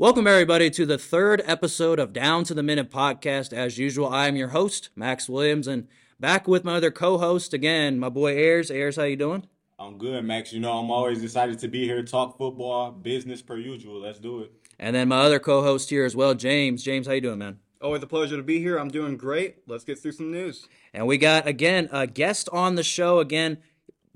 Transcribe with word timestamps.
Welcome, 0.00 0.28
everybody, 0.28 0.70
to 0.70 0.86
the 0.86 0.96
third 0.96 1.42
episode 1.44 1.98
of 1.98 2.12
Down 2.12 2.44
to 2.44 2.54
the 2.54 2.62
Minute 2.62 2.88
podcast. 2.88 3.52
As 3.52 3.78
usual, 3.78 4.06
I 4.06 4.28
am 4.28 4.36
your 4.36 4.50
host, 4.50 4.90
Max 4.94 5.28
Williams, 5.28 5.66
and 5.66 5.88
back 6.20 6.46
with 6.46 6.62
my 6.62 6.76
other 6.76 6.92
co-host 6.92 7.52
again, 7.52 7.98
my 7.98 8.08
boy 8.08 8.36
Ayers. 8.36 8.70
Ayers, 8.70 8.94
how 8.94 9.02
you 9.02 9.16
doing? 9.16 9.48
I'm 9.76 9.98
good, 9.98 10.24
Max. 10.24 10.52
You 10.52 10.60
know, 10.60 10.78
I'm 10.78 10.92
always 10.92 11.20
excited 11.24 11.58
to 11.58 11.66
be 11.66 11.82
here, 11.82 12.04
talk 12.04 12.38
football, 12.38 12.92
business 12.92 13.42
per 13.42 13.56
usual. 13.56 14.00
Let's 14.00 14.20
do 14.20 14.42
it. 14.42 14.52
And 14.78 14.94
then 14.94 15.08
my 15.08 15.18
other 15.18 15.40
co-host 15.40 15.90
here 15.90 16.04
as 16.04 16.14
well, 16.14 16.32
James. 16.34 16.84
James, 16.84 17.08
how 17.08 17.14
you 17.14 17.20
doing, 17.20 17.40
man? 17.40 17.58
Always 17.82 18.04
a 18.04 18.06
pleasure 18.06 18.36
to 18.36 18.42
be 18.44 18.60
here. 18.60 18.76
I'm 18.78 18.90
doing 18.90 19.16
great. 19.16 19.62
Let's 19.66 19.82
get 19.82 19.98
through 19.98 20.12
some 20.12 20.30
news. 20.30 20.68
And 20.94 21.08
we 21.08 21.18
got 21.18 21.48
again 21.48 21.88
a 21.90 22.06
guest 22.06 22.48
on 22.52 22.76
the 22.76 22.84
show 22.84 23.18
again 23.18 23.58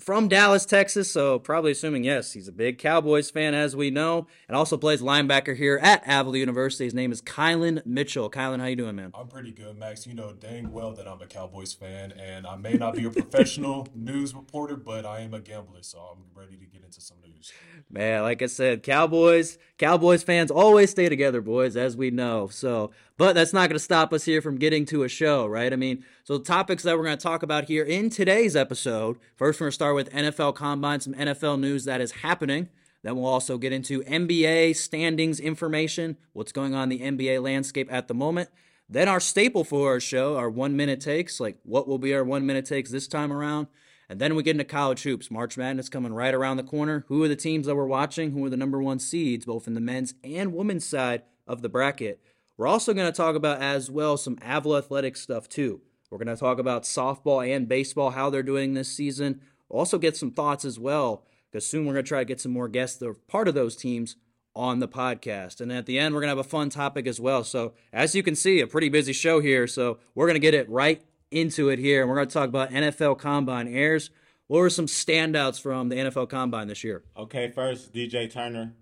from 0.02 0.26
Dallas, 0.26 0.66
Texas. 0.66 1.10
So 1.10 1.38
probably 1.38 1.70
assuming 1.72 2.04
yes, 2.04 2.32
he's 2.32 2.48
a 2.48 2.52
big 2.52 2.78
Cowboys 2.78 3.30
fan, 3.30 3.54
as 3.54 3.76
we 3.76 3.90
know, 3.90 4.26
and 4.48 4.56
also 4.56 4.76
plays 4.76 5.00
linebacker 5.00 5.56
here 5.56 5.78
at 5.80 6.02
Avila 6.06 6.38
University. 6.38 6.84
His 6.84 6.94
name 6.94 7.12
is 7.12 7.22
Kylan 7.22 7.84
Mitchell. 7.86 8.28
Kylan, 8.28 8.60
how 8.60 8.66
you 8.66 8.76
doing, 8.76 8.96
man? 8.96 9.12
I'm 9.14 9.28
pretty 9.28 9.52
good, 9.52 9.78
Max. 9.78 10.06
You 10.06 10.14
know 10.14 10.32
dang 10.32 10.72
well 10.72 10.92
that 10.94 11.06
I'm 11.06 11.22
a 11.22 11.26
Cowboys 11.26 11.72
fan, 11.72 12.12
and 12.12 12.46
I 12.46 12.56
may 12.56 12.74
not 12.74 12.94
be 12.94 13.04
a 13.04 13.10
professional 13.10 13.88
news 13.94 14.34
reporter, 14.34 14.76
but 14.76 15.06
I 15.06 15.20
am 15.20 15.34
a 15.34 15.40
gambler, 15.40 15.82
so 15.82 15.98
I'm 15.98 16.24
ready 16.34 16.56
to 16.56 16.66
get 16.66 16.82
into 16.84 17.00
some 17.00 17.18
news. 17.24 17.52
Man, 17.88 18.22
like 18.22 18.42
I 18.42 18.46
said, 18.46 18.82
Cowboys, 18.82 19.58
Cowboys 19.82 20.22
fans 20.22 20.52
always 20.52 20.90
stay 20.90 21.08
together, 21.08 21.40
boys, 21.40 21.76
as 21.76 21.96
we 21.96 22.12
know. 22.12 22.46
So, 22.46 22.92
but 23.16 23.32
that's 23.32 23.52
not 23.52 23.68
going 23.68 23.74
to 23.74 23.80
stop 23.80 24.12
us 24.12 24.24
here 24.24 24.40
from 24.40 24.56
getting 24.56 24.84
to 24.86 25.02
a 25.02 25.08
show, 25.08 25.44
right? 25.44 25.72
I 25.72 25.76
mean, 25.76 26.04
so 26.22 26.38
the 26.38 26.44
topics 26.44 26.84
that 26.84 26.96
we're 26.96 27.02
going 27.02 27.18
to 27.18 27.22
talk 27.22 27.42
about 27.42 27.64
here 27.64 27.82
in 27.82 28.08
today's 28.08 28.54
episode. 28.54 29.18
First, 29.34 29.58
we're 29.58 29.64
going 29.64 29.70
to 29.72 29.74
start 29.74 29.96
with 29.96 30.12
NFL 30.12 30.54
Combine, 30.54 31.00
some 31.00 31.14
NFL 31.14 31.58
news 31.58 31.84
that 31.86 32.00
is 32.00 32.12
happening. 32.12 32.68
Then 33.02 33.16
we'll 33.16 33.26
also 33.26 33.58
get 33.58 33.72
into 33.72 34.02
NBA 34.02 34.76
standings 34.76 35.40
information, 35.40 36.16
what's 36.32 36.52
going 36.52 36.76
on 36.76 36.92
in 36.92 37.16
the 37.16 37.24
NBA 37.26 37.42
landscape 37.42 37.92
at 37.92 38.06
the 38.06 38.14
moment. 38.14 38.50
Then 38.88 39.08
our 39.08 39.18
staple 39.18 39.64
for 39.64 39.88
our 39.88 39.98
show, 39.98 40.36
our 40.36 40.48
one 40.48 40.76
minute 40.76 41.00
takes, 41.00 41.40
like 41.40 41.56
what 41.64 41.88
will 41.88 41.98
be 41.98 42.14
our 42.14 42.22
one 42.22 42.46
minute 42.46 42.66
takes 42.66 42.92
this 42.92 43.08
time 43.08 43.32
around. 43.32 43.66
And 44.08 44.20
then 44.20 44.34
we 44.34 44.42
get 44.42 44.52
into 44.52 44.64
college 44.64 45.02
hoops. 45.02 45.30
March 45.30 45.56
Madness 45.56 45.88
coming 45.88 46.12
right 46.12 46.34
around 46.34 46.56
the 46.56 46.62
corner. 46.62 47.04
Who 47.08 47.22
are 47.24 47.28
the 47.28 47.36
teams 47.36 47.66
that 47.66 47.76
we're 47.76 47.86
watching? 47.86 48.32
Who 48.32 48.44
are 48.44 48.50
the 48.50 48.56
number 48.56 48.82
one 48.82 48.98
seeds, 48.98 49.46
both 49.46 49.66
in 49.66 49.74
the 49.74 49.80
men's 49.80 50.14
and 50.22 50.54
women's 50.54 50.86
side 50.86 51.22
of 51.46 51.62
the 51.62 51.68
bracket? 51.68 52.20
We're 52.56 52.66
also 52.66 52.92
going 52.92 53.10
to 53.10 53.16
talk 53.16 53.34
about 53.34 53.62
as 53.62 53.90
well 53.90 54.16
some 54.16 54.38
Avila 54.42 54.78
athletic 54.78 55.16
stuff 55.16 55.48
too. 55.48 55.80
We're 56.10 56.18
going 56.18 56.34
to 56.34 56.36
talk 56.36 56.58
about 56.58 56.82
softball 56.82 57.48
and 57.48 57.66
baseball, 57.66 58.10
how 58.10 58.28
they're 58.28 58.42
doing 58.42 58.74
this 58.74 58.94
season. 58.94 59.40
We'll 59.68 59.78
also 59.78 59.96
get 59.96 60.16
some 60.16 60.30
thoughts 60.30 60.66
as 60.66 60.78
well, 60.78 61.24
because 61.50 61.66
soon 61.66 61.86
we're 61.86 61.94
going 61.94 62.04
to 62.04 62.08
try 62.08 62.18
to 62.20 62.26
get 62.26 62.40
some 62.40 62.52
more 62.52 62.68
guests 62.68 62.98
that 62.98 63.08
are 63.08 63.14
part 63.14 63.48
of 63.48 63.54
those 63.54 63.76
teams 63.76 64.16
on 64.54 64.80
the 64.80 64.88
podcast. 64.88 65.62
And 65.62 65.72
at 65.72 65.86
the 65.86 65.98
end, 65.98 66.14
we're 66.14 66.20
going 66.20 66.30
to 66.30 66.36
have 66.36 66.46
a 66.46 66.48
fun 66.48 66.68
topic 66.68 67.06
as 67.06 67.18
well. 67.18 67.42
So, 67.44 67.72
as 67.94 68.14
you 68.14 68.22
can 68.22 68.36
see, 68.36 68.60
a 68.60 68.66
pretty 68.66 68.90
busy 68.90 69.14
show 69.14 69.40
here. 69.40 69.66
So, 69.66 69.98
we're 70.14 70.26
going 70.26 70.34
to 70.34 70.40
get 70.40 70.52
it 70.52 70.68
right 70.68 71.02
into 71.32 71.68
it 71.68 71.78
here. 71.78 72.02
And 72.02 72.10
we're 72.10 72.16
going 72.16 72.28
to 72.28 72.34
talk 72.34 72.48
about 72.48 72.70
NFL 72.70 73.18
Combine 73.18 73.68
airs. 73.68 74.10
What 74.46 74.58
were 74.58 74.70
some 74.70 74.86
standouts 74.86 75.60
from 75.60 75.88
the 75.88 75.96
NFL 75.96 76.28
Combine 76.28 76.68
this 76.68 76.84
year? 76.84 77.04
Okay, 77.16 77.50
first, 77.50 77.92
DJ 77.94 78.30
Turner 78.30 78.74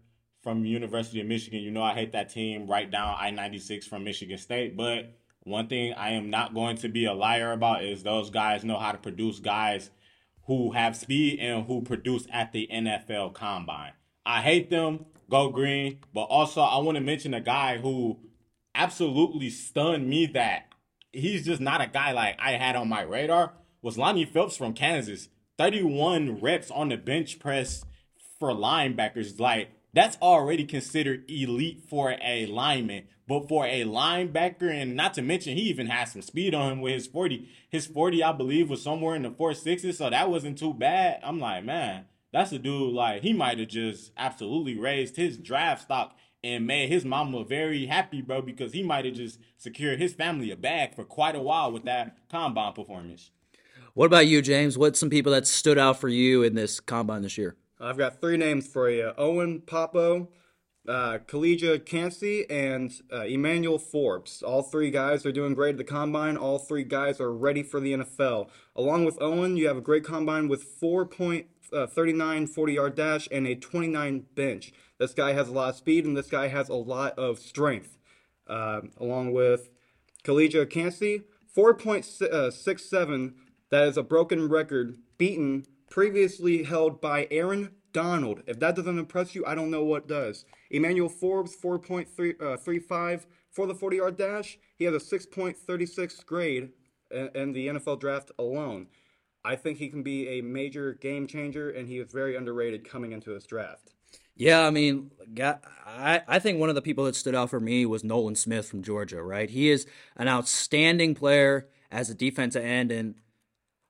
from 0.43 0.65
University 0.65 1.21
of 1.21 1.27
Michigan. 1.27 1.61
You 1.61 1.71
know 1.71 1.83
I 1.83 1.95
hate 1.95 2.13
that 2.13 2.31
team 2.31 2.67
right 2.67 2.91
down 2.91 3.17
I-96 3.19 3.85
from 3.85 4.05
Michigan 4.05 4.39
State, 4.39 4.77
but 4.77 5.13
one 5.45 5.69
thing 5.69 5.93
I 5.95 6.11
am 6.11 6.31
not 6.31 6.55
going 6.55 6.77
to 6.79 6.89
be 6.89 7.05
a 7.05 7.13
liar 7.13 7.53
about 7.53 7.85
is 7.85 8.03
those 8.03 8.31
guys 8.31 8.65
know 8.65 8.79
how 8.79 8.93
to 8.93 8.99
produce 8.99 9.39
guys 9.39 9.91
who 10.45 10.73
have 10.73 10.97
speed 10.97 11.39
and 11.39 11.67
who 11.67 11.83
produce 11.83 12.27
at 12.33 12.53
the 12.53 12.69
NFL 12.73 13.35
Combine. 13.35 13.93
I 14.27 14.41
hate 14.41 14.71
them, 14.71 15.07
go 15.31 15.51
green, 15.51 16.01
but 16.13 16.23
also 16.23 16.63
I 16.63 16.79
want 16.79 16.97
to 16.97 17.05
mention 17.05 17.35
a 17.35 17.41
guy 17.41 17.79
who 17.79 18.19
absolutely 18.75 19.51
stunned 19.51 20.09
me 20.09 20.27
that 20.27 20.70
he's 21.13 21.45
just 21.45 21.61
not 21.61 21.81
a 21.81 21.87
guy 21.87 22.13
like 22.13 22.37
I 22.39 22.53
had 22.53 22.77
on 22.77 22.89
my 22.89 23.03
radar 23.03 23.53
was 23.83 23.99
Lonnie 23.99 24.25
Phillips 24.25 24.57
from 24.57 24.75
Kansas. 24.75 25.29
31 25.59 26.41
reps 26.41 26.71
on 26.71 26.89
the 26.89 26.97
bench 26.97 27.39
press 27.39 27.85
for 28.39 28.51
linebackers. 28.51 29.39
Like, 29.39 29.71
that's 29.93 30.17
already 30.23 30.65
considered 30.65 31.31
elite 31.31 31.83
for 31.89 32.17
a 32.23 32.47
lineman. 32.47 33.05
But 33.27 33.49
for 33.49 33.67
a 33.67 33.85
linebacker, 33.85 34.71
and 34.71 34.97
not 34.97 35.15
to 35.15 35.23
mention, 35.23 35.57
he 35.57 35.65
even 35.65 35.87
has 35.87 36.13
some 36.13 36.23
speed 36.23 36.55
on 36.55 36.73
him 36.73 36.81
with 36.81 36.95
his 36.95 37.07
40. 37.07 37.49
His 37.69 37.87
40, 37.87 38.25
I 38.25 38.33
believe, 38.33 38.69
was 38.69 38.83
somewhere 38.83 39.15
in 39.15 39.23
the 39.23 39.31
460s, 39.31 39.95
so 39.95 40.11
that 40.11 40.31
wasn't 40.31 40.59
too 40.59 40.75
bad. 40.75 41.21
I'm 41.23 41.39
like, 41.39 41.65
man, 41.65 42.07
that's 42.33 42.53
a 42.53 42.59
dude, 42.59 42.93
like, 42.93 43.23
he 43.23 43.33
might 43.33 43.59
have 43.59 43.69
just 43.69 44.13
absolutely 44.17 44.77
raised 44.77 45.17
his 45.17 45.37
draft 45.37 45.83
stock 45.83 46.17
and 46.43 46.67
made 46.67 46.89
his 46.89 47.05
mama 47.05 47.45
very 47.45 47.87
happy, 47.87 48.23
bro, 48.23 48.43
because 48.43 48.73
he 48.73 48.83
might 48.83 49.05
have 49.05 49.15
just 49.15 49.39
secured 49.59 50.01
his 50.01 50.15
family 50.15 50.51
a 50.51 50.57
bag 50.57 50.95
for 50.95 51.05
quite 51.05 51.37
a 51.37 51.41
while 51.41 51.71
with 51.71 51.85
that 51.85 52.17
combine 52.31 52.73
performance. 52.73 53.31
What 53.95 54.07
about 54.07 54.27
you, 54.27 54.41
James? 54.41 54.79
What's 54.79 55.01
some 55.01 55.11
people 55.11 55.33
that 55.33 55.47
stood 55.47 55.77
out 55.77 56.01
for 56.01 56.09
you 56.09 56.43
in 56.43 56.55
this 56.55 56.81
combine 56.81 57.23
this 57.23 57.37
year? 57.37 57.57
I've 57.81 57.99
got 57.99 58.21
three 58.21 58.37
names 58.37 58.69
for 58.69 58.91
you 58.91 59.13
Owen 59.19 59.63
Pappoe, 59.63 60.29
uh, 60.87 61.19
Calijah 61.27 61.85
Kancey, 61.85 62.49
and 62.49 62.93
uh, 63.13 63.23
Emmanuel 63.23 63.79
Forbes. 63.79 64.43
All 64.43 64.63
three 64.63 64.91
guys 64.91 65.27
are 65.27 65.33
doing 65.33 65.55
great 65.55 65.73
at 65.73 65.79
the 65.79 65.85
combine. 65.85 66.37
All 66.37 66.59
three 66.59 66.85
guys 66.85 67.21
are 67.21 67.33
ready 67.33 67.63
for 67.63 67.81
the 67.81 67.95
NFL. 67.95 68.49
Along 68.77 69.05
with 69.05 69.21
Owen, 69.21 69.57
you 69.57 69.67
have 69.67 69.77
a 69.77 69.83
great 69.83 70.05
combine 70.05 70.49
with 70.49 70.81
4.39 70.81 72.49
40 72.49 72.73
yard 72.73 72.95
dash 72.95 73.29
and 73.31 73.47
a 73.47 73.55
29 73.55 74.27
bench. 74.35 74.73
This 75.01 75.15
guy 75.15 75.33
has 75.33 75.49
a 75.49 75.53
lot 75.53 75.71
of 75.71 75.77
speed 75.77 76.05
and 76.05 76.15
this 76.15 76.29
guy 76.29 76.49
has 76.49 76.69
a 76.69 76.75
lot 76.75 77.19
of 77.19 77.39
strength. 77.39 77.97
Uh, 78.47 78.83
along 78.99 79.33
with 79.33 79.71
Calijah 80.25 80.69
Kancey, 80.69 81.23
4.67, 81.57 83.33
that 83.71 83.89
is 83.89 83.97
a 83.97 84.03
broken 84.03 84.47
record 84.49 84.99
beaten 85.17 85.65
previously 85.89 86.65
held 86.65 87.01
by 87.01 87.27
Aaron 87.31 87.71
Donald. 87.95 88.43
If 88.47 88.61
that 88.61 88.77
doesn't 88.77 88.99
impress 88.99 89.35
you, 89.35 89.47
I 89.47 89.55
don't 89.55 89.71
know 89.71 89.85
what 89.85 90.07
does. 90.07 90.45
Emmanuel 90.71 91.09
Forbes, 91.09 91.57
4.35 91.57 93.15
uh, 93.15 93.19
for 93.51 93.67
the 93.67 93.75
40 93.75 93.97
yard 93.97 94.19
dash. 94.19 94.59
He 94.77 94.85
has 94.85 94.95
a 94.95 94.99
6.36 94.99 96.27
grade 96.27 96.73
in 97.11 97.53
the 97.53 97.69
NFL 97.69 98.01
draft 98.01 98.33
alone. 98.39 98.89
I 99.47 99.57
think 99.57 99.79
he 99.79 99.89
can 99.89 100.03
be 100.03 100.29
a 100.29 100.43
major 100.43 100.93
game 100.93 101.27
changer, 101.27 101.71
and 101.71 101.89
he 101.89 101.99
is 101.99 102.13
very 102.13 102.37
underrated 102.37 102.87
coming 102.87 103.13
into 103.13 103.33
this 103.33 103.47
draft. 103.47 103.95
Yeah, 104.41 104.67
I 104.67 104.71
mean, 104.71 105.11
I, 105.87 106.23
I 106.27 106.39
think 106.39 106.59
one 106.59 106.71
of 106.71 106.75
the 106.75 106.81
people 106.81 107.05
that 107.05 107.15
stood 107.15 107.35
out 107.35 107.51
for 107.51 107.61
me 107.61 107.85
was 107.85 108.03
Nolan 108.03 108.35
Smith 108.35 108.67
from 108.67 108.83
Georgia, 108.83 109.23
right? 109.23 109.51
He 109.51 109.69
is 109.69 109.87
an 110.17 110.29
outstanding 110.29 111.15
player 111.15 111.69
as 111.91 112.09
a 112.09 112.15
defensive 112.15 112.65
end, 112.65 112.91
and 112.91 113.17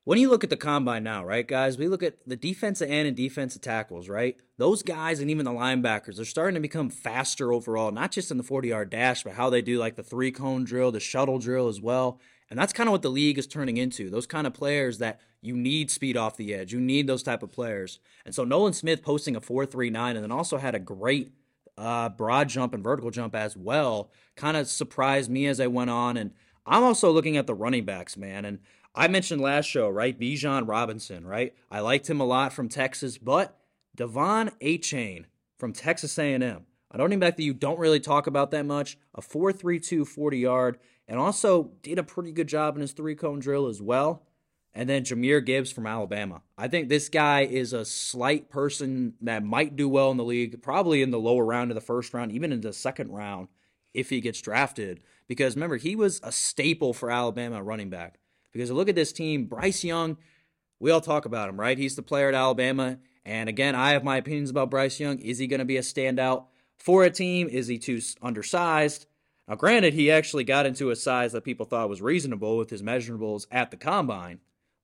when 0.03 0.19
you 0.19 0.28
look 0.28 0.43
at 0.43 0.50
the 0.50 0.56
combine 0.56 1.05
now, 1.05 1.25
right, 1.25 1.47
guys, 1.47 1.78
we 1.78 1.87
look 1.87 2.03
at 2.03 2.16
the 2.27 2.34
defensive 2.34 2.91
end 2.91 3.06
and 3.06 3.16
defensive 3.16 3.62
tackles, 3.62 4.09
right? 4.09 4.39
Those 4.59 4.83
guys 4.83 5.21
and 5.21 5.31
even 5.31 5.44
the 5.44 5.53
linebackers, 5.53 6.16
they're 6.16 6.25
starting 6.25 6.55
to 6.55 6.60
become 6.60 6.91
faster 6.91 7.53
overall, 7.53 7.93
not 7.93 8.10
just 8.10 8.33
in 8.33 8.37
the 8.37 8.43
40 8.43 8.71
yard 8.71 8.91
dash, 8.91 9.22
but 9.22 9.34
how 9.34 9.50
they 9.50 9.62
do 9.62 9.78
like 9.78 9.94
the 9.94 10.03
three 10.03 10.33
cone 10.33 10.65
drill, 10.65 10.91
the 10.91 10.99
shuttle 10.99 11.39
drill 11.39 11.69
as 11.69 11.81
well. 11.81 12.19
And 12.49 12.59
that's 12.59 12.72
kind 12.72 12.89
of 12.89 12.93
what 12.93 13.03
the 13.03 13.10
league 13.10 13.39
is 13.39 13.47
turning 13.47 13.77
into. 13.77 14.10
Those 14.10 14.27
kind 14.27 14.49
of 14.49 14.53
players 14.53 14.99
that 14.99 15.21
you 15.43 15.56
need 15.56 15.91
speed 15.91 16.17
off 16.17 16.37
the 16.37 16.55
edge. 16.55 16.73
You 16.73 16.81
need 16.81 17.06
those 17.06 17.23
type 17.23 17.43
of 17.43 17.51
players. 17.51 17.99
And 18.25 18.34
so 18.34 18.45
Nolan 18.45 18.73
Smith 18.73 19.03
posting 19.03 19.37
a 19.37 19.41
4.39 19.41 20.15
and 20.15 20.23
then 20.23 20.33
also 20.33 20.59
had 20.59 20.75
a 20.75 20.78
great 20.78 21.33
uh, 21.78 22.11
broad 22.11 22.49
jump 22.49 22.75
and 22.75 22.84
vertical 22.84 23.11
jump 23.11 23.34
as 23.34 23.56
well 23.56 24.11
kind 24.37 24.56
of 24.56 24.69
surprised 24.69 25.31
me 25.31 25.47
as 25.47 25.61
I 25.61 25.67
went 25.67 25.91
on. 25.91 26.17
And 26.17 26.33
I'm 26.67 26.83
also 26.83 27.11
looking 27.11 27.37
at 27.37 27.47
the 27.47 27.55
running 27.55 27.84
backs, 27.84 28.17
man. 28.17 28.45
And 28.45 28.59
I 28.95 29.09
mentioned 29.09 29.41
last 29.41 29.67
show, 29.67 29.89
right? 29.89 30.19
Bijan 30.19 30.69
Robinson, 30.69 31.27
right? 31.27 31.55
I 31.71 31.81
liked 31.81 32.11
him 32.11 32.21
a 32.21 32.27
lot 32.27 32.53
from 32.53 32.69
Texas, 32.69 33.19
but 33.19 33.57
De'Von 33.97 34.53
Achane 34.61 35.25
from 35.59 35.72
Texas 35.72 36.19
A&M. 36.19 36.67
A 36.93 36.99
running 36.99 37.21
back 37.21 37.37
that 37.37 37.45
you 37.45 37.55
don't 37.55 37.78
really 37.78 38.01
talk 38.01 38.27
about 38.27 38.51
that 38.51 38.66
much. 38.66 38.98
A 39.15 39.22
4.32 39.22 40.07
40 40.07 40.39
yard, 40.39 40.78
and 41.07 41.19
also 41.21 41.71
did 41.83 41.98
a 41.98 42.03
pretty 42.03 42.33
good 42.33 42.48
job 42.48 42.75
in 42.75 42.81
his 42.81 42.93
three 42.93 43.15
cone 43.15 43.39
drill 43.39 43.69
as 43.69 43.81
well. 43.81 44.27
And 44.72 44.89
then 44.89 45.05
Jahmyr 45.05 45.45
Gibbs 45.45 45.72
from 45.72 45.87
Alabama. 45.87 46.43
I 46.57 46.69
think 46.69 46.89
this 46.89 47.09
guy 47.09 47.41
is 47.41 47.72
a 47.72 47.84
slight 47.84 48.51
person 48.51 49.15
that 49.21 49.43
might 49.43 49.75
do 49.75 49.89
well 49.89 50.11
in 50.11 50.17
the 50.17 50.25
league, 50.25 50.63
probably 50.63 51.03
in 51.03 51.11
the 51.11 51.19
lower 51.19 51.45
round 51.45 51.71
of 51.71 51.75
the 51.75 51.81
first 51.81 52.15
round, 52.15 52.31
even 52.33 52.53
in 52.53 52.61
the 52.61 52.72
second 52.72 53.11
round 53.11 53.49
if 53.93 54.11
he 54.11 54.21
gets 54.21 54.41
drafted. 54.41 55.01
Because 55.27 55.57
remember, 55.57 55.77
he 55.77 55.97
was 55.97 56.21
a 56.22 56.31
staple 56.31 56.93
for 56.93 57.11
Alabama 57.11 57.63
running 57.63 57.91
back. 57.91 58.19
Because 58.53 58.71
look 58.71 58.89
at 58.89 58.95
this 58.95 59.13
team, 59.13 59.47
Bryce 59.47 59.84
Young, 59.84 60.17
we 60.78 60.91
all 60.91 61.01
talk 61.01 61.25
about 61.25 61.49
him, 61.49 61.59
right? 61.59 61.78
He's 61.78 61.97
the 61.97 62.03
player 62.03 62.28
at 62.28 62.34
Alabama. 62.34 62.99
And 63.25 63.49
again, 63.49 63.75
I 63.75 63.93
have 63.93 64.05
my 64.05 64.17
opinions 64.17 64.51
about 64.51 64.71
Bryce 64.71 64.99
Young. 64.99 65.19
Is 65.19 65.39
he 65.39 65.47
going 65.47 65.59
to 65.59 65.65
be 65.65 65.77
a 65.77 65.83
standout 65.83 66.47
for 66.78 67.05
a 67.05 67.11
team? 67.11 67.49
Is 67.49 67.67
he 67.67 67.78
too 67.78 68.01
undersized? 68.22 69.07
Now, 69.47 69.57
granted, 69.57 69.95
he 69.95 70.11
actually 70.11 70.45
got 70.45 70.67
into 70.67 70.91
a 70.91 70.97
size 70.97 71.33
that 71.33 71.45
people 71.45 71.67
thought 71.67 71.89
was 71.89 72.01
reasonable 72.01 72.57
with 72.57 72.71
his 72.71 72.83
measurables 72.83 73.47
at 73.51 73.71
the 73.71 73.77
combine. 73.77 74.41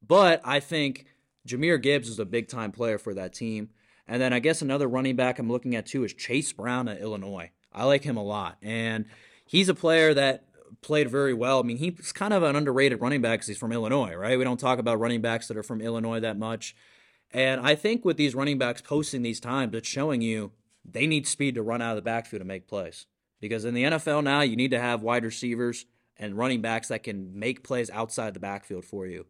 But 0.07 0.41
I 0.45 0.61
think 0.61 1.07
Jahmyr 1.47 1.81
Gibbs 1.81 2.09
is 2.09 2.19
a 2.19 2.25
big 2.25 2.49
time 2.49 2.73
player 2.73 2.99
for 2.99 3.15
that 3.15 3.33
team. 3.33 3.71
And 4.09 4.21
then 4.21 4.33
I 4.33 4.39
guess 4.39 4.63
another 4.63 4.89
running 4.89 5.17
back 5.17 5.39
I'm 5.39 5.51
looking 5.51 5.75
at 5.75 5.87
too 5.87 6.05
is 6.05 6.15
Chase 6.15 6.53
Brown 6.53 6.89
at 6.89 7.01
Illinois. 7.01 7.51
I 7.73 7.85
like 7.85 8.05
him 8.05 8.17
a 8.17 8.23
lot. 8.23 8.57
And 8.63 9.07
he's 9.45 9.69
a 9.69 9.75
player 9.75 10.15
that 10.15 10.45
played 10.81 11.11
very 11.11 11.35
well. 11.35 11.61
I 11.61 11.63
mean, 11.63 11.77
he's 11.77 12.13
kind 12.13 12.33
of 12.33 12.43
an 12.43 12.57
underrated 12.57 13.01
running 13.01 13.21
back 13.21 13.41
because 13.41 13.49
he's 13.49 13.59
from 13.59 13.73
Illinois, 13.73 14.15
right? 14.15 14.39
We 14.39 14.45
don't 14.45 14.61
talk 14.61 14.79
about 14.79 15.01
running 15.01 15.21
backs 15.21 15.49
that 15.49 15.57
are 15.57 15.63
from 15.63 15.81
Illinois 15.81 16.21
that 16.21 16.39
much. 16.39 16.75
And 17.33 17.61
I 17.61 17.75
think 17.75 18.05
with 18.05 18.17
these 18.17 18.35
running 18.35 18.59
backs 18.59 18.81
posting 18.81 19.23
these 19.23 19.41
times, 19.41 19.75
it's 19.75 19.89
showing 19.89 20.21
you 20.21 20.53
they 20.85 21.07
need 21.07 21.27
speed 21.27 21.57
to 21.57 21.63
run 21.63 21.83
out 21.83 21.91
of 21.91 21.97
the 21.97 22.03
backfield 22.03 22.41
and 22.41 22.49
make 22.49 22.69
plays. 22.69 23.07
Because 23.41 23.65
in 23.65 23.75
the 23.75 23.85
NFL 23.85 24.25
now, 24.25 24.41
you 24.41 24.57
need 24.57 24.71
to 24.71 24.81
have 24.81 25.03
wide 25.03 25.25
receivers 25.25 25.85
and 26.17 26.39
running 26.39 26.63
backs 26.63 26.89
that 26.89 27.03
can 27.03 27.39
make 27.39 27.65
plays 27.65 27.91
outside 27.91 28.35
the 28.35 28.41
backfield 28.41 28.85
for 28.85 29.07
you. 29.07 29.27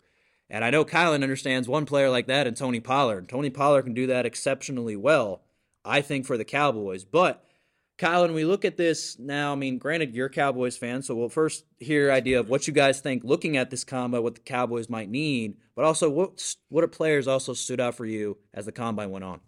And 0.49 0.65
I 0.65 0.71
know 0.71 0.85
Kylan 0.85 1.23
understands 1.23 1.69
one 1.69 1.87
player 1.87 2.09
like 2.09 2.29
that 2.29 2.47
and 2.47 2.57
Tony 2.57 2.81
Pollard. 2.81 3.29
Tony 3.29 3.51
Pollard 3.51 3.83
can 3.83 3.95
do 3.95 4.07
that 4.07 4.27
exceptionally 4.27 4.97
well, 4.97 5.43
I 5.85 6.01
think, 6.01 6.25
for 6.25 6.37
the 6.37 6.45
Cowboys. 6.45 7.05
But 7.05 7.45
Kylan, 7.99 8.35
we 8.35 8.45
look 8.45 8.65
at 8.65 8.77
this 8.77 9.19
now. 9.19 9.53
I 9.53 9.55
mean, 9.57 9.79
granted, 9.79 10.15
you're 10.15 10.29
Cowboys 10.29 10.77
fan, 10.77 11.03
so 11.03 11.15
we'll 11.15 11.29
first 11.29 11.65
hear 11.79 12.13
idea 12.13 12.39
of 12.41 12.49
what 12.49 12.67
you 12.67 12.73
guys 12.73 13.01
think 13.01 13.25
looking 13.25 13.57
at 13.57 13.71
this 13.71 13.85
combo, 13.85 14.21
what 14.21 14.35
the 14.35 14.41
Cowboys 14.43 14.89
might 14.89 15.09
need, 15.09 15.57
but 15.75 15.85
also 15.85 16.11
what 16.11 16.55
what 16.69 16.85
are 16.85 16.89
players 16.89 17.27
also 17.27 17.55
stood 17.55 17.81
out 17.81 17.95
for 17.95 18.05
you 18.05 18.37
as 18.53 18.67
the 18.67 18.73
combine 18.73 19.11
went 19.11 19.25
on. 19.25 19.41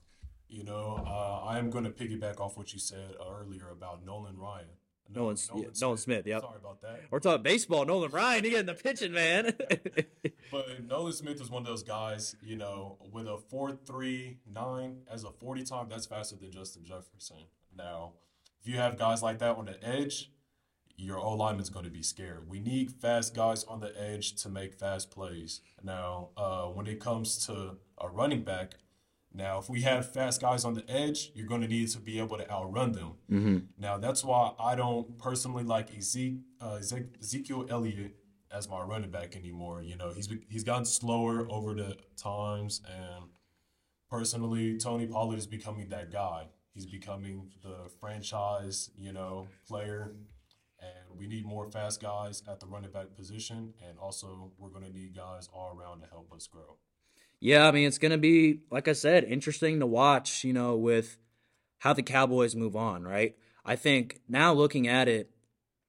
You 0.49 0.65
know, 0.65 1.05
uh, 1.07 1.45
I 1.47 1.59
am 1.59 1.69
going 1.69 1.85
to 1.85 1.91
piggyback 1.91 2.41
off 2.41 2.57
what 2.57 2.73
you 2.73 2.79
said 2.79 3.13
earlier 3.21 3.69
about 3.71 4.05
Nolan 4.05 4.39
Ryan. 4.39 4.69
No, 5.15 5.23
Nolan, 5.23 5.37
Nolan, 5.49 5.63
yeah, 5.63 5.69
Smith. 5.69 5.81
Nolan 5.81 5.99
Smith. 5.99 6.27
Yep. 6.27 6.41
Sorry 6.43 6.57
about 6.61 6.83
that. 6.83 7.01
We're 7.11 7.21
talking 7.21 7.43
baseball. 7.43 7.85
Nolan 7.85 8.11
Ryan, 8.11 8.45
you 8.45 8.51
getting 8.51 8.67
the 8.67 8.75
pitching, 8.75 9.13
man. 9.13 9.55
but 10.51 10.85
Nolan 10.87 11.13
Smith 11.13 11.41
is 11.41 11.51
one 11.51 11.63
of 11.63 11.69
those 11.69 11.83
guys, 11.83 12.37
you 12.43 12.57
know, 12.57 12.99
with 13.13 13.27
a 13.27 13.39
four 13.39 13.73
three 13.73 14.39
nine 14.53 15.01
as 15.11 15.25
a 15.25 15.31
forty 15.31 15.65
time, 15.65 15.89
that's 15.89 16.07
faster 16.07 16.37
than 16.37 16.51
Justin 16.51 16.85
Jefferson. 16.85 17.47
Now, 17.77 18.13
if 18.61 18.69
you 18.69 18.77
have 18.77 18.99
guys 18.99 19.23
like 19.23 19.39
that 19.39 19.57
on 19.57 19.67
the 19.67 19.83
edge, 19.83 20.31
your 20.99 21.19
O 21.19 21.33
lineman's 21.33 21.71
going 21.71 21.85
to 21.85 21.91
be 21.91 22.03
scared. 22.03 22.49
We 22.49 22.59
need 22.59 22.91
fast 22.91 23.35
guys 23.35 23.65
on 23.65 23.81
the 23.81 23.93
edge 23.99 24.35
to 24.43 24.49
make 24.49 24.75
fast 24.75 25.11
plays. 25.11 25.61
Now, 25.83 26.31
uh, 26.37 26.65
when 26.67 26.87
it 26.87 27.01
comes 27.01 27.47
to 27.47 27.77
a 27.99 28.09
running 28.09 28.43
back, 28.43 28.75
now, 29.39 29.59
if 29.59 29.71
we 29.71 29.83
have 29.83 30.13
fast 30.13 30.41
guys 30.41 30.65
on 30.65 30.75
the 30.75 30.85
edge, 30.91 31.31
you're 31.33 31.47
going 31.47 31.61
to 31.61 31.69
need 31.69 31.89
to 31.91 32.01
be 32.01 32.19
able 32.19 32.37
to 32.39 32.51
outrun 32.51 32.91
them. 32.91 33.13
Mm-hmm. 33.31 33.59
Now, 33.79 33.97
that's 33.97 34.25
why 34.25 34.51
I 34.59 34.75
don't 34.75 35.17
personally 35.17 35.63
like 35.63 35.95
Ezek, 35.95 36.41
uh, 36.61 36.81
Ezekiel 37.21 37.67
Elliott 37.71 38.17
as 38.51 38.69
my 38.69 38.83
running 38.83 39.13
back 39.13 39.37
anymore. 39.37 39.81
You 39.81 39.97
know, 39.97 40.11
he's 40.11 40.29
he's 40.49 40.65
gotten 40.65 40.85
slower 40.85 41.47
over 41.51 41.73
the 41.73 41.97
times, 42.17 42.83
and 42.85 43.27
personally, 44.11 44.77
Tony 44.77 45.07
Pollard 45.07 45.39
is 45.39 45.47
becoming 45.47 45.89
that 45.91 46.11
guy. 46.11 46.49
He's 46.75 46.87
becoming 46.87 47.53
the 47.63 47.89
franchise, 48.01 48.91
you 48.99 49.13
know, 49.13 49.47
player. 49.69 50.15
And 50.81 51.19
we 51.19 51.27
need 51.27 51.45
more 51.45 51.69
fast 51.71 52.01
guys 52.01 52.43
at 52.49 52.61
the 52.61 52.67
running 52.67 52.91
back 52.91 53.15
position, 53.17 53.75
and 53.89 53.99
also 53.99 54.53
we're 54.59 54.71
going 54.71 54.85
to 54.85 54.93
need 54.93 55.15
guys 55.17 55.49
all 55.53 55.77
around 55.77 56.01
to 56.03 56.07
help 56.09 56.33
us 56.33 56.47
grow. 56.47 56.77
Yeah, 57.41 57.69
I 57.69 57.71
mean, 57.71 57.87
it's 57.87 57.99
going 57.99 58.13
to 58.13 58.19
be, 58.19 58.61
like 58.71 58.89
I 58.89 58.93
said, 58.93 59.25
interesting 59.25 59.79
to 59.81 59.87
watch, 59.87 60.43
you 60.43 60.53
know, 60.53 60.77
with 60.77 61.19
how 61.79 61.93
the 61.93 62.03
Cowboys 62.03 62.57
move 62.57 62.75
on, 62.75 63.05
right? 63.05 63.37
I 63.65 63.77
think 63.77 64.21
now 64.29 64.53
looking 64.53 64.89
at 64.89 65.09
it, 65.09 65.31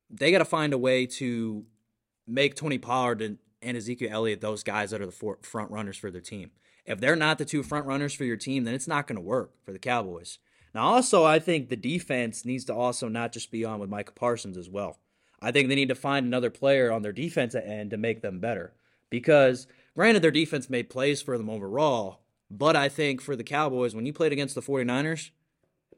they 0.10 0.32
got 0.32 0.40
to 0.40 0.46
find 0.46 0.74
a 0.74 0.78
way 0.78 1.06
to 1.06 1.66
make 2.28 2.56
Tony 2.56 2.78
Pollard 2.78 3.22
and, 3.22 3.40
and 3.62 3.76
Ezekiel 3.76 4.10
Elliott 4.12 4.42
those 4.42 4.64
guys 4.64 4.92
that 4.92 5.02
are 5.02 5.08
the 5.08 5.12
four, 5.12 5.40
front 5.42 5.72
runners 5.72 5.98
for 5.98 6.12
their 6.12 6.22
team. 6.22 6.52
If 6.86 7.00
they're 7.00 7.16
not 7.16 7.38
the 7.38 7.46
two 7.46 7.64
front 7.64 7.86
runners 7.86 8.14
for 8.14 8.26
your 8.26 8.38
team, 8.38 8.64
then 8.64 8.76
it's 8.76 8.88
not 8.88 9.08
going 9.08 9.16
to 9.16 9.22
work 9.22 9.54
for 9.64 9.72
the 9.72 9.80
Cowboys. 9.80 10.38
Now, 10.76 10.86
also, 10.86 11.24
I 11.24 11.40
think 11.40 11.70
the 11.70 11.76
defense 11.76 12.46
needs 12.46 12.66
to 12.66 12.76
also 12.76 13.08
not 13.08 13.32
just 13.32 13.52
be 13.52 13.66
on 13.66 13.80
with 13.80 13.90
Micah 13.90 14.12
Parsons 14.12 14.58
as 14.58 14.70
well. 14.70 15.00
I 15.42 15.52
think 15.52 15.68
they 15.68 15.76
need 15.76 15.90
to 15.90 15.96
find 15.96 16.26
another 16.26 16.52
player 16.52 16.92
on 16.92 17.02
their 17.02 17.12
defensive 17.12 17.64
end 17.66 17.90
to 17.90 17.98
make 17.98 18.22
them 18.22 18.40
better 18.40 18.74
because– 19.10 19.66
Granted, 20.00 20.22
their 20.22 20.32
defense 20.32 20.70
made 20.70 20.90
plays 20.90 21.22
for 21.22 21.38
them 21.38 21.50
overall, 21.50 22.22
but 22.50 22.74
I 22.74 22.88
think 22.88 23.20
for 23.20 23.36
the 23.36 23.44
Cowboys, 23.44 23.94
when 23.94 24.06
you 24.06 24.14
played 24.14 24.32
against 24.32 24.56
the 24.56 24.62
49ers, 24.62 25.32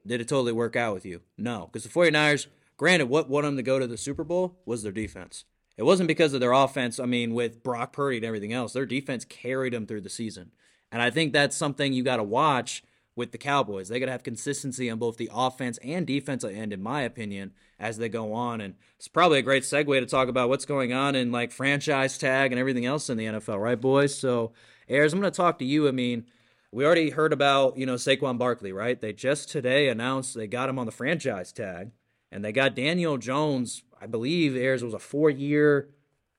did 0.07 0.19
it 0.19 0.27
totally 0.27 0.53
work 0.53 0.75
out 0.75 0.95
with 0.95 1.05
you? 1.05 1.21
No, 1.37 1.69
because 1.71 1.83
the 1.83 1.89
49ers, 1.89 2.47
granted, 2.77 3.09
what 3.09 3.29
won 3.29 3.43
them 3.43 3.57
to 3.57 3.61
go 3.61 3.77
to 3.77 3.85
the 3.85 3.97
Super 3.97 4.23
Bowl 4.23 4.57
was 4.65 4.81
their 4.81 4.91
defense. 4.91 5.45
It 5.77 5.83
wasn't 5.83 6.07
because 6.07 6.33
of 6.33 6.39
their 6.39 6.51
offense. 6.51 6.99
I 6.99 7.05
mean, 7.05 7.35
with 7.35 7.61
Brock 7.61 7.93
Purdy 7.93 8.17
and 8.17 8.25
everything 8.25 8.53
else, 8.53 8.73
their 8.73 8.87
defense 8.87 9.23
carried 9.23 9.73
them 9.73 9.85
through 9.85 10.01
the 10.01 10.09
season. 10.09 10.49
And 10.91 10.99
I 10.99 11.11
think 11.11 11.31
that's 11.31 11.55
something 11.55 11.93
you 11.93 12.01
got 12.01 12.17
to 12.17 12.23
watch 12.23 12.83
with 13.15 13.31
the 13.31 13.37
Cowboys. 13.37 13.89
They 13.89 13.99
got 13.99 14.05
to 14.05 14.11
have 14.11 14.23
consistency 14.23 14.89
on 14.89 14.97
both 14.97 15.17
the 15.17 15.29
offense 15.33 15.77
and 15.83 16.07
defensive 16.07 16.51
uh, 16.51 16.53
end, 16.53 16.71
in 16.71 16.81
my 16.81 17.01
opinion, 17.01 17.51
as 17.79 17.97
they 17.97 18.09
go 18.09 18.33
on. 18.33 18.61
And 18.61 18.75
it's 18.97 19.07
probably 19.07 19.39
a 19.39 19.43
great 19.43 19.63
segue 19.63 19.99
to 19.99 20.05
talk 20.05 20.29
about 20.29 20.49
what's 20.49 20.65
going 20.65 20.93
on 20.93 21.15
in 21.15 21.31
like 21.31 21.51
franchise 21.51 22.17
tag 22.17 22.51
and 22.51 22.59
everything 22.59 22.85
else 22.85 23.09
in 23.09 23.17
the 23.17 23.25
NFL, 23.25 23.61
right, 23.61 23.79
boys? 23.79 24.17
So, 24.17 24.53
Ayers, 24.87 25.13
I'm 25.13 25.19
going 25.19 25.31
to 25.31 25.35
talk 25.35 25.59
to 25.59 25.65
you. 25.65 25.87
I 25.87 25.91
mean, 25.91 26.25
we 26.71 26.85
already 26.85 27.09
heard 27.09 27.33
about 27.33 27.77
you 27.77 27.85
know 27.85 27.95
Saquon 27.95 28.37
Barkley, 28.37 28.71
right? 28.71 28.99
They 28.99 29.13
just 29.13 29.49
today 29.49 29.89
announced 29.89 30.35
they 30.35 30.47
got 30.47 30.69
him 30.69 30.79
on 30.79 30.85
the 30.85 30.91
franchise 30.91 31.51
tag, 31.51 31.91
and 32.31 32.43
they 32.43 32.51
got 32.51 32.75
Daniel 32.75 33.17
Jones. 33.17 33.83
I 33.99 34.07
believe 34.07 34.55
Ayers 34.55 34.83
was 34.83 34.93
a 34.93 34.99
four-year. 34.99 35.89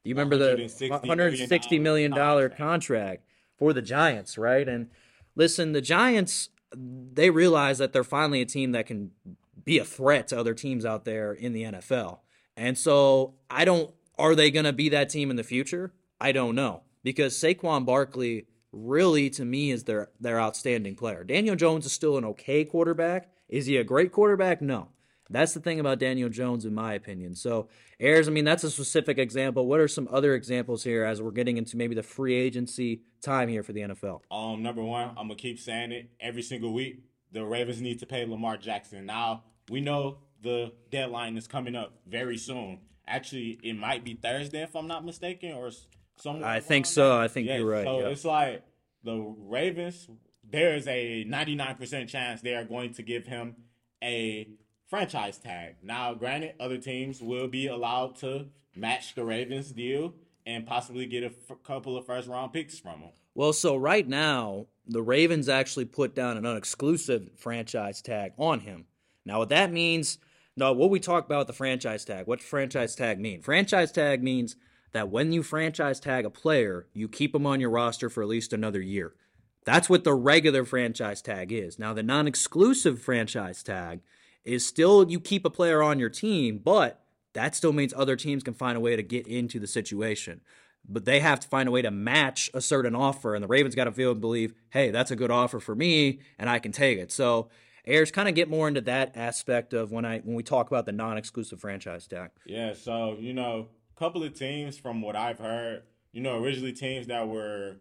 Do 0.04 0.08
you 0.08 0.14
remember 0.14 0.36
the 0.36 0.88
160 0.88 1.78
million 1.78 2.10
dollar 2.10 2.48
contract 2.48 3.24
for 3.56 3.72
the 3.72 3.82
Giants, 3.82 4.36
right? 4.36 4.66
And 4.66 4.88
listen, 5.36 5.72
the 5.72 5.80
Giants 5.80 6.48
they 6.74 7.30
realize 7.30 7.78
that 7.78 7.92
they're 7.92 8.04
finally 8.04 8.40
a 8.40 8.46
team 8.46 8.72
that 8.72 8.86
can 8.86 9.10
be 9.64 9.78
a 9.78 9.84
threat 9.84 10.28
to 10.28 10.38
other 10.38 10.54
teams 10.54 10.84
out 10.84 11.04
there 11.04 11.32
in 11.32 11.52
the 11.52 11.64
NFL. 11.64 12.20
And 12.56 12.76
so 12.76 13.34
I 13.50 13.64
don't 13.64 13.92
are 14.18 14.34
they 14.34 14.50
going 14.50 14.66
to 14.66 14.72
be 14.72 14.88
that 14.90 15.08
team 15.08 15.30
in 15.30 15.36
the 15.36 15.42
future? 15.42 15.92
I 16.20 16.32
don't 16.32 16.54
know 16.54 16.82
because 17.02 17.34
Saquon 17.34 17.84
Barkley 17.84 18.46
really 18.72 19.28
to 19.30 19.44
me 19.44 19.70
is 19.70 19.84
their 19.84 20.10
their 20.20 20.40
outstanding 20.40 20.94
player. 20.96 21.24
Daniel 21.24 21.56
Jones 21.56 21.86
is 21.86 21.92
still 21.92 22.16
an 22.18 22.24
okay 22.24 22.64
quarterback. 22.64 23.30
Is 23.48 23.66
he 23.66 23.76
a 23.76 23.84
great 23.84 24.12
quarterback? 24.12 24.62
No. 24.62 24.88
That's 25.32 25.54
the 25.54 25.60
thing 25.60 25.80
about 25.80 25.98
Daniel 25.98 26.28
Jones, 26.28 26.64
in 26.64 26.74
my 26.74 26.94
opinion. 26.94 27.34
So, 27.34 27.68
Ayers, 28.00 28.28
I 28.28 28.30
mean, 28.30 28.44
that's 28.44 28.64
a 28.64 28.70
specific 28.70 29.18
example. 29.18 29.66
What 29.66 29.80
are 29.80 29.88
some 29.88 30.08
other 30.10 30.34
examples 30.34 30.84
here 30.84 31.04
as 31.04 31.20
we're 31.20 31.30
getting 31.30 31.56
into 31.56 31.76
maybe 31.76 31.94
the 31.94 32.02
free 32.02 32.34
agency 32.34 33.02
time 33.20 33.48
here 33.48 33.62
for 33.62 33.72
the 33.72 33.80
NFL? 33.80 34.20
Um, 34.30 34.62
number 34.62 34.82
one, 34.82 35.08
I'm 35.10 35.28
gonna 35.28 35.34
keep 35.34 35.58
saying 35.58 35.92
it 35.92 36.10
every 36.20 36.42
single 36.42 36.72
week. 36.72 37.02
The 37.32 37.44
Ravens 37.44 37.80
need 37.80 37.98
to 38.00 38.06
pay 38.06 38.26
Lamar 38.26 38.56
Jackson. 38.56 39.06
Now 39.06 39.44
we 39.70 39.80
know 39.80 40.18
the 40.42 40.72
deadline 40.90 41.36
is 41.36 41.46
coming 41.46 41.74
up 41.74 41.94
very 42.06 42.36
soon. 42.36 42.80
Actually, 43.06 43.58
it 43.62 43.74
might 43.74 44.04
be 44.04 44.14
Thursday 44.14 44.62
if 44.62 44.76
I'm 44.76 44.86
not 44.86 45.04
mistaken, 45.04 45.52
or 45.52 45.70
somewhere. 46.16 46.48
I 46.48 46.60
think 46.60 46.86
so. 46.86 47.16
I 47.16 47.28
think 47.28 47.48
you're 47.48 47.66
right. 47.66 47.84
So 47.84 48.06
it's 48.06 48.24
like 48.24 48.62
the 49.02 49.34
Ravens. 49.38 50.08
There 50.48 50.74
is 50.74 50.86
a 50.86 51.24
99% 51.24 52.08
chance 52.08 52.42
they 52.42 52.54
are 52.54 52.64
going 52.64 52.92
to 52.94 53.02
give 53.02 53.26
him 53.26 53.56
a 54.02 54.48
franchise 54.92 55.38
tag. 55.38 55.76
Now, 55.82 56.12
granted, 56.12 56.52
other 56.60 56.76
teams 56.76 57.22
will 57.22 57.48
be 57.48 57.66
allowed 57.66 58.14
to 58.16 58.48
match 58.76 59.14
the 59.14 59.24
Ravens 59.24 59.72
deal 59.72 60.12
and 60.44 60.66
possibly 60.66 61.06
get 61.06 61.22
a 61.22 61.28
f- 61.28 61.56
couple 61.64 61.96
of 61.96 62.04
first 62.04 62.28
round 62.28 62.52
picks 62.52 62.78
from 62.78 63.00
them. 63.00 63.10
Well, 63.34 63.54
so 63.54 63.74
right 63.74 64.06
now, 64.06 64.66
the 64.86 65.00
Ravens 65.00 65.48
actually 65.48 65.86
put 65.86 66.14
down 66.14 66.36
an 66.36 66.44
unexclusive 66.44 67.38
franchise 67.38 68.02
tag 68.02 68.32
on 68.36 68.60
him. 68.60 68.84
Now, 69.24 69.38
what 69.38 69.48
that 69.48 69.72
means, 69.72 70.18
no, 70.58 70.74
what 70.74 70.90
we 70.90 71.00
talk 71.00 71.24
about 71.24 71.46
the 71.46 71.54
franchise 71.54 72.04
tag, 72.04 72.26
what 72.26 72.42
franchise 72.42 72.94
tag 72.94 73.18
mean? 73.18 73.40
Franchise 73.40 73.92
tag 73.92 74.22
means 74.22 74.56
that 74.92 75.08
when 75.08 75.32
you 75.32 75.42
franchise 75.42 76.00
tag 76.00 76.26
a 76.26 76.30
player, 76.30 76.86
you 76.92 77.08
keep 77.08 77.32
them 77.32 77.46
on 77.46 77.60
your 77.60 77.70
roster 77.70 78.10
for 78.10 78.22
at 78.22 78.28
least 78.28 78.52
another 78.52 78.82
year. 78.82 79.14
That's 79.64 79.88
what 79.88 80.04
the 80.04 80.12
regular 80.12 80.66
franchise 80.66 81.22
tag 81.22 81.50
is. 81.50 81.78
Now, 81.78 81.94
the 81.94 82.02
non 82.02 82.26
exclusive 82.26 83.00
franchise 83.00 83.62
tag 83.62 84.02
is 84.44 84.66
still 84.66 85.08
you 85.10 85.20
keep 85.20 85.44
a 85.44 85.50
player 85.50 85.82
on 85.82 85.98
your 85.98 86.08
team, 86.08 86.58
but 86.58 87.02
that 87.32 87.54
still 87.54 87.72
means 87.72 87.94
other 87.96 88.16
teams 88.16 88.42
can 88.42 88.54
find 88.54 88.76
a 88.76 88.80
way 88.80 88.96
to 88.96 89.02
get 89.02 89.26
into 89.26 89.58
the 89.58 89.66
situation. 89.66 90.40
But 90.88 91.04
they 91.04 91.20
have 91.20 91.38
to 91.40 91.48
find 91.48 91.68
a 91.68 91.72
way 91.72 91.82
to 91.82 91.90
match 91.90 92.50
a 92.54 92.60
certain 92.60 92.94
offer, 92.94 93.34
and 93.34 93.42
the 93.42 93.48
Ravens 93.48 93.74
got 93.74 93.84
to 93.84 93.92
feel 93.92 94.10
and 94.10 94.20
believe, 94.20 94.52
hey, 94.70 94.90
that's 94.90 95.12
a 95.12 95.16
good 95.16 95.30
offer 95.30 95.60
for 95.60 95.74
me, 95.74 96.20
and 96.38 96.50
I 96.50 96.58
can 96.58 96.72
take 96.72 96.98
it. 96.98 97.12
So 97.12 97.48
Ayers 97.86 98.10
kind 98.10 98.28
of 98.28 98.34
get 98.34 98.48
more 98.48 98.68
into 98.68 98.80
that 98.82 99.16
aspect 99.16 99.72
of 99.74 99.90
when 99.92 100.04
I 100.04 100.18
when 100.20 100.34
we 100.34 100.42
talk 100.42 100.68
about 100.68 100.86
the 100.86 100.92
non-exclusive 100.92 101.60
franchise 101.60 102.06
tag. 102.06 102.30
Yeah, 102.46 102.74
so 102.74 103.16
you 103.18 103.32
know, 103.32 103.68
a 103.94 103.98
couple 103.98 104.22
of 104.22 104.34
teams 104.34 104.76
from 104.76 105.02
what 105.02 105.16
I've 105.16 105.38
heard, 105.38 105.82
you 106.12 106.20
know, 106.20 106.42
originally 106.42 106.72
teams 106.72 107.06
that 107.08 107.28
were 107.28 107.76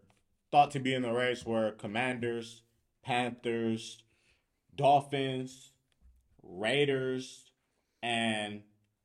thought 0.51 0.71
to 0.71 0.79
be 0.79 0.93
in 0.93 1.01
the 1.01 1.11
race 1.11 1.45
were 1.45 1.71
Commanders, 1.71 2.63
Panthers, 3.03 4.03
Dolphins, 4.75 5.70
Raiders, 6.43 7.51
and 8.01 8.61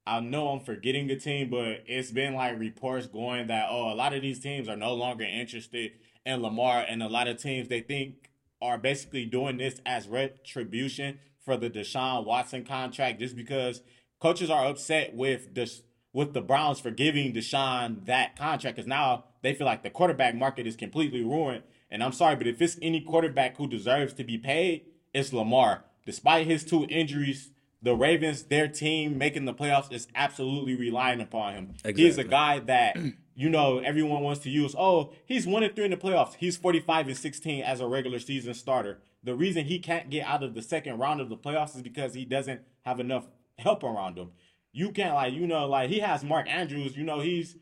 I 0.07 0.21
know 0.21 0.49
I'm 0.49 0.61
forgetting 0.61 1.11
a 1.11 1.17
team, 1.17 1.51
but 1.51 1.85
it's 1.87 2.11
been 2.11 2.35
like 2.35 2.59
reports 2.59 3.07
going 3.07 3.49
that 3.49 3.69
oh, 3.71 3.93
a 3.93 3.95
lot 3.95 4.15
of 4.15 4.23
these 4.23 4.41
teams 4.41 4.69
are 4.69 4.77
no 4.77 4.95
longer 4.95 5.25
interested 5.25 5.93
in 6.25 6.43
Lamar, 6.43 6.85
and 6.89 7.03
a 7.03 7.09
lot 7.09 7.29
of 7.29 7.41
teams 7.41 7.69
they 7.69 7.81
think 7.81 8.31
are 8.63 8.79
basically 8.79 9.25
doing 9.25 9.59
this 9.59 9.81
as 9.85 10.09
retribution 10.09 11.19
for 11.45 11.57
the 11.57 11.71
Deshaun 11.71 12.25
Watson 12.25 12.65
contract 12.65 13.21
just 13.21 13.37
because 13.37 13.83
coaches 14.21 14.51
are 14.51 14.67
upset 14.67 15.15
with 15.15 15.55
this 15.55 15.83
with 16.13 16.33
the 16.33 16.41
Browns 16.41 16.81
for 16.81 16.91
giving 16.91 17.35
Deshaun 17.35 18.07
that 18.07 18.37
contract 18.37 18.77
because 18.77 18.89
now 18.89 19.25
they 19.43 19.53
feel 19.53 19.67
like 19.67 19.83
the 19.83 19.91
quarterback 19.91 20.35
market 20.35 20.67
is 20.67 20.75
completely 20.75 21.23
ruined. 21.23 21.63
And 21.91 22.03
I'm 22.03 22.13
sorry, 22.13 22.37
but 22.37 22.47
if 22.47 22.63
it's 22.63 22.79
any 22.81 23.03
quarterback 23.03 23.59
who 23.59 23.69
deserves 23.69 24.15
to 24.15 24.25
be 24.25 24.39
paid, 24.39 24.87
it's 25.13 25.33
Lamar. 25.33 25.85
Despite 26.07 26.47
his 26.47 26.65
two 26.65 26.87
injuries, 26.89 27.51
the 27.83 27.95
Ravens, 27.95 28.45
their 28.45 28.69
team 28.69 29.19
making 29.19 29.45
the 29.45 29.53
playoffs 29.53 29.93
is 29.93 30.09
absolutely 30.15 30.75
relying 30.75 31.21
upon 31.21 31.55
him. 31.55 31.71
Exactly. 31.85 32.05
He's 32.05 32.19
a 32.19 32.25
guy 32.25 32.61
that 32.61 32.97
you 33.35 33.51
know 33.51 33.79
everyone 33.79 34.23
wants 34.23 34.41
to 34.43 34.51
use. 34.51 34.75
Oh, 34.79 35.13
he's 35.27 35.47
one 35.47 35.63
and 35.63 35.75
three 35.75 35.85
in 35.85 35.91
the 35.91 35.97
playoffs. 35.97 36.35
He's 36.39 36.57
45 36.57 37.09
and 37.09 37.17
16 37.17 37.63
as 37.63 37.81
a 37.81 37.87
regular 37.87 38.19
season 38.19 38.55
starter. 38.55 39.01
The 39.23 39.35
reason 39.35 39.67
he 39.67 39.79
can't 39.79 40.09
get 40.09 40.27
out 40.27 40.43
of 40.43 40.55
the 40.55 40.63
second 40.63 40.99
round 40.99 41.21
of 41.21 41.29
the 41.29 41.37
playoffs 41.37 41.77
is 41.77 41.83
because 41.83 42.15
he 42.15 42.25
doesn't 42.25 42.63
have 42.83 43.01
enough 43.01 43.27
help 43.59 43.83
around 43.83 44.17
him. 44.17 44.31
You 44.73 44.93
can't 44.93 45.15
like 45.15 45.35
you 45.35 45.47
know 45.47 45.67
like 45.67 45.91
he 45.91 45.99
has 45.99 46.23
Mark 46.23 46.49
Andrews. 46.49 46.97
You 46.97 47.05
know 47.05 47.21
he's 47.21 47.57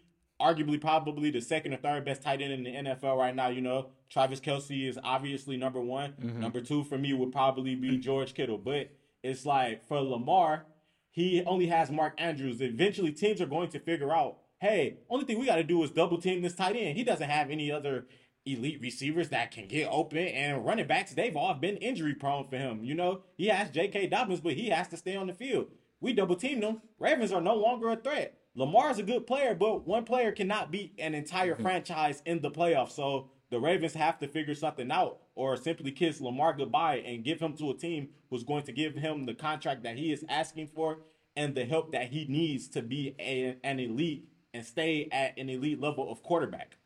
arguably 0.45 0.81
probably 0.81 1.31
the 1.31 1.41
second 1.41 1.73
or 1.73 1.79
third 1.79 2.05
best 2.05 2.23
tight 2.23 2.43
end 2.43 2.53
in 2.53 2.65
the 2.65 2.91
NFL 2.91 3.17
right 3.17 3.35
now. 3.35 3.49
You 3.49 3.63
know 3.63 3.89
Travis 4.11 4.41
Kelce 4.41 4.89
is 4.89 4.99
obviously 5.03 5.57
number 5.57 5.81
one. 5.81 6.13
Mm-hmm. 6.13 6.41
Number 6.41 6.61
two 6.61 6.85
for 6.85 6.99
me 6.99 7.13
would 7.13 7.33
probably 7.33 7.75
be 7.75 7.99
George 7.99 8.35
Kittle, 8.35 8.59
but 8.59 8.91
it's 9.23 9.45
like 9.45 9.87
for 9.89 10.01
Lamar, 10.01 10.67
he 11.11 11.43
only 11.45 11.67
has 11.67 11.91
Mark 11.91 12.15
Andrews. 12.19 12.61
Eventually, 12.61 13.11
teams 13.11 13.41
are 13.41 13.47
going 13.47 13.71
to 13.71 13.79
figure 13.81 14.13
out, 14.13 14.39
hey, 14.61 14.99
only 15.09 15.25
thing 15.25 15.39
we 15.39 15.47
got 15.47 15.57
to 15.57 15.65
do 15.65 15.83
is 15.83 15.91
double 15.91 16.19
team 16.21 16.43
this 16.43 16.55
tight 16.55 16.77
end. 16.77 16.97
He 16.97 17.05
doesn't 17.05 17.29
have 17.29 17.51
any 17.51 17.73
other 17.73 18.07
elite 18.47 18.81
receivers 18.81 19.31
that 19.31 19.51
can 19.51 19.67
get 19.67 19.89
open 19.91 20.19
and 20.19 20.65
running 20.65 20.87
backs. 20.87 21.13
They've 21.13 21.37
all 21.37 21.55
been 21.55 21.77
injury 21.79 22.15
prone 22.15 22.47
for 22.47 22.59
him. 22.59 22.85
You 22.85 22.95
know, 22.95 23.23
he 23.37 23.47
has 23.47 23.71
J.K. 23.71 24.09
Dobbins, 24.09 24.41
but 24.41 24.53
he 24.53 24.69
has 24.69 24.89
to 24.89 24.97
stay 24.97 25.17
on 25.17 25.27
the 25.27 25.33
field. 25.33 25.69
We 26.01 26.13
double 26.13 26.37
teamed 26.37 26.63
them. 26.63 26.83
Ravens 26.99 27.33
are 27.33 27.41
no 27.41 27.55
longer 27.55 27.91
a 27.91 27.97
threat. 27.97 28.39
Lamar's 28.57 28.99
a 28.99 29.03
good 29.03 29.27
player, 29.27 29.55
but 29.55 29.87
one 29.87 30.05
player 30.05 30.31
cannot 30.31 30.71
beat 30.71 30.95
an 30.99 31.15
entire 31.15 31.55
mm-hmm. 31.55 31.63
franchise 31.63 32.23
in 32.25 32.41
the 32.41 32.51
playoffs. 32.51 32.93
So 32.93 33.31
the 33.51 33.59
Ravens 33.59 33.95
have 33.95 34.19
to 34.21 34.29
figure 34.29 34.55
something 34.55 34.91
out 34.91 35.19
or 35.35 35.57
simply 35.57 35.91
kiss 35.91 36.21
Lamar 36.21 36.53
goodbye 36.53 37.03
and 37.05 37.25
give 37.25 37.41
him 37.41 37.57
to 37.57 37.71
a 37.71 37.75
team 37.75 38.11
who's 38.31 38.45
going 38.45 38.63
to 38.65 38.73
give 38.73 38.95
him 38.95 39.27
the 39.27 39.35
contract 39.35 39.83
that 39.83 39.97
he 39.97 40.13
is 40.13 40.25
asking 40.29 40.69
for 40.69 40.99
and 41.37 41.55
the 41.55 41.65
help 41.65 41.91
that 41.93 42.09
he 42.09 42.27
needs 42.29 42.69
to 42.69 42.83
be 42.83 43.17
a, 43.19 43.57
an 43.65 43.81
elite 43.81 44.29
and 44.53 44.65
stay 44.65 45.09
at 45.11 45.37
an 45.37 45.49
elite 45.49 45.81
level 45.81 46.11
of 46.11 46.23
quarterback. 46.23 46.77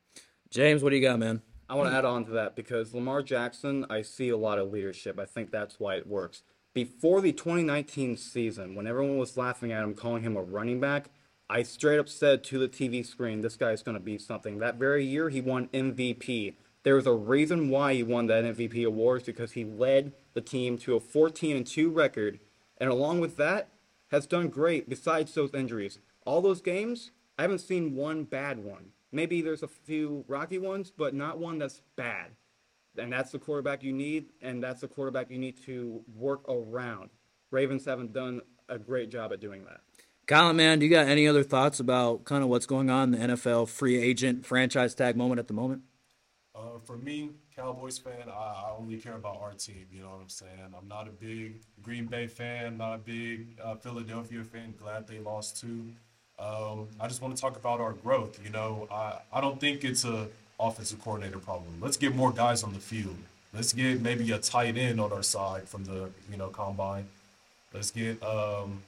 James, 0.50 0.82
what 0.82 0.90
do 0.90 0.96
you 0.96 1.02
got, 1.02 1.18
man? 1.18 1.42
I 1.68 1.74
want 1.74 1.90
to 1.90 1.96
add 1.96 2.06
on 2.06 2.24
to 2.24 2.30
that 2.32 2.56
because 2.56 2.94
Lamar 2.94 3.22
Jackson, 3.22 3.84
I 3.90 4.00
see 4.00 4.30
a 4.30 4.38
lot 4.38 4.58
of 4.58 4.70
leadership. 4.70 5.18
I 5.18 5.26
think 5.26 5.50
that's 5.50 5.78
why 5.78 5.96
it 5.96 6.06
works. 6.06 6.42
Before 6.72 7.20
the 7.20 7.32
2019 7.32 8.16
season, 8.16 8.74
when 8.74 8.86
everyone 8.86 9.18
was 9.18 9.36
laughing 9.36 9.70
at 9.72 9.84
him, 9.84 9.92
calling 9.92 10.22
him 10.22 10.36
a 10.36 10.42
running 10.42 10.80
back, 10.80 11.10
I 11.50 11.62
straight 11.62 11.98
up 11.98 12.10
said 12.10 12.44
to 12.44 12.58
the 12.58 12.68
TV 12.68 13.04
screen, 13.04 13.40
this 13.40 13.56
guy's 13.56 13.82
going 13.82 13.96
to 13.96 14.02
be 14.02 14.18
something. 14.18 14.58
That 14.58 14.74
very 14.74 15.04
year, 15.04 15.30
he 15.30 15.40
won 15.40 15.68
MVP. 15.68 16.54
There's 16.82 17.06
a 17.06 17.12
reason 17.12 17.70
why 17.70 17.94
he 17.94 18.02
won 18.02 18.26
that 18.26 18.44
MVP 18.44 18.86
award 18.86 19.24
because 19.24 19.52
he 19.52 19.64
led 19.64 20.12
the 20.34 20.42
team 20.42 20.76
to 20.78 20.94
a 20.94 21.00
14 21.00 21.56
and 21.56 21.66
2 21.66 21.90
record, 21.90 22.40
and 22.76 22.90
along 22.90 23.20
with 23.20 23.36
that, 23.38 23.68
has 24.08 24.26
done 24.26 24.48
great 24.48 24.88
besides 24.88 25.34
those 25.34 25.54
injuries. 25.54 25.98
All 26.26 26.42
those 26.42 26.60
games, 26.60 27.12
I 27.38 27.42
haven't 27.42 27.60
seen 27.60 27.94
one 27.94 28.24
bad 28.24 28.62
one. 28.62 28.92
Maybe 29.10 29.40
there's 29.40 29.62
a 29.62 29.68
few 29.68 30.24
rocky 30.28 30.58
ones, 30.58 30.92
but 30.94 31.14
not 31.14 31.38
one 31.38 31.58
that's 31.58 31.80
bad. 31.96 32.32
And 32.96 33.12
that's 33.12 33.32
the 33.32 33.38
quarterback 33.38 33.82
you 33.82 33.92
need, 33.92 34.26
and 34.42 34.62
that's 34.62 34.82
the 34.82 34.88
quarterback 34.88 35.30
you 35.30 35.38
need 35.38 35.62
to 35.64 36.02
work 36.14 36.46
around. 36.48 37.10
Ravens 37.50 37.86
haven't 37.86 38.12
done 38.12 38.42
a 38.68 38.78
great 38.78 39.10
job 39.10 39.32
at 39.32 39.40
doing 39.40 39.64
that. 39.64 39.80
Colin, 40.28 40.56
man, 40.56 40.78
do 40.78 40.84
you 40.84 40.90
got 40.92 41.08
any 41.08 41.26
other 41.26 41.42
thoughts 41.42 41.80
about 41.80 42.26
kind 42.26 42.42
of 42.42 42.50
what's 42.50 42.66
going 42.66 42.90
on 42.90 43.14
in 43.14 43.18
the 43.18 43.34
NFL 43.34 43.66
free 43.66 43.96
agent 43.96 44.44
franchise 44.44 44.94
tag 44.94 45.16
moment 45.16 45.38
at 45.38 45.48
the 45.48 45.54
moment? 45.54 45.80
Uh, 46.54 46.78
for 46.84 46.98
me, 46.98 47.30
Cowboys 47.56 47.96
fan, 47.96 48.28
I, 48.28 48.30
I, 48.30 48.74
only 48.78 48.98
care 48.98 49.14
about 49.14 49.40
our 49.40 49.52
team. 49.52 49.86
You 49.90 50.02
know 50.02 50.10
what 50.10 50.20
I'm 50.20 50.28
saying? 50.28 50.74
I'm 50.78 50.86
not 50.86 51.08
a 51.08 51.12
big 51.12 51.62
Green 51.82 52.04
Bay 52.04 52.26
fan, 52.26 52.76
not 52.76 52.96
a 52.96 52.98
big 52.98 53.58
uh, 53.64 53.76
Philadelphia 53.76 54.44
fan. 54.44 54.74
Glad 54.78 55.06
they 55.06 55.18
lost 55.18 55.62
too. 55.62 55.86
Um, 56.38 56.88
I 57.00 57.08
just 57.08 57.22
want 57.22 57.34
to 57.34 57.40
talk 57.40 57.56
about 57.56 57.80
our 57.80 57.94
growth. 57.94 58.38
You 58.44 58.50
know, 58.50 58.86
I, 58.90 59.20
I 59.32 59.40
don't 59.40 59.58
think 59.58 59.82
it's 59.82 60.04
a 60.04 60.28
offensive 60.60 61.02
coordinator 61.02 61.38
problem. 61.38 61.78
Let's 61.80 61.96
get 61.96 62.14
more 62.14 62.32
guys 62.32 62.62
on 62.62 62.74
the 62.74 62.80
field. 62.80 63.16
Let's 63.54 63.72
get 63.72 64.02
maybe 64.02 64.30
a 64.32 64.38
tight 64.38 64.76
end 64.76 65.00
on 65.00 65.10
our 65.10 65.22
side 65.22 65.66
from 65.66 65.84
the 65.84 66.10
you 66.30 66.36
know 66.36 66.48
combine. 66.48 67.06
Let's 67.72 67.90
get 67.90 68.22
um, 68.22 68.82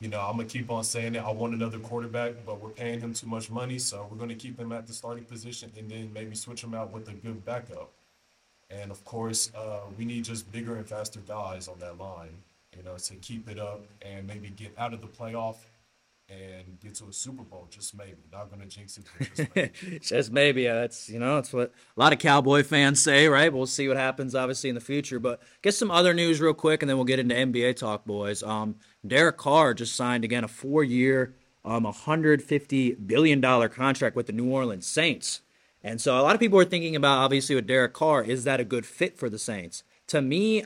you 0.00 0.08
know, 0.08 0.20
I'm 0.20 0.36
gonna 0.36 0.48
keep 0.48 0.70
on 0.70 0.82
saying 0.82 1.14
it. 1.14 1.18
I 1.18 1.30
want 1.30 1.52
another 1.54 1.78
quarterback, 1.78 2.32
but 2.46 2.60
we're 2.60 2.70
paying 2.70 3.00
him 3.00 3.12
too 3.12 3.26
much 3.26 3.50
money, 3.50 3.78
so 3.78 4.08
we're 4.10 4.16
gonna 4.16 4.34
keep 4.34 4.58
him 4.58 4.72
at 4.72 4.86
the 4.86 4.94
starting 4.94 5.24
position 5.24 5.70
and 5.78 5.90
then 5.90 6.10
maybe 6.12 6.34
switch 6.34 6.64
him 6.64 6.74
out 6.74 6.90
with 6.90 7.08
a 7.08 7.12
good 7.12 7.44
backup. 7.44 7.90
And 8.70 8.90
of 8.90 9.04
course, 9.04 9.52
uh, 9.54 9.80
we 9.98 10.06
need 10.06 10.24
just 10.24 10.50
bigger 10.50 10.76
and 10.76 10.88
faster 10.88 11.20
guys 11.20 11.68
on 11.68 11.78
that 11.80 11.98
line, 11.98 12.38
you 12.76 12.82
know, 12.82 12.96
to 12.96 13.14
keep 13.16 13.48
it 13.48 13.58
up 13.58 13.82
and 14.00 14.26
maybe 14.26 14.48
get 14.48 14.72
out 14.78 14.94
of 14.94 15.02
the 15.02 15.06
playoff 15.06 15.56
and 16.30 16.78
get 16.80 16.94
to 16.96 17.06
a 17.08 17.12
Super 17.12 17.42
Bowl. 17.42 17.66
Just 17.70 17.96
maybe. 17.96 18.16
Not 18.32 18.50
gonna 18.50 18.66
jinx 18.66 18.98
it. 18.98 19.04
just 19.34 19.48
maybe. 19.54 19.98
just 20.00 20.32
maybe. 20.32 20.68
Uh, 20.68 20.74
that's 20.74 21.08
you 21.08 21.18
know 21.18 21.36
that's 21.36 21.52
what 21.52 21.72
a 21.96 22.00
lot 22.00 22.12
of 22.12 22.18
Cowboy 22.18 22.62
fans 22.62 23.02
say, 23.02 23.28
right? 23.28 23.52
We'll 23.52 23.66
see 23.66 23.88
what 23.88 23.96
happens, 23.96 24.34
obviously, 24.34 24.70
in 24.70 24.74
the 24.74 24.80
future. 24.80 25.18
But 25.18 25.40
get 25.62 25.74
some 25.74 25.90
other 25.90 26.14
news 26.14 26.40
real 26.40 26.54
quick, 26.54 26.82
and 26.82 26.88
then 26.88 26.96
we'll 26.96 27.04
get 27.04 27.18
into 27.18 27.34
NBA 27.34 27.76
talk, 27.76 28.04
boys. 28.04 28.42
Um, 28.42 28.76
Derek 29.06 29.36
Carr 29.36 29.74
just 29.74 29.94
signed 29.96 30.24
again 30.24 30.44
a 30.44 30.48
four-year, 30.48 31.34
um, 31.64 31.84
150 31.84 32.94
billion 32.94 33.40
dollar 33.40 33.68
contract 33.68 34.16
with 34.16 34.26
the 34.26 34.32
New 34.32 34.50
Orleans 34.50 34.86
Saints. 34.86 35.42
And 35.82 36.00
so 36.00 36.18
a 36.18 36.22
lot 36.22 36.34
of 36.34 36.40
people 36.40 36.58
are 36.58 36.64
thinking 36.64 36.94
about 36.94 37.18
obviously 37.18 37.54
with 37.54 37.66
Derek 37.66 37.94
Carr, 37.94 38.22
is 38.22 38.44
that 38.44 38.60
a 38.60 38.64
good 38.64 38.84
fit 38.84 39.18
for 39.18 39.30
the 39.30 39.38
Saints? 39.38 39.82
To 40.08 40.20
me, 40.20 40.64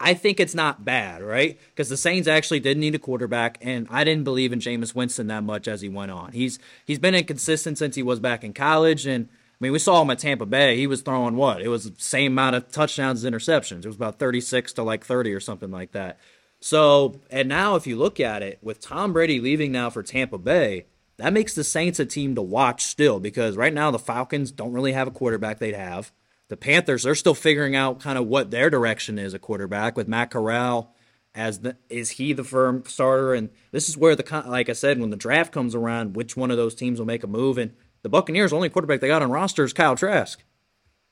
I 0.00 0.14
think 0.14 0.38
it's 0.38 0.54
not 0.54 0.84
bad, 0.84 1.22
right? 1.22 1.58
Because 1.70 1.88
the 1.88 1.96
Saints 1.96 2.28
actually 2.28 2.60
did 2.60 2.78
need 2.78 2.94
a 2.94 3.00
quarterback, 3.00 3.58
and 3.60 3.86
I 3.90 4.04
didn't 4.04 4.24
believe 4.24 4.52
in 4.52 4.60
Jameis 4.60 4.94
Winston 4.94 5.26
that 5.26 5.42
much 5.42 5.66
as 5.66 5.80
he 5.80 5.88
went 5.88 6.12
on. 6.12 6.32
He's 6.32 6.58
he's 6.84 7.00
been 7.00 7.14
inconsistent 7.14 7.78
since 7.78 7.96
he 7.96 8.02
was 8.02 8.20
back 8.20 8.44
in 8.44 8.52
college, 8.52 9.06
and 9.06 9.28
I 9.28 9.56
mean 9.58 9.72
we 9.72 9.80
saw 9.80 10.00
him 10.02 10.10
at 10.10 10.20
Tampa 10.20 10.46
Bay. 10.46 10.76
He 10.76 10.86
was 10.86 11.02
throwing 11.02 11.34
what? 11.34 11.60
It 11.60 11.68
was 11.68 11.84
the 11.84 12.00
same 12.00 12.32
amount 12.32 12.56
of 12.56 12.70
touchdowns 12.70 13.24
as 13.24 13.30
interceptions. 13.30 13.84
It 13.84 13.86
was 13.86 13.96
about 13.96 14.20
thirty 14.20 14.40
six 14.40 14.72
to 14.74 14.84
like 14.84 15.04
thirty 15.04 15.32
or 15.32 15.40
something 15.40 15.70
like 15.70 15.92
that. 15.92 16.18
So, 16.60 17.20
and 17.30 17.48
now 17.48 17.76
if 17.76 17.86
you 17.86 17.96
look 17.96 18.20
at 18.20 18.42
it, 18.42 18.58
with 18.62 18.80
Tom 18.80 19.12
Brady 19.12 19.40
leaving 19.40 19.72
now 19.72 19.90
for 19.90 20.02
Tampa 20.02 20.38
Bay, 20.38 20.86
that 21.16 21.32
makes 21.32 21.54
the 21.54 21.64
Saints 21.64 21.98
a 21.98 22.06
team 22.06 22.36
to 22.36 22.42
watch 22.42 22.84
still 22.84 23.18
because 23.18 23.56
right 23.56 23.74
now 23.74 23.90
the 23.90 23.98
Falcons 23.98 24.52
don't 24.52 24.72
really 24.72 24.92
have 24.92 25.08
a 25.08 25.12
quarterback 25.12 25.58
they'd 25.58 25.74
have. 25.74 26.12
The 26.48 26.56
Panthers, 26.56 27.02
they're 27.02 27.14
still 27.14 27.34
figuring 27.34 27.76
out 27.76 28.00
kind 28.00 28.18
of 28.18 28.26
what 28.26 28.50
their 28.50 28.70
direction 28.70 29.18
is 29.18 29.34
a 29.34 29.38
quarterback 29.38 29.96
with 29.96 30.08
Matt 30.08 30.30
Corral 30.30 30.94
as 31.34 31.60
the 31.60 31.76
is 31.88 32.10
he 32.10 32.32
the 32.32 32.44
firm 32.44 32.84
starter? 32.86 33.34
And 33.34 33.50
this 33.70 33.88
is 33.88 33.96
where 33.96 34.16
the 34.16 34.44
like 34.46 34.68
I 34.68 34.72
said 34.72 34.98
when 34.98 35.10
the 35.10 35.16
draft 35.16 35.52
comes 35.52 35.74
around 35.74 36.16
which 36.16 36.36
one 36.36 36.50
of 36.50 36.56
those 36.56 36.74
teams 36.74 36.98
will 36.98 37.06
make 37.06 37.22
a 37.22 37.28
move? 37.28 37.58
And 37.58 37.72
the 38.02 38.08
Buccaneers 38.08 38.52
only 38.52 38.70
quarterback 38.70 39.00
they 39.00 39.08
got 39.08 39.22
on 39.22 39.30
roster 39.30 39.64
is 39.64 39.72
Kyle 39.72 39.96
Trask 39.96 40.42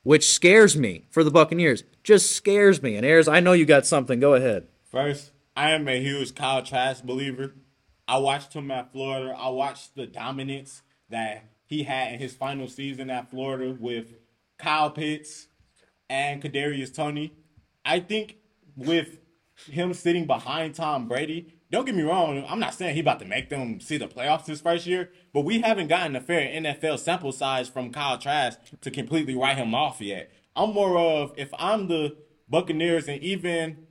which 0.07 0.29
scares 0.29 0.77
me 0.77 1.05
for 1.09 1.21
the 1.21 1.29
Buccaneers. 1.29 1.83
Just 2.01 2.31
scares 2.31 2.81
me. 2.81 2.95
And 2.95 3.05
Ayers 3.05 3.27
I 3.27 3.41
know 3.41 3.51
you 3.51 3.65
got 3.65 3.85
something. 3.85 4.21
Go 4.21 4.35
ahead. 4.35 4.67
First 4.89 5.33
I 5.53 5.71
am 5.71 5.85
a 5.89 6.01
huge 6.01 6.33
Kyle 6.33 6.63
Trask 6.63 7.03
believer. 7.03 7.55
I 8.07 8.17
watched 8.19 8.53
him 8.53 8.71
at 8.71 8.93
Florida. 8.93 9.35
I 9.37 9.49
watched 9.49 9.95
the 9.95 10.07
dominance 10.07 10.81
that 11.09 11.43
he 11.65 11.83
had 11.83 12.13
in 12.13 12.19
his 12.19 12.33
final 12.33 12.69
season 12.69 13.09
at 13.09 13.29
Florida 13.29 13.75
with 13.77 14.13
Kyle 14.57 14.89
Pitts, 14.89 15.47
and 16.09 16.41
Kadarius 16.41 16.93
Toney. 16.93 17.33
I 17.85 17.99
think 17.99 18.37
with 18.75 19.19
him 19.65 19.93
sitting 19.93 20.25
behind 20.25 20.75
Tom 20.75 21.07
Brady, 21.07 21.53
don't 21.71 21.85
get 21.85 21.95
me 21.95 22.03
wrong, 22.03 22.45
I'm 22.47 22.59
not 22.59 22.73
saying 22.73 22.95
he 22.95 23.01
about 23.01 23.19
to 23.19 23.25
make 23.25 23.49
them 23.49 23.79
see 23.81 23.97
the 23.97 24.07
playoffs 24.07 24.45
this 24.45 24.61
first 24.61 24.85
year, 24.85 25.11
but 25.33 25.41
we 25.41 25.61
haven't 25.61 25.87
gotten 25.87 26.15
a 26.15 26.21
fair 26.21 26.47
NFL 26.47 26.99
sample 26.99 27.31
size 27.31 27.67
from 27.67 27.91
Kyle 27.91 28.17
Trask 28.17 28.59
to 28.81 28.91
completely 28.91 29.35
write 29.35 29.57
him 29.57 29.75
off 29.75 29.99
yet. 29.99 30.31
I'm 30.55 30.73
more 30.73 30.97
of 30.97 31.33
if 31.35 31.49
I'm 31.59 31.87
the 31.87 32.15
Buccaneers 32.49 33.07
and 33.07 33.21
even 33.21 33.87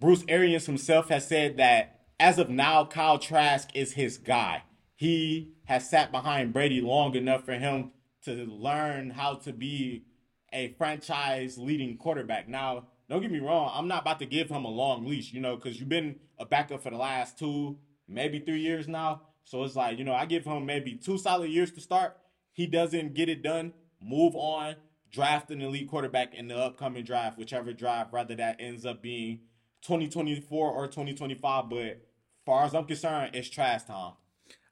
Bruce 0.00 0.24
Arians 0.28 0.66
himself 0.66 1.08
has 1.08 1.28
said 1.28 1.56
that 1.58 2.00
as 2.18 2.38
of 2.38 2.50
now, 2.50 2.84
Kyle 2.84 3.18
Trask 3.18 3.68
is 3.74 3.92
his 3.92 4.18
guy. 4.18 4.64
He 4.96 5.52
has 5.64 5.88
sat 5.88 6.10
behind 6.10 6.52
Brady 6.52 6.80
long 6.80 7.14
enough 7.14 7.44
for 7.44 7.54
him 7.54 7.92
to 8.24 8.44
learn 8.44 9.10
how 9.10 9.34
to 9.34 9.52
be 9.52 10.04
a 10.52 10.74
franchise 10.78 11.58
leading 11.58 11.96
quarterback. 11.96 12.48
Now, 12.48 12.86
don't 13.08 13.22
get 13.22 13.30
me 13.30 13.40
wrong, 13.40 13.70
I'm 13.74 13.88
not 13.88 14.02
about 14.02 14.18
to 14.20 14.26
give 14.26 14.48
him 14.48 14.64
a 14.64 14.70
long 14.70 15.04
leash, 15.06 15.32
you 15.32 15.40
know, 15.40 15.56
because 15.56 15.80
you've 15.80 15.88
been 15.88 16.16
a 16.38 16.46
backup 16.46 16.82
for 16.82 16.90
the 16.90 16.96
last 16.96 17.38
two, 17.38 17.78
maybe 18.08 18.38
three 18.38 18.60
years 18.60 18.86
now. 18.86 19.22
So 19.44 19.64
it's 19.64 19.74
like, 19.74 19.98
you 19.98 20.04
know, 20.04 20.14
I 20.14 20.26
give 20.26 20.44
him 20.44 20.64
maybe 20.66 20.94
two 20.94 21.18
solid 21.18 21.50
years 21.50 21.72
to 21.72 21.80
start. 21.80 22.16
He 22.52 22.66
doesn't 22.66 23.14
get 23.14 23.28
it 23.28 23.42
done, 23.42 23.72
move 24.00 24.34
on, 24.36 24.76
draft 25.10 25.50
an 25.50 25.60
elite 25.60 25.88
quarterback 25.88 26.34
in 26.34 26.48
the 26.48 26.56
upcoming 26.56 27.04
draft, 27.04 27.38
whichever 27.38 27.72
draft, 27.72 28.12
rather 28.12 28.34
that 28.36 28.56
ends 28.60 28.86
up 28.86 29.02
being 29.02 29.40
2024 29.82 30.70
or 30.70 30.86
2025. 30.86 31.68
But 31.68 32.00
far 32.46 32.64
as 32.64 32.74
I'm 32.74 32.84
concerned, 32.84 33.34
it's 33.34 33.50
trash 33.50 33.84
time. 33.84 34.12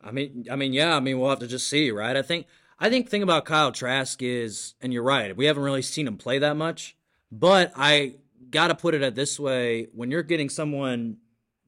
I 0.01 0.13
mean, 0.13 0.47
I 0.51 0.57
mean, 0.57 0.73
yeah. 0.73 0.97
I 0.97 1.01
mean, 1.01 1.19
we'll 1.19 1.31
have 1.31 1.41
to 1.41 1.49
just 1.49 1.69
see, 1.69 1.91
right? 1.91 2.17
I 2.17 2.23
think, 2.23 2.47
I 2.81 2.91
think, 2.91 3.07
the 3.07 3.11
thing 3.11 3.23
about 3.23 3.45
Kyle 3.45 3.73
Trask 3.73 4.23
is, 4.23 4.75
and 4.81 4.93
you're 4.93 5.03
right, 5.03 5.37
we 5.37 5.47
haven't 5.47 5.65
really 5.65 5.83
seen 5.83 6.07
him 6.07 6.17
play 6.17 6.39
that 6.39 6.57
much. 6.57 6.97
But 7.33 7.73
I 7.75 8.15
got 8.51 8.69
to 8.69 8.75
put 8.75 8.95
it 8.95 9.03
at 9.03 9.15
this 9.15 9.39
way: 9.39 9.89
when 9.93 10.11
you're 10.11 10.23
getting 10.23 10.49
someone 10.49 11.19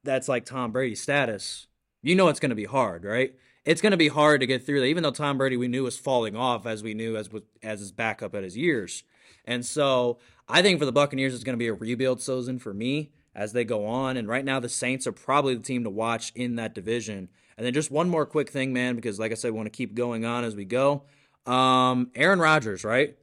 that's 0.04 0.28
like 0.28 0.44
Tom 0.44 0.72
Brady 0.72 0.94
status, 0.94 1.66
you 2.02 2.14
know 2.14 2.28
it's 2.28 2.40
going 2.40 2.50
to 2.50 2.56
be 2.56 2.64
hard, 2.64 3.04
right? 3.04 3.34
It's 3.64 3.82
going 3.82 3.90
to 3.90 3.98
be 3.98 4.08
hard 4.08 4.40
to 4.40 4.46
get 4.46 4.64
through 4.64 4.80
that. 4.80 4.86
Even 4.86 5.02
though 5.02 5.10
Tom 5.10 5.36
Brady 5.36 5.56
we 5.56 5.68
knew 5.68 5.82
was 5.82 5.98
falling 5.98 6.36
off 6.36 6.64
as 6.64 6.82
we 6.82 6.94
knew 6.94 7.16
as 7.16 7.28
as 7.62 7.80
his 7.80 7.92
backup 7.92 8.34
at 8.34 8.44
his 8.44 8.56
years, 8.56 9.04
and 9.44 9.66
so 9.66 10.18
I 10.48 10.62
think 10.62 10.78
for 10.78 10.86
the 10.86 10.92
Buccaneers 10.92 11.34
it's 11.34 11.44
going 11.44 11.56
to 11.56 11.62
be 11.62 11.68
a 11.68 11.74
rebuild 11.74 12.22
season 12.22 12.58
for 12.58 12.72
me 12.72 13.10
as 13.34 13.52
they 13.52 13.64
go 13.64 13.86
on. 13.86 14.16
And 14.16 14.28
right 14.28 14.44
now 14.44 14.60
the 14.60 14.68
Saints 14.68 15.06
are 15.06 15.12
probably 15.12 15.54
the 15.54 15.62
team 15.62 15.84
to 15.84 15.90
watch 15.90 16.32
in 16.34 16.56
that 16.56 16.74
division. 16.74 17.28
And 17.60 17.66
then 17.66 17.74
just 17.74 17.90
one 17.90 18.08
more 18.08 18.24
quick 18.24 18.48
thing, 18.48 18.72
man, 18.72 18.96
because 18.96 19.18
like 19.18 19.32
I 19.32 19.34
said, 19.34 19.50
we 19.50 19.58
want 19.58 19.66
to 19.66 19.76
keep 19.76 19.92
going 19.92 20.24
on 20.24 20.44
as 20.44 20.56
we 20.56 20.64
go. 20.64 21.02
Um, 21.44 22.10
Aaron 22.14 22.38
Rodgers, 22.38 22.84
right? 22.84 23.18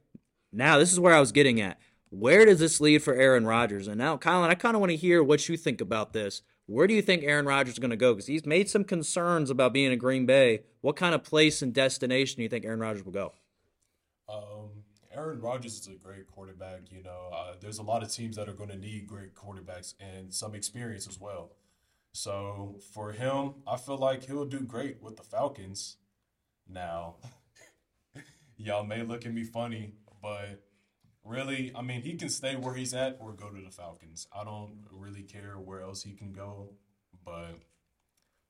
Now 0.52 0.78
this 0.78 0.92
is 0.92 1.00
where 1.00 1.12
I 1.12 1.18
was 1.18 1.32
getting 1.32 1.60
at. 1.60 1.80
Where 2.10 2.46
does 2.46 2.60
this 2.60 2.80
lead 2.80 3.02
for 3.02 3.14
Aaron 3.14 3.44
Rodgers? 3.44 3.88
And 3.88 3.98
now, 3.98 4.16
Colin, 4.16 4.48
I 4.48 4.54
kind 4.54 4.76
of 4.76 4.80
want 4.80 4.90
to 4.90 4.96
hear 4.96 5.24
what 5.24 5.48
you 5.48 5.56
think 5.56 5.80
about 5.80 6.12
this. 6.12 6.42
Where 6.66 6.86
do 6.86 6.94
you 6.94 7.02
think 7.02 7.24
Aaron 7.24 7.46
Rodgers 7.46 7.72
is 7.72 7.78
going 7.80 7.90
to 7.90 7.96
go? 7.96 8.14
Because 8.14 8.28
he's 8.28 8.46
made 8.46 8.70
some 8.70 8.84
concerns 8.84 9.50
about 9.50 9.72
being 9.72 9.90
in 9.90 9.98
Green 9.98 10.24
Bay. 10.24 10.60
What 10.82 10.94
kind 10.94 11.16
of 11.16 11.24
place 11.24 11.60
and 11.60 11.74
destination 11.74 12.36
do 12.36 12.44
you 12.44 12.48
think 12.48 12.64
Aaron 12.64 12.78
Rodgers 12.78 13.04
will 13.04 13.10
go? 13.10 13.32
Um, 14.28 14.84
Aaron 15.12 15.40
Rodgers 15.40 15.80
is 15.80 15.88
a 15.88 15.96
great 15.96 16.28
quarterback. 16.28 16.82
You 16.92 17.02
know, 17.02 17.30
uh, 17.32 17.54
there's 17.60 17.78
a 17.78 17.82
lot 17.82 18.04
of 18.04 18.12
teams 18.12 18.36
that 18.36 18.48
are 18.48 18.54
going 18.54 18.70
to 18.70 18.78
need 18.78 19.08
great 19.08 19.34
quarterbacks 19.34 19.94
and 19.98 20.32
some 20.32 20.54
experience 20.54 21.08
as 21.08 21.18
well. 21.18 21.50
So 22.12 22.80
for 22.94 23.12
him, 23.12 23.54
I 23.66 23.76
feel 23.76 23.98
like 23.98 24.24
he'll 24.24 24.44
do 24.44 24.60
great 24.60 25.02
with 25.02 25.16
the 25.16 25.22
Falcons. 25.22 25.96
Now, 26.68 27.16
y'all 28.56 28.84
may 28.84 29.02
look 29.02 29.24
at 29.26 29.32
me 29.32 29.44
funny, 29.44 29.94
but 30.22 30.64
really, 31.24 31.72
I 31.74 31.82
mean, 31.82 32.02
he 32.02 32.14
can 32.14 32.28
stay 32.28 32.56
where 32.56 32.74
he's 32.74 32.94
at 32.94 33.18
or 33.20 33.32
go 33.32 33.50
to 33.50 33.60
the 33.62 33.70
Falcons. 33.70 34.26
I 34.32 34.44
don't 34.44 34.84
really 34.90 35.22
care 35.22 35.54
where 35.54 35.80
else 35.80 36.02
he 36.02 36.12
can 36.12 36.32
go, 36.32 36.74
but 37.24 37.60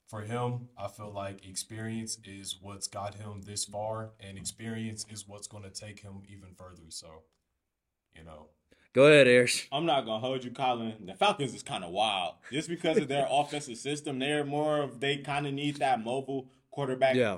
for 0.08 0.22
him, 0.22 0.68
I 0.78 0.88
feel 0.88 1.12
like 1.12 1.46
experience 1.46 2.18
is 2.24 2.56
what's 2.60 2.88
got 2.88 3.16
him 3.16 3.42
this 3.42 3.66
far, 3.66 4.12
and 4.20 4.38
experience 4.38 5.04
is 5.10 5.28
what's 5.28 5.48
going 5.48 5.64
to 5.64 5.70
take 5.70 6.00
him 6.00 6.22
even 6.28 6.54
further. 6.56 6.88
So, 6.88 7.24
you 8.14 8.24
know. 8.24 8.48
Go 8.98 9.06
ahead, 9.06 9.28
Ayers. 9.28 9.64
I'm 9.70 9.86
not 9.86 10.06
gonna 10.06 10.18
hold 10.18 10.42
you, 10.42 10.50
Colin. 10.50 10.92
The 11.06 11.14
Falcons 11.14 11.54
is 11.54 11.62
kind 11.62 11.84
of 11.84 11.90
wild, 11.90 12.34
just 12.50 12.68
because 12.68 12.98
of 12.98 13.06
their 13.06 13.28
offensive 13.30 13.76
system. 13.76 14.18
They're 14.18 14.44
more 14.44 14.82
of 14.82 14.98
they 14.98 15.18
kind 15.18 15.46
of 15.46 15.54
need 15.54 15.76
that 15.76 16.02
mobile 16.02 16.48
quarterback. 16.72 17.14
Yeah. 17.14 17.36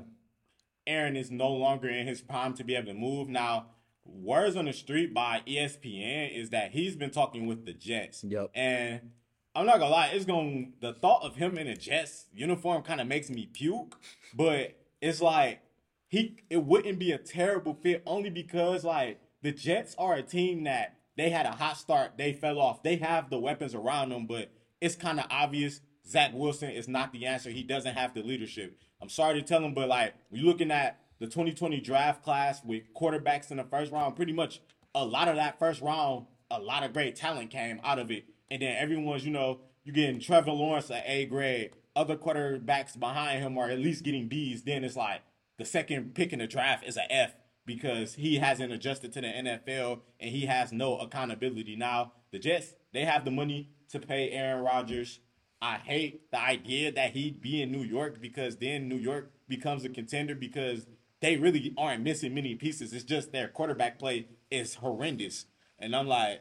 Aaron 0.87 1.17
is 1.17 1.31
no 1.31 1.51
longer 1.51 1.87
in 1.87 2.07
his 2.07 2.23
prime 2.23 2.55
to 2.55 2.65
be 2.65 2.77
able 2.77 2.87
to 2.87 2.95
move 2.95 3.29
now 3.29 3.67
words 4.07 4.57
on 4.57 4.65
the 4.65 4.73
street 4.73 5.13
by 5.13 5.43
ESPN 5.47 6.35
is 6.35 6.49
that 6.49 6.71
he's 6.71 6.97
been 6.97 7.11
talking 7.11 7.47
with 7.47 7.67
the 7.67 7.75
Jets. 7.75 8.25
Yep. 8.25 8.53
And 8.55 9.11
I'm 9.55 9.67
not 9.67 9.81
gonna 9.81 9.91
lie, 9.91 10.07
it's 10.15 10.25
going 10.25 10.73
the 10.81 10.95
thought 10.95 11.25
of 11.25 11.37
him 11.37 11.59
in 11.59 11.67
a 11.67 11.77
Jets 11.77 12.25
uniform 12.33 12.81
kind 12.81 13.03
of 13.03 13.07
makes 13.07 13.29
me 13.29 13.51
puke. 13.53 14.01
But 14.33 14.79
it's 15.03 15.21
like 15.21 15.61
he 16.09 16.39
it 16.49 16.65
wouldn't 16.65 16.99
be 16.99 17.13
a 17.13 17.19
terrible 17.19 17.75
fit 17.75 18.03
only 18.07 18.31
because 18.31 18.83
like 18.83 19.21
the 19.43 19.53
Jets 19.53 19.95
are 19.99 20.15
a 20.15 20.23
team 20.23 20.65
that 20.65 20.97
they 21.21 21.29
had 21.29 21.45
a 21.45 21.53
hot 21.53 21.77
start, 21.77 22.13
they 22.17 22.33
fell 22.33 22.59
off. 22.59 22.83
They 22.83 22.97
have 22.97 23.29
the 23.29 23.39
weapons 23.39 23.75
around 23.75 24.09
them, 24.09 24.27
but 24.27 24.51
it's 24.81 24.97
kind 24.97 25.21
of 25.21 25.27
obvious 25.31 25.83
Zach 26.09 26.33
Wilson 26.33 26.71
is 26.71 26.89
not 26.89 27.13
the 27.13 27.27
answer. 27.27 27.51
He 27.51 27.63
doesn't 27.63 27.95
have 27.95 28.15
the 28.15 28.23
leadership. 28.23 28.79
I'm 29.03 29.11
sorry 29.11 29.35
to 29.35 29.47
tell 29.47 29.63
him, 29.63 29.75
but 29.75 29.89
like 29.89 30.15
you're 30.31 30.47
looking 30.47 30.71
at 30.71 30.99
the 31.19 31.27
2020 31.27 31.79
draft 31.81 32.23
class 32.23 32.65
with 32.65 32.85
quarterbacks 32.95 33.51
in 33.51 33.59
the 33.59 33.65
first 33.65 33.93
round, 33.93 34.17
pretty 34.17 34.33
much 34.33 34.63
a 34.95 35.05
lot 35.05 35.29
of 35.29 35.37
that 35.37 35.59
first 35.59 35.83
round, 35.83 36.25
a 36.51 36.59
lot 36.59 36.85
of 36.85 36.95
great 36.95 37.17
talent 37.17 37.51
came 37.51 37.81
out 37.85 37.99
of 37.99 38.11
it. 38.11 38.25
And 38.51 38.63
then 38.63 38.77
everyone's, 38.79 39.25
you 39.25 39.31
know, 39.31 39.61
you're 39.85 39.95
getting 39.95 40.21
Trevor 40.21 40.53
Lawrence 40.53 40.91
at 40.91 41.05
A 41.07 41.27
grade, 41.27 41.73
other 41.95 42.17
quarterbacks 42.17 42.99
behind 42.99 43.43
him 43.43 43.59
are 43.59 43.69
at 43.69 43.79
least 43.79 44.05
getting 44.05 44.27
B's. 44.27 44.63
Then 44.63 44.85
it's 44.85 44.97
like 44.97 45.21
the 45.59 45.67
second 45.67 46.15
pick 46.15 46.33
in 46.33 46.39
the 46.39 46.47
draft 46.47 46.87
is 46.87 46.97
a 46.97 47.13
F 47.13 47.35
because 47.71 48.15
he 48.15 48.39
hasn't 48.39 48.73
adjusted 48.73 49.13
to 49.13 49.21
the 49.21 49.29
NFL 49.29 50.01
and 50.19 50.31
he 50.31 50.47
has 50.47 50.73
no 50.73 50.99
accountability. 50.99 51.77
Now, 51.77 52.15
the 52.33 52.41
Jets, 52.41 52.75
they 52.93 53.05
have 53.05 53.25
the 53.25 53.31
money 53.31 53.71
to 53.91 54.01
pay 54.01 54.31
Aaron 54.31 54.65
Rodgers. 54.65 55.21
I 55.63 55.77
hate 55.77 56.33
the 56.33 56.41
idea 56.41 56.91
that 56.91 57.13
he'd 57.13 57.41
be 57.41 57.63
in 57.63 57.71
New 57.71 57.85
York 57.85 58.21
because 58.21 58.57
then 58.57 58.89
New 58.89 58.97
York 58.97 59.31
becomes 59.47 59.85
a 59.85 59.89
contender 59.89 60.35
because 60.35 60.89
they 61.21 61.37
really 61.37 61.73
aren't 61.79 62.03
missing 62.03 62.35
many 62.35 62.57
pieces. 62.57 62.93
It's 62.93 63.05
just 63.05 63.31
their 63.31 63.47
quarterback 63.47 64.01
play 64.01 64.27
is 64.51 64.75
horrendous. 64.75 65.47
And 65.79 65.95
I'm 65.95 66.09
like, 66.09 66.41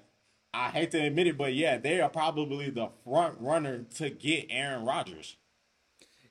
I 0.51 0.69
hate 0.71 0.89
to 0.91 0.99
admit 0.99 1.27
it, 1.27 1.37
but 1.37 1.53
yeah, 1.53 1.77
they 1.77 2.01
are 2.01 2.09
probably 2.09 2.71
the 2.71 2.89
front 3.03 3.35
runner 3.39 3.85
to 3.97 4.09
get 4.09 4.47
Aaron 4.49 4.83
Rodgers. 4.83 5.37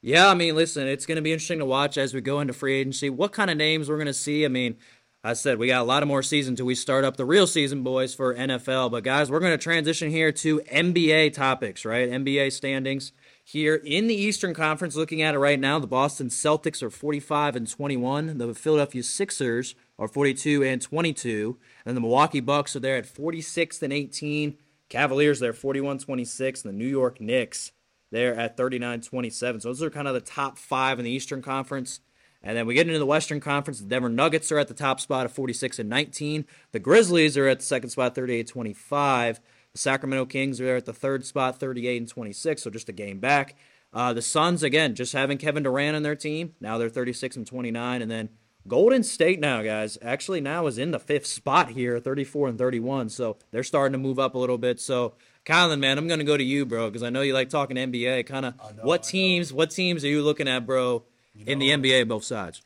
Yeah, 0.01 0.29
I 0.29 0.35
mean, 0.35 0.55
listen, 0.55 0.87
it's 0.87 1.07
going 1.07 1.17
to 1.17 1.23
be 1.23 1.33
interesting 1.33 1.59
to 1.59 1.65
watch 1.65 1.99
as 1.99 2.15
we 2.15 2.21
go 2.21 2.39
into 2.39 2.53
free 2.53 2.77
agency. 2.77 3.11
What 3.11 3.33
kind 3.33 3.51
of 3.51 3.57
names 3.57 3.89
we're 3.89 3.97
going 3.97 4.07
to 4.07 4.15
see? 4.15 4.45
I 4.45 4.49
mean, 4.49 4.77
I 5.25 5.33
said 5.33 5.59
we 5.59 5.67
got 5.67 5.83
a 5.83 5.85
lot 5.85 6.05
of 6.05 6.09
more 6.09 6.23
season 6.23 6.55
till 6.55 6.67
we 6.67 6.77
start 6.77 7.05
up 7.05 7.17
the 7.17 7.25
real 7.25 7.49
season, 7.49 7.83
boys, 7.83 8.15
for 8.15 8.33
NFL. 8.33 8.93
But 8.93 9.03
guys, 9.03 9.29
we're 9.29 9.41
going 9.41 9.59
to 9.59 9.63
transition 9.63 10.11
here 10.11 10.31
to 10.31 10.61
NBA 10.61 11.33
topics, 11.33 11.85
right? 11.85 12.09
NBA 12.09 12.53
standings 12.53 13.11
here 13.43 13.75
in 13.75 14.07
the 14.07 14.15
Eastern 14.15 14.55
Conference. 14.55 14.95
Looking 14.95 15.21
at 15.21 15.35
it 15.35 15.39
right 15.39 15.59
now, 15.59 15.81
the 15.81 15.89
Boston 15.89 16.29
Celtics 16.29 16.81
are 16.81 16.91
45 16.91 17.57
and 17.57 17.69
21. 17.69 18.39
The 18.39 18.55
Philadelphia 18.55 19.03
Sixers 19.03 19.75
are 19.99 20.07
42 20.07 20.63
and 20.63 20.81
22. 20.81 21.59
And 21.85 21.97
the 21.97 22.01
Milwaukee 22.01 22.39
Bucks 22.39 22.77
are 22.77 22.81
there 22.81 22.97
at 22.97 23.07
46 23.07 23.83
and 23.83 23.93
18. 23.93 24.57
Cavaliers 24.89 25.41
there 25.41 25.53
41 25.53 25.99
26. 25.99 26.65
And 26.65 26.73
the 26.73 26.79
New 26.79 26.89
York 26.89 27.21
Knicks 27.21 27.73
there 28.11 28.35
at 28.35 28.57
39 28.57 29.01
27. 29.01 29.61
So 29.61 29.69
those 29.69 29.83
are 29.83 29.91
kind 29.91 30.09
of 30.09 30.15
the 30.15 30.21
top 30.21 30.59
five 30.59 30.99
in 30.99 31.05
the 31.05 31.11
Eastern 31.11 31.43
Conference. 31.43 32.01
And 32.43 32.57
then 32.57 32.67
we 32.67 32.75
get 32.75 32.87
into 32.87 32.99
the 32.99 33.07
Western 33.07 33.41
Conference. 33.41 33.81
The 33.81 33.87
Denver 33.87 34.09
Nuggets 34.09 34.53
are 34.53 34.59
at 34.59 34.69
the 34.69 34.75
top 34.75 35.01
spot 35.01 35.25
at 35.25 35.33
46 35.33 35.81
and 35.81 35.89
19. 35.89 36.47
The 36.73 36.79
Grizzlies 36.79 37.37
are 37.37 37.49
at 37.49 37.59
the 37.59 37.65
second 37.65 37.91
spot, 37.91 38.15
38 38.15 38.47
25. 38.47 39.41
The 39.73 39.79
Sacramento 39.79 40.27
Kings 40.27 40.61
are 40.61 40.65
there 40.65 40.77
at 40.77 40.87
the 40.87 40.93
third 40.93 41.27
spot, 41.27 41.59
38 41.61 41.97
and 41.99 42.09
26, 42.09 42.63
so 42.63 42.71
just 42.71 42.89
a 42.89 42.93
game 42.93 43.19
back. 43.19 43.57
Uh, 43.93 44.13
the 44.13 44.23
Suns, 44.23 44.63
again, 44.63 44.95
just 44.95 45.13
having 45.13 45.39
Kevin 45.39 45.63
Durant 45.63 45.97
on 45.97 46.03
their 46.03 46.17
team. 46.17 46.55
Now 46.61 46.79
they're 46.79 46.89
36 46.89 47.37
and 47.37 47.47
29. 47.47 48.03
And 48.03 48.11
then 48.11 48.29
Golden 48.67 49.03
State 49.03 49.41
now, 49.41 49.63
guys, 49.63 49.97
actually 50.03 50.41
now 50.41 50.67
is 50.67 50.79
in 50.79 50.91
the 50.91 50.99
fifth 50.99 51.27
spot 51.27 51.71
here, 51.71 51.99
34 51.99 52.49
and 52.49 52.59
31. 52.59 53.09
So 53.09 53.39
they're 53.51 53.63
starting 53.63 53.93
to 53.93 53.99
move 53.99 54.19
up 54.19 54.35
a 54.35 54.39
little 54.39 54.59
bit. 54.59 54.79
So, 54.79 55.15
Colin, 55.49 55.81
man, 55.81 55.97
I'm 55.97 56.07
going 56.07 56.19
to 56.19 56.27
go 56.27 56.37
to 56.37 56.45
you, 56.45 56.67
bro, 56.67 56.91
because 56.91 57.03
I 57.03 57.09
know 57.09 57.23
you 57.23 57.33
like 57.33 57.49
talking 57.49 57.79
NBA. 57.79 58.27
Kind 58.27 58.45
of 58.45 58.55
what 58.83 59.03
teams, 59.03 59.51
what 59.51 59.71
teams 59.71 60.05
are 60.05 60.09
you 60.09 60.23
looking 60.23 60.47
at, 60.47 60.67
bro, 60.67 61.05
you 61.35 61.47
know, 61.47 61.53
in 61.53 61.59
the 61.59 61.71
NBA, 61.71 62.07
both 62.07 62.25
sides? 62.25 62.61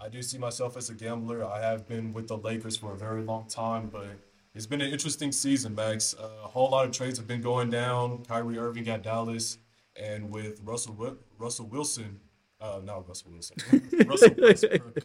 I 0.00 0.08
do 0.08 0.22
see 0.22 0.38
myself 0.38 0.76
as 0.76 0.88
a 0.88 0.94
gambler. 0.94 1.44
I 1.44 1.60
have 1.60 1.88
been 1.88 2.12
with 2.12 2.28
the 2.28 2.36
Lakers 2.38 2.76
for 2.76 2.92
a 2.92 2.96
very 2.96 3.22
long 3.22 3.46
time, 3.48 3.88
but 3.92 4.06
it's 4.54 4.66
been 4.66 4.80
an 4.80 4.92
interesting 4.92 5.32
season, 5.32 5.74
Max. 5.74 6.14
Uh, 6.14 6.28
a 6.44 6.46
whole 6.46 6.70
lot 6.70 6.86
of 6.86 6.92
trades 6.92 7.18
have 7.18 7.26
been 7.26 7.40
going 7.40 7.70
down. 7.70 8.24
Kyrie 8.24 8.56
Irving 8.56 8.84
got 8.84 9.02
Dallas, 9.02 9.58
and 10.00 10.30
with 10.30 10.60
Russell 10.62 11.16
Russell 11.38 11.66
Wilson, 11.66 12.20
uh, 12.60 12.80
not 12.82 13.06
Russell 13.06 13.30
Wilson, 13.32 13.56
Russell 14.06 14.30
Westbrook. 14.36 14.98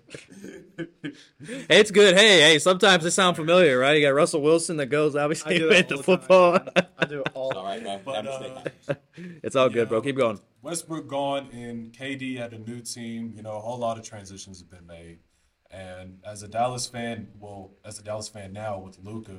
it's 1.70 1.92
good. 1.92 2.16
Hey, 2.16 2.42
hey, 2.42 2.60
sometimes 2.60 3.04
they 3.04 3.10
sound 3.10 3.36
familiar, 3.36 3.78
right? 3.78 3.96
You 3.96 4.02
got 4.06 4.16
Russell 4.16 4.42
Wilson 4.42 4.78
that 4.78 4.88
goes 4.88 5.16
obviously 5.16 5.64
with 5.64 5.88
the 5.88 5.98
football. 5.98 6.60
I, 6.76 6.84
I 6.98 7.06
do 7.06 7.22
it 7.22 7.30
all. 7.34 7.56
all 7.56 7.64
right, 7.64 7.84
man. 7.84 8.02
But, 8.04 8.28
uh, 8.28 8.64
it's 9.44 9.56
all 9.56 9.70
good, 9.70 9.90
bro. 9.90 10.02
Keep 10.02 10.18
going. 10.18 10.40
Westbrook 10.64 11.08
gone, 11.08 11.50
and 11.52 11.94
KD 11.94 12.38
had 12.38 12.54
a 12.54 12.60
new 12.60 12.82
team. 12.82 13.34
You 13.36 13.44
know, 13.44 13.58
a 13.58 13.60
whole 13.60 13.78
lot 13.78 13.98
of 13.98 14.04
transitions 14.04 14.60
have 14.60 14.70
been 14.70 14.88
made. 14.88 15.20
And 15.70 16.20
as 16.26 16.44
a 16.44 16.48
Dallas 16.48 16.88
fan, 16.88 17.30
well, 17.40 17.72
as 17.84 18.00
a 18.00 18.04
Dallas 18.04 18.30
fan 18.30 18.54
now 18.54 18.80
with 18.80 19.00
Luka, 19.04 19.38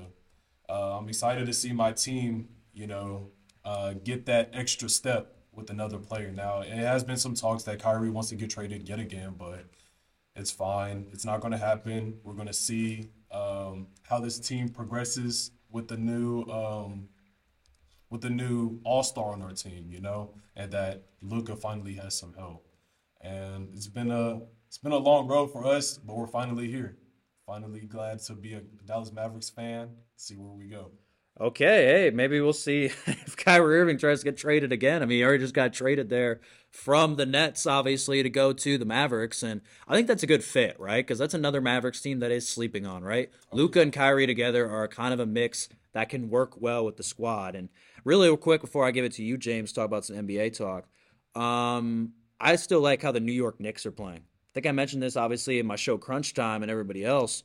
uh, 0.69 0.99
I'm 0.99 1.09
excited 1.09 1.47
to 1.47 1.53
see 1.53 1.73
my 1.73 1.93
team, 1.93 2.49
you 2.73 2.87
know, 2.87 3.31
uh, 3.65 3.95
get 3.95 4.27
that 4.27 4.51
extra 4.53 4.89
step 4.89 5.37
with 5.57 5.71
another 5.71 5.99
player. 5.99 6.31
Now, 6.31 6.61
it 6.61 6.69
has 6.71 7.05
been 7.05 7.17
some 7.17 7.35
talks 7.35 7.63
that 7.65 7.81
Kyrie 7.81 8.11
wants 8.11 8.29
to 8.31 8.37
get 8.37 8.51
traded 8.51 8.89
yet 8.89 8.99
again, 8.99 9.35
but 9.39 9.65
it's 10.37 10.51
fine. 10.51 11.07
It's 11.13 11.25
not 11.25 11.41
going 11.41 11.53
to 11.53 11.59
happen. 11.59 12.19
We're 12.23 12.35
going 12.35 12.49
to 12.49 12.53
see 12.53 13.09
um, 13.31 13.89
how 14.03 14.21
this 14.21 14.39
team 14.39 14.69
progresses 14.69 15.53
with 15.71 15.89
the 15.89 15.97
new 15.97 16.43
um, 16.45 17.09
with 18.11 18.21
the 18.21 18.31
new 18.31 18.81
All 18.85 19.03
Star 19.03 19.33
on 19.33 19.43
our 19.43 19.53
team, 19.53 19.89
you 19.91 20.01
know, 20.01 20.35
and 20.57 20.71
that 20.73 21.03
Luka 21.21 21.57
finally 21.57 21.95
has 21.95 22.17
some 22.17 22.33
help. 22.35 22.67
And 23.21 23.71
it's 23.75 23.89
been 23.89 24.11
a 24.11 24.43
it's 24.69 24.79
been 24.79 24.93
a 24.93 24.97
long 24.97 25.27
road 25.27 25.53
for 25.53 25.67
us, 25.67 25.99
but 25.99 26.17
we're 26.17 26.27
finally 26.27 26.71
here. 26.71 26.97
Finally 27.47 27.81
glad 27.81 28.21
to 28.21 28.35
be 28.35 28.55
a 28.55 28.61
Dallas 28.87 29.13
Mavericks 29.13 29.51
fan. 29.51 29.91
See 30.17 30.35
where 30.37 30.53
we 30.53 30.67
go. 30.67 30.91
Okay, 31.41 31.87
hey, 31.87 32.11
maybe 32.11 32.41
we'll 32.41 32.53
see 32.53 32.85
if 33.07 33.37
Kyrie 33.37 33.81
Irving 33.81 33.99
tries 33.99 34.21
to 34.21 34.25
get 34.25 34.37
traded 34.37 34.71
again. 34.71 35.03
I 35.03 35.07
mean, 35.07 35.19
he 35.19 35.25
already 35.25 35.41
just 35.43 35.53
got 35.55 35.73
traded 35.73 36.09
there 36.09 36.41
from 36.71 37.17
the 37.17 37.27
Nets, 37.27 37.67
obviously, 37.67 38.23
to 38.23 38.31
go 38.31 38.53
to 38.53 38.79
the 38.79 38.85
Mavericks, 38.85 39.43
and 39.43 39.61
I 39.89 39.95
think 39.95 40.07
that's 40.07 40.23
a 40.23 40.29
good 40.29 40.45
fit, 40.45 40.79
right? 40.79 41.05
Because 41.05 41.19
that's 41.19 41.35
another 41.35 41.61
Mavericks 41.61 42.01
team 42.01 42.21
that 42.21 42.31
is 42.31 42.49
sleeping 42.49 42.87
on, 42.87 43.03
right? 43.03 43.31
Luka 43.53 43.81
and 43.81 43.93
Kyrie 43.93 44.29
together 44.29 44.71
are 44.71 44.87
kind 44.87 45.13
of 45.13 45.19
a 45.19 45.27
mix 45.27 45.69
that 45.93 46.09
can 46.09 46.31
work 46.31 46.61
well 46.61 46.85
with 46.85 46.99
the 46.99 47.03
squad. 47.03 47.57
And 47.57 47.69
really, 48.05 48.29
real 48.29 48.37
quick 48.37 48.61
before 48.61 48.87
I 48.87 48.93
give 48.93 49.05
it 49.05 49.13
to 49.15 49.25
you, 49.25 49.37
James, 49.37 49.73
talk 49.73 49.87
about 49.87 50.05
some 50.05 50.17
NBA 50.17 50.57
talk. 50.57 50.87
Um, 51.41 52.13
I 52.39 52.55
still 52.57 52.81
like 52.81 53.03
how 53.03 53.11
the 53.11 53.19
New 53.19 53.33
York 53.33 53.59
Knicks 53.59 53.87
are 53.87 53.93
playing. 53.93 54.21
I 54.21 54.53
think 54.55 54.67
I 54.67 54.73
mentioned 54.73 55.03
this 55.03 55.17
obviously 55.17 55.59
in 55.59 55.67
my 55.67 55.77
show 55.77 55.99
Crunch 55.99 56.33
Time 56.33 56.63
and 56.63 56.71
everybody 56.71 57.05
else. 57.05 57.43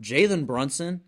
Jalen 0.00 0.46
Brunson 0.46 1.00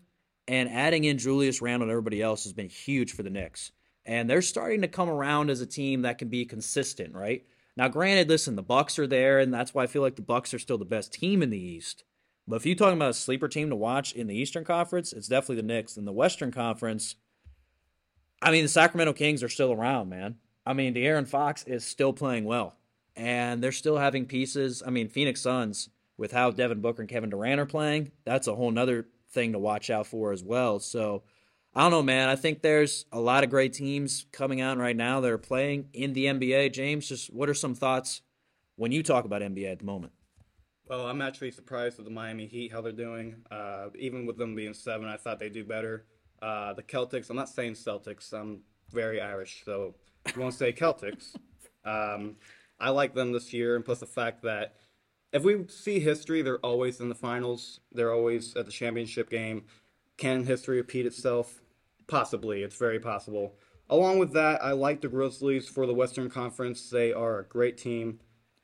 and 0.47 0.69
adding 0.69 1.03
in 1.03 1.17
Julius 1.17 1.61
Randle 1.61 1.87
and 1.87 1.91
everybody 1.91 2.21
else 2.21 2.43
has 2.43 2.53
been 2.53 2.69
huge 2.69 3.11
for 3.11 3.23
the 3.23 3.29
Knicks. 3.29 3.71
And 4.05 4.29
they're 4.29 4.41
starting 4.41 4.81
to 4.81 4.87
come 4.87 5.09
around 5.09 5.49
as 5.49 5.61
a 5.61 5.65
team 5.65 6.03
that 6.03 6.19
can 6.19 6.29
be 6.29 6.45
consistent, 6.45 7.15
right? 7.15 7.45
Now, 7.75 7.87
granted, 7.87 8.29
listen, 8.29 8.55
the 8.55 8.63
Bucks 8.63 8.99
are 8.99 9.07
there, 9.07 9.39
and 9.39 9.53
that's 9.53 9.73
why 9.73 9.83
I 9.83 9.87
feel 9.87 10.01
like 10.01 10.15
the 10.15 10.21
Bucks 10.21 10.53
are 10.53 10.59
still 10.59 10.77
the 10.77 10.85
best 10.85 11.11
team 11.11 11.41
in 11.41 11.49
the 11.49 11.59
East. 11.59 12.03
But 12.47 12.57
if 12.57 12.65
you're 12.65 12.75
talking 12.75 12.97
about 12.97 13.09
a 13.09 13.13
sleeper 13.13 13.47
team 13.47 13.69
to 13.69 13.75
watch 13.75 14.13
in 14.13 14.27
the 14.27 14.35
Eastern 14.35 14.63
Conference, 14.63 15.11
it's 15.11 15.27
definitely 15.27 15.57
the 15.57 15.63
Knicks. 15.63 15.97
In 15.97 16.05
the 16.05 16.13
Western 16.13 16.51
Conference, 16.51 17.15
I 18.41 18.51
mean, 18.51 18.63
the 18.63 18.69
Sacramento 18.69 19.13
Kings 19.13 19.41
are 19.41 19.49
still 19.49 19.71
around, 19.71 20.09
man. 20.09 20.35
I 20.65 20.73
mean, 20.73 20.93
De'Aaron 20.93 21.27
Fox 21.27 21.63
is 21.63 21.83
still 21.83 22.13
playing 22.13 22.45
well, 22.45 22.75
and 23.15 23.63
they're 23.63 23.71
still 23.71 23.97
having 23.97 24.25
pieces. 24.25 24.83
I 24.85 24.91
mean, 24.91 25.09
Phoenix 25.09 25.41
Suns 25.41 25.89
with 26.17 26.31
how 26.31 26.51
Devin 26.51 26.81
Booker 26.81 27.01
and 27.01 27.09
Kevin 27.09 27.29
Durant 27.29 27.59
are 27.59 27.65
playing, 27.65 28.11
that's 28.23 28.47
a 28.47 28.55
whole 28.55 28.71
nother 28.71 29.07
thing 29.35 29.51
to 29.51 29.59
watch 29.59 29.91
out 29.91 30.07
for 30.07 30.31
as 30.31 30.43
well. 30.43 30.79
So 30.79 31.21
I 31.75 31.81
don't 31.81 31.91
know, 31.91 32.01
man. 32.01 32.29
I 32.29 32.35
think 32.35 32.61
there's 32.61 33.05
a 33.11 33.19
lot 33.19 33.43
of 33.43 33.49
great 33.49 33.73
teams 33.73 34.25
coming 34.31 34.61
out 34.61 34.77
right 34.77 34.95
now 34.95 35.19
that 35.19 35.29
are 35.29 35.37
playing 35.37 35.89
in 35.93 36.13
the 36.13 36.25
NBA. 36.25 36.73
James, 36.73 37.07
just 37.07 37.31
what 37.31 37.49
are 37.49 37.53
some 37.53 37.75
thoughts 37.75 38.21
when 38.77 38.91
you 38.91 39.03
talk 39.03 39.25
about 39.25 39.41
NBA 39.41 39.73
at 39.73 39.79
the 39.79 39.85
moment? 39.85 40.13
Well, 40.87 41.05
I'm 41.07 41.21
actually 41.21 41.51
surprised 41.51 41.97
with 41.97 42.05
the 42.05 42.13
Miami 42.13 42.47
Heat 42.47 42.71
how 42.71 42.79
they're 42.81 42.91
doing. 42.93 43.43
Uh, 43.51 43.87
even 43.99 44.25
with 44.25 44.37
them 44.37 44.55
being 44.55 44.73
seven, 44.73 45.07
I 45.07 45.17
thought 45.17 45.39
they'd 45.39 45.51
do 45.51 45.65
better. 45.65 46.05
Uh, 46.41 46.73
the 46.73 46.83
Celtics, 46.83 47.29
I'm 47.29 47.35
not 47.35 47.49
saying 47.49 47.73
Celtics. 47.73 48.31
I'm 48.31 48.61
very 48.91 49.19
Irish, 49.19 49.63
so 49.65 49.95
I 50.25 50.39
won't 50.39 50.53
say 50.53 50.71
Celtics. 50.73 51.35
Um, 51.87 52.37
I 52.79 52.89
like 52.89 53.13
them 53.13 53.31
this 53.31 53.53
year, 53.53 53.75
and 53.75 53.85
plus 53.85 53.99
the 53.99 54.07
fact 54.07 54.41
that 54.41 54.73
if 55.35 55.43
we 55.43 55.65
see 55.67 55.99
history, 55.99 56.41
they're 56.41 56.59
always 56.59 57.01
in 57.01 57.09
the 57.09 57.15
finals. 57.15 57.81
They're 57.91 58.13
always 58.13 58.55
at 58.55 58.65
the 58.65 58.71
championship 58.71 59.29
game. 59.29 59.65
Can 60.15 60.45
history 60.45 60.77
repeat 60.77 61.05
itself? 61.05 61.61
Possibly. 62.07 62.63
It's 62.63 62.77
very 62.77 63.01
possible. 63.01 63.53
Along 63.89 64.17
with 64.17 64.31
that, 64.31 64.63
I 64.63 64.71
like 64.71 65.01
the 65.01 65.09
Grizzlies 65.09 65.67
for 65.67 65.85
the 65.85 65.93
Western 65.93 66.29
Conference. 66.29 66.89
They 66.89 67.11
are 67.11 67.39
a 67.39 67.43
great 67.43 67.77
team, 67.77 68.21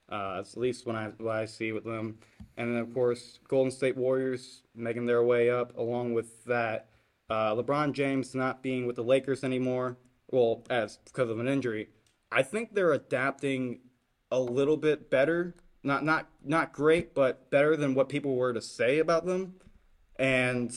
uh, 0.09 0.37
at 0.39 0.57
least 0.57 0.87
when 0.87 0.95
I 0.95 1.09
what 1.17 1.35
I 1.35 1.45
see 1.45 1.73
with 1.73 1.83
them. 1.83 2.19
And 2.55 2.73
then 2.73 2.81
of 2.81 2.93
course, 2.93 3.39
Golden 3.49 3.69
State 3.69 3.97
Warriors 3.97 4.63
making 4.73 5.07
their 5.07 5.23
way 5.23 5.49
up. 5.49 5.77
Along 5.77 6.13
with 6.13 6.45
that, 6.45 6.87
uh, 7.29 7.53
LeBron 7.53 7.91
James 7.91 8.33
not 8.33 8.63
being 8.63 8.87
with 8.87 8.95
the 8.95 9.03
Lakers 9.03 9.43
anymore. 9.43 9.97
Well, 10.31 10.63
as 10.69 10.99
because 11.03 11.29
of 11.29 11.39
an 11.41 11.49
injury, 11.49 11.89
I 12.31 12.43
think 12.43 12.73
they're 12.73 12.93
adapting 12.93 13.81
a 14.31 14.39
little 14.39 14.77
bit 14.77 15.09
better 15.09 15.53
not 15.83 16.03
not 16.03 16.27
not 16.43 16.73
great, 16.73 17.13
but 17.13 17.49
better 17.49 17.75
than 17.75 17.93
what 17.93 18.09
people 18.09 18.35
were 18.35 18.53
to 18.53 18.61
say 18.61 18.99
about 18.99 19.25
them. 19.25 19.55
And 20.17 20.71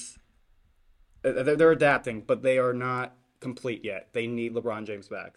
they're, 1.23 1.57
they're 1.57 1.73
adapting, 1.73 2.23
but 2.23 2.43
they 2.43 2.59
are 2.59 2.73
not 2.73 3.17
complete 3.41 3.85
yet. 3.85 4.09
They 4.13 4.27
need 4.27 4.55
LeBron 4.55 4.87
James 4.87 5.09
back. 5.09 5.35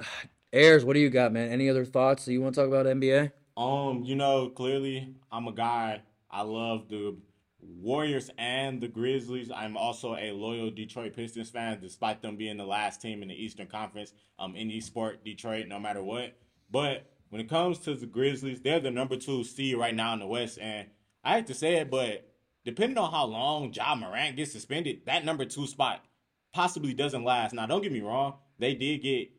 Ayers, 0.52 0.84
what 0.84 0.94
do 0.94 1.00
you 1.00 1.10
got, 1.10 1.32
man? 1.32 1.50
Any 1.50 1.68
other 1.68 1.84
thoughts 1.84 2.24
that 2.24 2.32
you 2.32 2.40
want 2.40 2.54
to 2.54 2.62
talk 2.62 2.68
about 2.68 2.86
NBA? 2.86 3.32
Um, 3.56 4.02
you 4.04 4.16
know, 4.16 4.48
clearly 4.48 5.14
I'm 5.30 5.46
a 5.46 5.52
guy. 5.52 6.02
I 6.30 6.42
love 6.42 6.88
the 6.88 7.16
Warriors 7.60 8.30
and 8.38 8.80
the 8.80 8.88
Grizzlies. 8.88 9.50
I'm 9.50 9.76
also 9.76 10.14
a 10.14 10.32
loyal 10.32 10.70
Detroit 10.70 11.14
Pistons 11.14 11.50
fan, 11.50 11.80
despite 11.80 12.22
them 12.22 12.36
being 12.36 12.56
the 12.56 12.64
last 12.64 13.02
team 13.02 13.22
in 13.22 13.28
the 13.28 13.34
Eastern 13.34 13.66
Conference. 13.66 14.12
Um, 14.38 14.54
in 14.54 14.70
East 14.70 14.86
Sport, 14.86 15.24
Detroit, 15.24 15.66
no 15.66 15.78
matter 15.78 16.02
what. 16.02 16.36
But 16.70 17.10
when 17.30 17.40
it 17.40 17.48
comes 17.48 17.78
to 17.80 17.94
the 17.94 18.06
Grizzlies, 18.06 18.60
they're 18.60 18.80
the 18.80 18.90
number 18.90 19.16
two 19.16 19.44
seed 19.44 19.76
right 19.76 19.94
now 19.94 20.12
in 20.12 20.20
the 20.20 20.26
West. 20.26 20.58
And 20.60 20.88
I 21.22 21.36
hate 21.36 21.46
to 21.48 21.54
say 21.54 21.76
it, 21.76 21.90
but 21.90 22.28
depending 22.64 22.98
on 22.98 23.10
how 23.10 23.26
long 23.26 23.72
Ja 23.72 23.94
Morant 23.94 24.36
gets 24.36 24.52
suspended, 24.52 25.02
that 25.06 25.24
number 25.24 25.44
two 25.44 25.66
spot 25.66 26.04
possibly 26.52 26.94
doesn't 26.94 27.24
last. 27.24 27.52
Now, 27.52 27.66
don't 27.66 27.82
get 27.82 27.92
me 27.92 28.00
wrong, 28.00 28.34
they 28.58 28.74
did 28.74 29.02
get, 29.02 29.30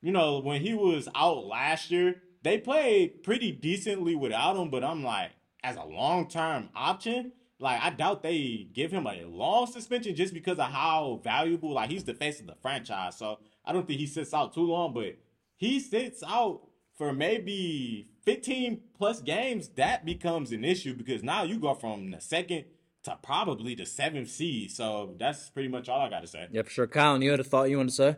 you 0.00 0.12
know, 0.12 0.40
when 0.40 0.60
he 0.60 0.74
was 0.74 1.08
out 1.14 1.46
last 1.46 1.90
year, 1.90 2.16
they 2.42 2.58
played 2.58 3.22
pretty 3.22 3.52
decently 3.52 4.14
without 4.14 4.56
him, 4.56 4.70
but 4.70 4.84
I'm 4.84 5.02
like, 5.02 5.30
as 5.62 5.76
a 5.76 5.84
long 5.84 6.28
term 6.28 6.68
option, 6.74 7.32
like 7.58 7.80
I 7.82 7.90
doubt 7.90 8.22
they 8.22 8.68
give 8.72 8.90
him 8.90 9.06
a 9.06 9.24
long 9.24 9.66
suspension 9.66 10.14
just 10.14 10.34
because 10.34 10.58
of 10.58 10.66
how 10.66 11.20
valuable, 11.24 11.72
like 11.72 11.90
he's 11.90 12.04
the 12.04 12.14
face 12.14 12.40
of 12.40 12.46
the 12.46 12.54
franchise. 12.60 13.16
So 13.16 13.38
I 13.64 13.72
don't 13.72 13.86
think 13.86 13.98
he 13.98 14.06
sits 14.06 14.34
out 14.34 14.52
too 14.52 14.66
long, 14.66 14.92
but 14.92 15.16
he 15.56 15.80
sits 15.80 16.22
out 16.26 16.62
for 16.96 17.12
maybe 17.12 18.08
15 18.22 18.80
plus 18.96 19.20
games, 19.20 19.68
that 19.76 20.04
becomes 20.04 20.52
an 20.52 20.64
issue 20.64 20.94
because 20.94 21.22
now 21.22 21.42
you 21.42 21.58
go 21.58 21.74
from 21.74 22.10
the 22.10 22.20
second 22.20 22.64
to 23.04 23.18
probably 23.22 23.74
the 23.74 23.86
seventh 23.86 24.30
seed. 24.30 24.70
So 24.70 25.14
that's 25.18 25.50
pretty 25.50 25.68
much 25.68 25.88
all 25.88 26.00
I 26.00 26.08
got 26.08 26.20
to 26.20 26.26
say. 26.26 26.48
Yeah, 26.50 26.62
for 26.62 26.70
sure. 26.70 26.86
Colin, 26.86 27.22
you 27.22 27.30
had 27.30 27.40
a 27.40 27.44
thought 27.44 27.70
you 27.70 27.76
want 27.76 27.90
to 27.90 27.94
say? 27.94 28.16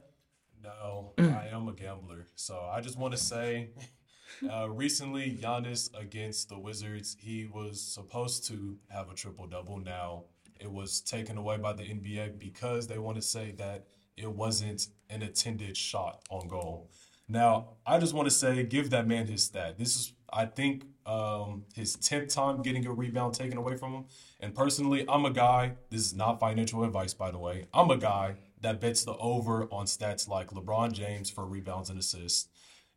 No, 0.63 1.13
I 1.19 1.49
am 1.53 1.69
a 1.69 1.73
gambler. 1.73 2.27
So 2.37 2.59
I 2.59 2.81
just 2.81 2.99
want 2.99 3.15
to 3.15 3.19
say 3.19 3.71
uh, 4.51 4.69
recently, 4.71 5.39
Giannis 5.41 5.91
against 5.99 6.49
the 6.49 6.59
Wizards, 6.59 7.17
he 7.19 7.47
was 7.47 7.81
supposed 7.81 8.47
to 8.49 8.77
have 8.89 9.11
a 9.11 9.15
triple 9.15 9.47
double. 9.47 9.79
Now 9.79 10.25
it 10.61 10.71
was 10.71 11.01
taken 11.01 11.37
away 11.37 11.57
by 11.59 11.73
the 11.73 11.83
NBA 11.83 12.39
because 12.39 12.87
they 12.87 12.99
want 12.99 13.17
to 13.17 13.23
say 13.23 13.53
that 13.59 13.87
it 14.17 14.31
wasn't 14.31 14.89
an 15.11 15.23
intended 15.23 15.77
shot 15.77 16.23
on 16.31 16.49
goal. 16.49 16.91
Now, 17.29 17.71
I 17.85 17.99
just 17.99 18.15
want 18.15 18.27
to 18.27 18.35
say, 18.35 18.63
give 18.63 18.91
that 18.91 19.07
man 19.07 19.27
his 19.27 19.45
stat. 19.45 19.79
This 19.79 19.97
is, 19.97 20.13
I 20.33 20.47
think, 20.47 20.85
um, 21.07 21.65
his 21.75 21.97
10th 21.97 22.33
time 22.33 22.63
getting 22.63 22.87
a 22.87 22.93
rebound 22.93 23.35
taken 23.35 23.59
away 23.59 23.77
from 23.77 23.93
him. 23.93 24.05
And 24.41 24.55
personally, 24.55 25.05
I'm 25.09 25.25
a 25.25 25.31
guy, 25.31 25.73
this 25.91 26.01
is 26.01 26.15
not 26.15 26.39
financial 26.39 26.85
advice, 26.85 27.15
by 27.15 27.31
the 27.31 27.39
way. 27.39 27.67
I'm 27.75 27.91
a 27.91 27.97
guy 27.97 28.37
that 28.61 28.81
bets 28.81 29.05
the 29.05 29.17
over 29.17 29.65
on 29.73 29.87
stats 29.87 30.29
like 30.29 30.51
LeBron 30.51 30.93
James 30.93 31.29
for 31.29 31.47
rebounds 31.47 31.91
and 31.91 31.99
assists, 31.99 32.49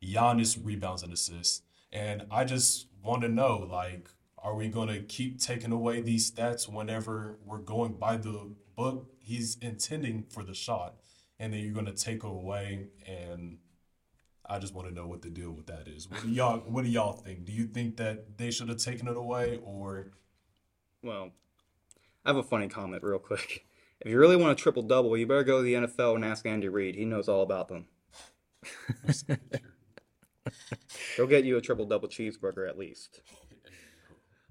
Giannis 0.02 0.58
rebounds 0.62 1.02
and 1.02 1.12
assists. 1.12 1.62
And 1.92 2.26
I 2.30 2.44
just 2.44 2.86
want 3.02 3.22
to 3.22 3.28
know, 3.28 3.66
like, 3.70 4.08
are 4.38 4.54
we 4.54 4.68
going 4.68 4.88
to 4.88 5.00
keep 5.00 5.40
taking 5.40 5.72
away 5.72 6.00
these 6.00 6.30
stats 6.30 6.68
whenever 6.68 7.38
we're 7.44 7.58
going 7.58 7.94
by 7.94 8.16
the 8.16 8.54
book 8.76 9.10
he's 9.18 9.58
intending 9.60 10.24
for 10.30 10.42
the 10.42 10.54
shot? 10.54 10.94
And 11.38 11.52
then 11.52 11.60
you're 11.60 11.74
going 11.74 11.86
to 11.86 11.92
take 11.92 12.22
away 12.22 12.88
and 13.06 13.58
I 14.50 14.58
just 14.58 14.74
want 14.74 14.88
to 14.88 14.94
know 14.94 15.06
what 15.06 15.22
the 15.22 15.30
deal 15.30 15.52
with 15.52 15.66
that 15.66 15.86
is. 15.86 16.10
What 16.10 16.22
do 16.22 16.28
y'all 16.28 16.58
What 16.58 16.84
do 16.84 16.90
y'all 16.90 17.12
think? 17.12 17.44
Do 17.44 17.52
you 17.52 17.66
think 17.66 17.96
that 17.98 18.36
they 18.36 18.50
should 18.50 18.68
have 18.68 18.78
taken 18.78 19.06
it 19.06 19.16
away, 19.16 19.60
or? 19.62 20.08
Well, 21.02 21.30
I 22.24 22.30
have 22.30 22.36
a 22.36 22.42
funny 22.42 22.68
comment, 22.68 23.02
real 23.02 23.20
quick. 23.20 23.64
If 24.00 24.10
you 24.10 24.18
really 24.18 24.36
want 24.36 24.52
a 24.52 24.54
triple 24.54 24.82
double, 24.82 25.16
you 25.16 25.26
better 25.26 25.44
go 25.44 25.58
to 25.58 25.62
the 25.62 25.74
NFL 25.74 26.16
and 26.16 26.24
ask 26.24 26.46
Andy 26.46 26.68
Reid. 26.68 26.94
He 26.94 27.04
knows 27.04 27.28
all 27.28 27.42
about 27.42 27.68
them. 27.68 27.84
He'll 31.16 31.26
get 31.26 31.44
you 31.44 31.58
a 31.58 31.60
triple 31.60 31.84
double 31.84 32.08
cheeseburger 32.08 32.66
at 32.66 32.78
least. 32.78 33.20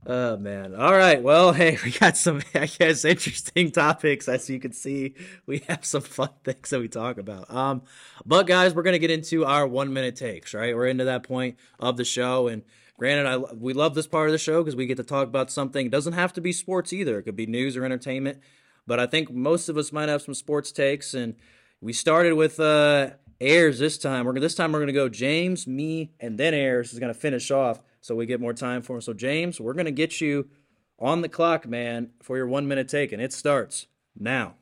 Oh 0.05 0.38
man. 0.38 0.75
All 0.75 0.93
right. 0.93 1.21
Well, 1.21 1.51
hey, 1.53 1.77
we 1.83 1.91
got 1.91 2.17
some 2.17 2.41
I 2.55 2.65
guess 2.67 3.05
interesting 3.05 3.71
topics. 3.73 4.27
As 4.27 4.49
you 4.49 4.59
can 4.59 4.71
see, 4.71 5.15
we 5.45 5.59
have 5.67 5.85
some 5.85 6.01
fun 6.01 6.29
things 6.43 6.69
that 6.69 6.79
we 6.79 6.88
talk 6.88 7.17
about. 7.17 7.53
Um, 7.53 7.83
but 8.25 8.47
guys, 8.47 8.73
we're 8.73 8.83
gonna 8.83 8.99
get 8.99 9.12
into 9.12 9.45
our 9.45 9.67
one 9.67 9.93
minute 9.93 10.15
takes, 10.15 10.53
right? 10.53 10.75
We're 10.75 10.88
into 10.88 11.05
that 11.05 11.23
point 11.23 11.57
of 11.79 11.97
the 11.97 12.05
show 12.05 12.47
and 12.47 12.63
granted 12.97 13.27
I 13.27 13.38
we 13.38 13.73
love 13.73 13.95
this 13.95 14.07
part 14.07 14.27
of 14.27 14.31
the 14.31 14.38
show 14.38 14.63
because 14.63 14.75
we 14.75 14.85
get 14.85 14.97
to 14.97 15.03
talk 15.03 15.27
about 15.27 15.51
something. 15.51 15.85
It 15.85 15.91
doesn't 15.91 16.13
have 16.13 16.33
to 16.33 16.41
be 16.41 16.53
sports 16.53 16.93
either. 16.93 17.19
It 17.19 17.23
could 17.23 17.35
be 17.35 17.45
news 17.47 17.75
or 17.75 17.85
entertainment. 17.85 18.39
But 18.88 18.99
I 18.99 19.05
think 19.05 19.31
most 19.31 19.69
of 19.69 19.77
us 19.77 19.91
might 19.91 20.09
have 20.09 20.21
some 20.21 20.33
sports 20.33 20.71
takes 20.71 21.13
and 21.13 21.35
we 21.81 21.93
started 21.93 22.33
with 22.33 22.59
uh 22.59 23.12
Ayers 23.41 23.79
this 23.79 23.97
time. 23.97 24.25
We're 24.25 24.39
this 24.39 24.55
time 24.55 24.71
we're 24.71 24.79
gonna 24.79 24.93
go 24.93 25.09
James, 25.09 25.67
me, 25.67 26.12
and 26.19 26.38
then 26.38 26.53
Ayers 26.53 26.93
is 26.93 26.99
gonna 26.99 27.13
finish 27.13 27.51
off 27.51 27.81
so 28.01 28.15
we 28.15 28.25
get 28.25 28.39
more 28.39 28.53
time 28.53 28.81
for 28.81 28.95
him. 28.95 29.01
So, 29.01 29.13
James, 29.13 29.59
we're 29.59 29.73
going 29.73 29.85
to 29.85 29.91
get 29.91 30.21
you 30.21 30.49
on 30.97 31.21
the 31.21 31.29
clock, 31.29 31.67
man, 31.67 32.12
for 32.21 32.38
your 32.38 32.47
one 32.47 32.67
minute 32.67 32.88
take, 32.88 33.12
and 33.12 33.21
it 33.21 33.33
starts 33.33 33.88
now. 34.17 34.55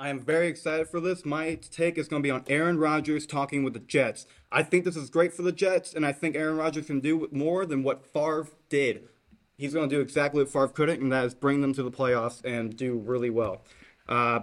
I 0.00 0.08
am 0.08 0.20
very 0.20 0.48
excited 0.48 0.88
for 0.88 1.00
this. 1.00 1.24
My 1.24 1.54
take 1.54 1.96
is 1.96 2.08
going 2.08 2.22
to 2.22 2.26
be 2.26 2.30
on 2.30 2.44
Aaron 2.48 2.78
Rodgers 2.78 3.26
talking 3.26 3.62
with 3.62 3.72
the 3.72 3.78
Jets. 3.78 4.26
I 4.50 4.62
think 4.62 4.84
this 4.84 4.96
is 4.96 5.10
great 5.10 5.32
for 5.32 5.42
the 5.42 5.52
Jets, 5.52 5.94
and 5.94 6.04
I 6.04 6.12
think 6.12 6.34
Aaron 6.34 6.56
Rodgers 6.56 6.86
can 6.86 7.00
do 7.00 7.28
more 7.30 7.64
than 7.66 7.82
what 7.82 8.04
Favre 8.04 8.48
did. 8.68 9.08
He's 9.56 9.74
going 9.74 9.88
to 9.88 9.94
do 9.94 10.00
exactly 10.00 10.42
what 10.42 10.52
Favre 10.52 10.68
couldn't, 10.68 11.00
and 11.00 11.12
that 11.12 11.24
is 11.24 11.34
bring 11.34 11.60
them 11.60 11.72
to 11.74 11.82
the 11.82 11.90
playoffs 11.90 12.44
and 12.44 12.76
do 12.76 12.98
really 12.98 13.30
well. 13.30 13.62
Uh, 14.08 14.40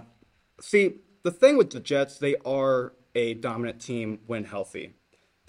See, 0.60 0.96
the 1.22 1.30
thing 1.30 1.56
with 1.56 1.70
the 1.70 1.80
Jets, 1.80 2.18
they 2.18 2.36
are 2.44 2.92
a 3.14 3.34
dominant 3.34 3.80
team 3.80 4.20
when 4.26 4.44
healthy. 4.44 4.94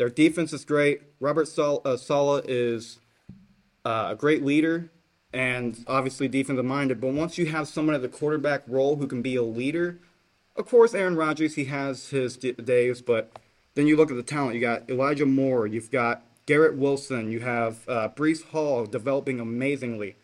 Their 0.01 0.09
defense 0.09 0.51
is 0.51 0.65
great. 0.65 1.03
Robert 1.19 1.47
Sal- 1.47 1.83
uh, 1.85 1.95
Saleh 1.95 2.43
is 2.47 2.97
uh, 3.85 4.07
a 4.09 4.15
great 4.15 4.43
leader 4.43 4.89
and 5.31 5.77
obviously 5.85 6.27
defensive 6.27 6.65
minded. 6.65 6.99
But 6.99 7.13
once 7.13 7.37
you 7.37 7.45
have 7.45 7.67
someone 7.67 7.93
at 7.93 8.01
the 8.01 8.07
quarterback 8.07 8.63
role 8.67 8.95
who 8.95 9.05
can 9.05 9.21
be 9.21 9.35
a 9.35 9.43
leader, 9.43 9.99
of 10.55 10.65
course, 10.67 10.95
Aaron 10.95 11.15
Rodgers, 11.15 11.53
he 11.53 11.65
has 11.65 12.09
his 12.09 12.35
d- 12.35 12.53
days, 12.53 13.03
but 13.03 13.31
then 13.75 13.85
you 13.85 13.95
look 13.95 14.09
at 14.09 14.17
the 14.17 14.23
talent. 14.23 14.55
You 14.55 14.61
got 14.61 14.89
Elijah 14.89 15.27
Moore, 15.27 15.67
you've 15.67 15.91
got 15.91 16.23
Garrett 16.47 16.77
Wilson, 16.77 17.31
you 17.31 17.41
have 17.41 17.87
uh, 17.87 18.09
Breece 18.09 18.43
Hall 18.45 18.87
developing 18.87 19.39
amazingly. 19.39 20.15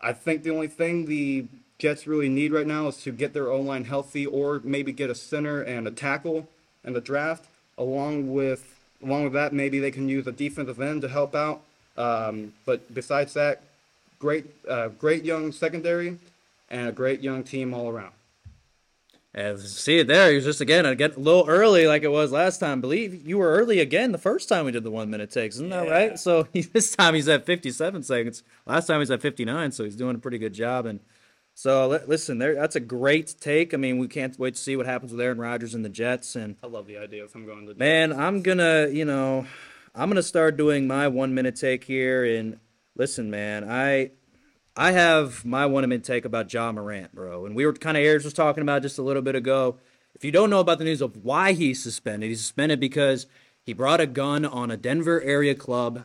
I 0.00 0.14
think 0.14 0.42
the 0.42 0.50
only 0.50 0.66
thing 0.66 1.04
the 1.04 1.46
Jets 1.78 2.08
really 2.08 2.28
need 2.28 2.50
right 2.50 2.66
now 2.66 2.88
is 2.88 2.96
to 3.04 3.12
get 3.12 3.34
their 3.34 3.52
O 3.52 3.60
line 3.60 3.84
healthy, 3.84 4.26
or 4.26 4.60
maybe 4.64 4.90
get 4.90 5.10
a 5.10 5.14
center 5.14 5.62
and 5.62 5.86
a 5.86 5.92
tackle 5.92 6.48
in 6.82 6.92
the 6.92 7.00
draft. 7.00 7.44
Along 7.78 8.32
with 8.32 8.71
along 9.02 9.24
with 9.24 9.32
that, 9.34 9.52
maybe 9.52 9.78
they 9.78 9.90
can 9.90 10.08
use 10.08 10.26
a 10.26 10.32
defensive 10.32 10.80
end 10.80 11.02
to 11.02 11.08
help 11.08 11.34
out. 11.34 11.62
Um, 11.96 12.52
but 12.64 12.92
besides 12.94 13.34
that, 13.34 13.62
great 14.18 14.46
uh, 14.68 14.88
great 14.88 15.24
young 15.24 15.52
secondary 15.52 16.18
and 16.70 16.88
a 16.88 16.92
great 16.92 17.20
young 17.20 17.44
team 17.44 17.74
all 17.74 17.88
around. 17.88 18.12
And 19.34 19.58
see 19.58 19.98
it 19.98 20.08
there. 20.08 20.28
He 20.28 20.36
was 20.36 20.44
just 20.44 20.60
again, 20.60 20.84
I 20.84 20.94
get 20.94 21.16
a 21.16 21.20
little 21.20 21.48
early 21.48 21.86
like 21.86 22.02
it 22.02 22.10
was 22.10 22.32
last 22.32 22.58
time. 22.58 22.78
I 22.78 22.80
believe 22.82 23.26
you 23.26 23.38
were 23.38 23.50
early 23.50 23.80
again 23.80 24.12
the 24.12 24.18
first 24.18 24.48
time 24.48 24.66
we 24.66 24.72
did 24.72 24.84
the 24.84 24.90
one 24.90 25.10
minute 25.10 25.30
takes, 25.30 25.56
isn't 25.56 25.70
that 25.70 25.88
right? 25.88 26.18
So 26.18 26.48
he, 26.52 26.60
this 26.72 26.94
time 26.94 27.14
he's 27.14 27.28
at 27.28 27.46
57 27.46 28.02
seconds. 28.02 28.42
Last 28.66 28.86
time 28.86 29.00
he's 29.00 29.10
at 29.10 29.22
59, 29.22 29.72
so 29.72 29.84
he's 29.84 29.96
doing 29.96 30.16
a 30.16 30.18
pretty 30.18 30.38
good 30.38 30.52
job. 30.52 30.84
And 30.86 31.00
so 31.54 31.88
li- 31.88 31.98
listen, 32.06 32.38
there 32.38 32.54
that's 32.54 32.76
a 32.76 32.80
great 32.80 33.34
take. 33.40 33.74
I 33.74 33.76
mean, 33.76 33.98
we 33.98 34.08
can't 34.08 34.38
wait 34.38 34.54
to 34.54 34.60
see 34.60 34.76
what 34.76 34.86
happens 34.86 35.12
with 35.12 35.20
Aaron 35.20 35.38
Rodgers 35.38 35.74
and 35.74 35.84
the 35.84 35.88
Jets. 35.88 36.36
And 36.36 36.56
I 36.62 36.66
love 36.66 36.86
the 36.86 36.98
idea 36.98 37.24
of 37.24 37.32
him 37.32 37.46
going 37.46 37.66
to 37.66 37.74
man, 37.74 38.12
I'm 38.12 38.42
gonna, 38.42 38.88
you 38.88 39.04
know, 39.04 39.46
I'm 39.94 40.08
gonna 40.08 40.22
start 40.22 40.56
doing 40.56 40.86
my 40.86 41.08
one 41.08 41.34
minute 41.34 41.56
take 41.56 41.84
here. 41.84 42.24
And 42.24 42.58
listen, 42.96 43.30
man, 43.30 43.68
I 43.68 44.12
I 44.76 44.92
have 44.92 45.44
my 45.44 45.66
one 45.66 45.88
minute 45.88 46.04
take 46.04 46.24
about 46.24 46.52
Ja 46.52 46.72
Morant, 46.72 47.14
bro. 47.14 47.44
And 47.46 47.54
we 47.54 47.66
were 47.66 47.72
kind 47.72 47.96
of 47.96 48.02
Ayers 48.02 48.24
was 48.24 48.32
talking 48.32 48.62
about 48.62 48.82
just 48.82 48.98
a 48.98 49.02
little 49.02 49.22
bit 49.22 49.34
ago. 49.34 49.78
If 50.14 50.24
you 50.24 50.32
don't 50.32 50.50
know 50.50 50.60
about 50.60 50.78
the 50.78 50.84
news 50.84 51.00
of 51.00 51.24
why 51.24 51.52
he's 51.52 51.82
suspended, 51.82 52.28
he's 52.28 52.40
suspended 52.40 52.80
because 52.80 53.26
he 53.64 53.72
brought 53.72 54.00
a 54.00 54.06
gun 54.06 54.44
on 54.44 54.70
a 54.70 54.76
Denver 54.76 55.20
area 55.22 55.54
club 55.54 56.04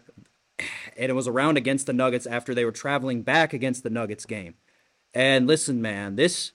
and 0.97 1.09
it 1.09 1.13
was 1.13 1.27
around 1.27 1.57
against 1.57 1.85
the 1.85 1.93
Nuggets 1.93 2.25
after 2.25 2.53
they 2.53 2.65
were 2.65 2.71
traveling 2.71 3.21
back 3.21 3.53
against 3.53 3.83
the 3.83 3.89
Nuggets 3.89 4.25
game. 4.25 4.55
And 5.13 5.47
listen, 5.47 5.81
man, 5.81 6.15
this 6.15 6.51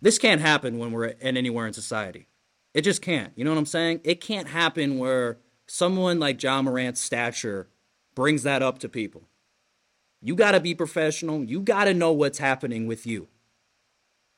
this 0.00 0.18
can't 0.18 0.40
happen 0.40 0.78
when 0.78 0.92
we're 0.92 1.06
in 1.06 1.36
anywhere 1.36 1.66
in 1.66 1.72
society. 1.72 2.26
It 2.74 2.82
just 2.82 3.00
can't. 3.00 3.32
You 3.36 3.44
know 3.44 3.50
what 3.50 3.58
I'm 3.58 3.66
saying? 3.66 4.00
It 4.04 4.20
can't 4.20 4.48
happen 4.48 4.98
where 4.98 5.38
someone 5.66 6.20
like 6.20 6.42
Ja 6.42 6.60
Morant's 6.62 7.00
stature 7.00 7.68
brings 8.14 8.42
that 8.42 8.62
up 8.62 8.78
to 8.80 8.88
people. 8.88 9.22
You 10.20 10.34
got 10.34 10.52
to 10.52 10.60
be 10.60 10.74
professional. 10.74 11.44
You 11.44 11.60
got 11.60 11.84
to 11.84 11.94
know 11.94 12.12
what's 12.12 12.38
happening 12.38 12.86
with 12.86 13.06
you. 13.06 13.28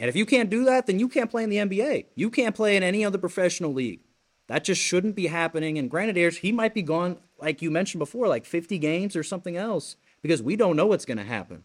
And 0.01 0.09
if 0.09 0.15
you 0.15 0.27
can't 0.27 0.51
do 0.51 0.65
that, 0.65 0.87
then 0.87 0.99
you 0.99 1.09
can't 1.09 1.31
play 1.31 1.43
in 1.43 1.51
the 1.51 1.57
NBA. 1.57 2.07
You 2.15 2.31
can't 2.31 2.55
play 2.55 2.77
in 2.77 2.83
any 2.83 3.05
other 3.05 3.19
professional 3.19 3.73
league. 3.73 4.01
That 4.47 4.65
just 4.65 4.81
shouldn't 4.81 5.17
be 5.17 5.27
happening. 5.27 5.77
And 5.77 5.91
granted, 5.91 6.17
Ayers, 6.17 6.39
he 6.39 6.53
might 6.53 6.75
be 6.75 6.83
gone, 6.83 7.19
like 7.41 7.61
you 7.61 7.71
mentioned 7.71 7.99
before, 7.99 8.29
like 8.29 8.47
50 8.47 8.79
games 8.79 9.17
or 9.17 9.23
something 9.23 9.57
else, 9.57 9.97
because 10.23 10.43
we 10.43 10.57
don't 10.57 10.77
know 10.77 10.87
what's 10.87 11.05
going 11.05 11.19
to 11.19 11.25
happen. 11.25 11.65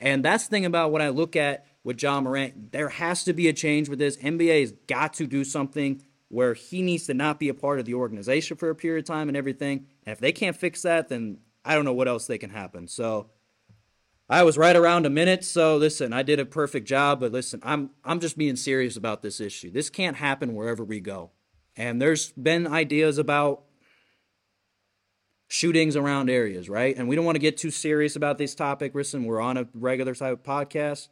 And 0.00 0.24
that's 0.24 0.44
the 0.44 0.50
thing 0.50 0.64
about 0.64 0.92
when 0.92 1.02
I 1.02 1.10
look 1.10 1.36
at 1.36 1.66
with 1.84 2.02
Ja 2.02 2.20
Morant. 2.20 2.72
There 2.72 2.88
has 2.88 3.24
to 3.24 3.32
be 3.32 3.48
a 3.48 3.52
change 3.52 3.88
with 3.88 3.98
this. 3.98 4.16
NBA 4.16 4.60
has 4.60 4.72
got 4.86 5.14
to 5.14 5.26
do 5.26 5.44
something 5.44 6.02
where 6.28 6.54
he 6.54 6.80
needs 6.80 7.06
to 7.06 7.14
not 7.14 7.38
be 7.38 7.48
a 7.48 7.54
part 7.54 7.78
of 7.80 7.84
the 7.84 7.94
organization 7.94 8.56
for 8.56 8.70
a 8.70 8.74
period 8.74 9.00
of 9.00 9.06
time 9.06 9.28
and 9.28 9.36
everything. 9.36 9.86
And 10.06 10.12
if 10.12 10.20
they 10.20 10.32
can't 10.32 10.56
fix 10.56 10.82
that, 10.82 11.08
then 11.08 11.38
I 11.64 11.74
don't 11.74 11.84
know 11.84 11.92
what 11.92 12.08
else 12.08 12.26
they 12.26 12.38
can 12.38 12.50
happen. 12.50 12.88
So 12.88 13.30
I 14.28 14.44
was 14.44 14.56
right 14.56 14.76
around 14.76 15.06
a 15.06 15.10
minute, 15.10 15.44
so 15.44 15.76
listen, 15.76 16.12
I 16.12 16.22
did 16.22 16.38
a 16.38 16.46
perfect 16.46 16.86
job, 16.86 17.18
but 17.18 17.32
listen, 17.32 17.60
I'm 17.64 17.90
I'm 18.04 18.20
just 18.20 18.38
being 18.38 18.54
serious 18.54 18.96
about 18.96 19.22
this 19.22 19.40
issue. 19.40 19.72
This 19.72 19.90
can't 19.90 20.16
happen 20.16 20.54
wherever 20.54 20.84
we 20.84 21.00
go. 21.00 21.32
And 21.76 22.00
there's 22.00 22.30
been 22.32 22.66
ideas 22.66 23.18
about 23.18 23.64
shootings 25.50 25.96
around 25.96 26.30
areas, 26.30 26.68
right? 26.68 26.96
And 26.96 27.08
we 27.08 27.16
don't 27.16 27.24
want 27.24 27.34
to 27.34 27.40
get 27.40 27.56
too 27.56 27.72
serious 27.72 28.14
about 28.14 28.38
this 28.38 28.54
topic. 28.54 28.94
Listen, 28.94 29.24
we're 29.24 29.40
on 29.40 29.56
a 29.56 29.66
regular 29.74 30.14
type 30.14 30.44
podcast. 30.44 31.08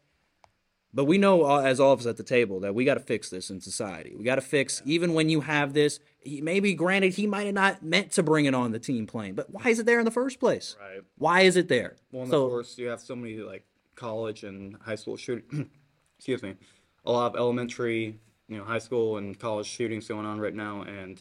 But 0.94 1.04
we 1.04 1.18
know, 1.18 1.58
as 1.58 1.80
all 1.80 1.92
of 1.92 2.00
us 2.00 2.06
at 2.06 2.16
the 2.16 2.22
table, 2.22 2.60
that 2.60 2.72
we 2.74 2.84
got 2.84 2.94
to 2.94 3.00
fix 3.00 3.28
this 3.28 3.50
in 3.50 3.60
society. 3.60 4.14
We 4.16 4.24
got 4.24 4.36
to 4.36 4.40
fix, 4.40 4.80
even 4.84 5.12
when 5.12 5.28
you 5.28 5.40
have 5.40 5.74
this, 5.74 5.98
maybe 6.24 6.72
granted, 6.72 7.14
he 7.14 7.26
might 7.26 7.46
have 7.46 7.54
not 7.54 7.82
meant 7.82 8.12
to 8.12 8.22
bring 8.22 8.46
it 8.46 8.54
on 8.54 8.70
the 8.70 8.78
team 8.78 9.06
plane, 9.06 9.34
but 9.34 9.50
why 9.50 9.70
is 9.70 9.80
it 9.80 9.86
there 9.86 9.98
in 9.98 10.04
the 10.04 10.10
first 10.10 10.38
place? 10.38 10.76
Right. 10.80 11.02
Why 11.18 11.40
is 11.40 11.56
it 11.56 11.68
there? 11.68 11.96
Well, 12.12 12.22
and 12.22 12.30
so, 12.30 12.44
of 12.44 12.50
course, 12.50 12.78
you 12.78 12.86
have 12.86 13.00
so 13.00 13.16
many 13.16 13.38
like 13.38 13.66
college 13.96 14.44
and 14.44 14.76
high 14.80 14.94
school 14.94 15.16
shoot. 15.16 15.44
excuse 16.16 16.42
me, 16.42 16.54
a 17.04 17.10
lot 17.10 17.34
of 17.34 17.36
elementary, 17.36 18.18
you 18.48 18.56
know, 18.56 18.64
high 18.64 18.78
school 18.78 19.18
and 19.18 19.38
college 19.38 19.66
shootings 19.66 20.08
going 20.08 20.24
on 20.24 20.40
right 20.40 20.54
now, 20.54 20.82
and 20.82 21.20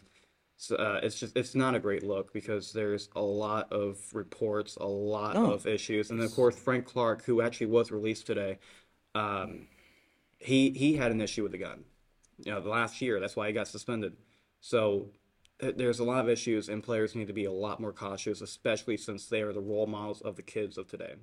so, 0.59 0.75
uh, 0.75 0.99
it's 1.03 1.19
just 1.19 1.37
it's 1.37 1.53
not 1.55 1.75
a 1.75 1.79
great 1.79 2.03
look 2.03 2.33
because 2.33 2.73
there's 2.73 3.09
a 3.15 3.21
lot 3.21 3.71
of 3.71 3.97
reports, 4.13 4.75
a 4.77 4.85
lot 4.85 5.35
No. 5.35 5.51
of 5.53 5.67
issues, 5.67 6.09
and 6.09 6.19
of 6.21 6.31
course 6.33 6.55
Frank 6.57 6.85
Clark, 6.85 7.23
who 7.23 7.41
actually 7.41 7.67
was 7.67 7.91
released 7.91 8.25
today, 8.25 8.57
um, 9.15 9.67
he 10.39 10.71
he 10.71 10.95
had 10.95 11.11
an 11.11 11.21
issue 11.21 11.43
with 11.43 11.51
the 11.51 11.57
gun. 11.59 11.83
You 12.43 12.51
know, 12.51 12.61
the 12.61 12.69
last 12.69 13.01
year, 13.01 13.19
that's 13.19 13.35
why 13.35 13.47
he 13.47 13.53
got 13.53 13.67
suspended. 13.67 14.17
So 14.61 15.09
th- 15.59 15.75
there's 15.77 15.99
a 15.99 16.03
lot 16.03 16.21
of 16.21 16.29
issues, 16.29 16.69
and 16.69 16.83
players 16.83 17.15
need 17.15 17.27
to 17.27 17.33
be 17.33 17.45
a 17.45 17.51
lot 17.51 17.79
more 17.79 17.93
cautious, 17.93 18.41
especially 18.41 18.97
since 18.97 19.27
they 19.27 19.41
are 19.41 19.53
the 19.53 19.61
role 19.61 19.87
models 19.87 20.21
of 20.21 20.35
the 20.35 20.43
kids 20.43 20.77
of 20.77 20.87
today. 20.87 21.15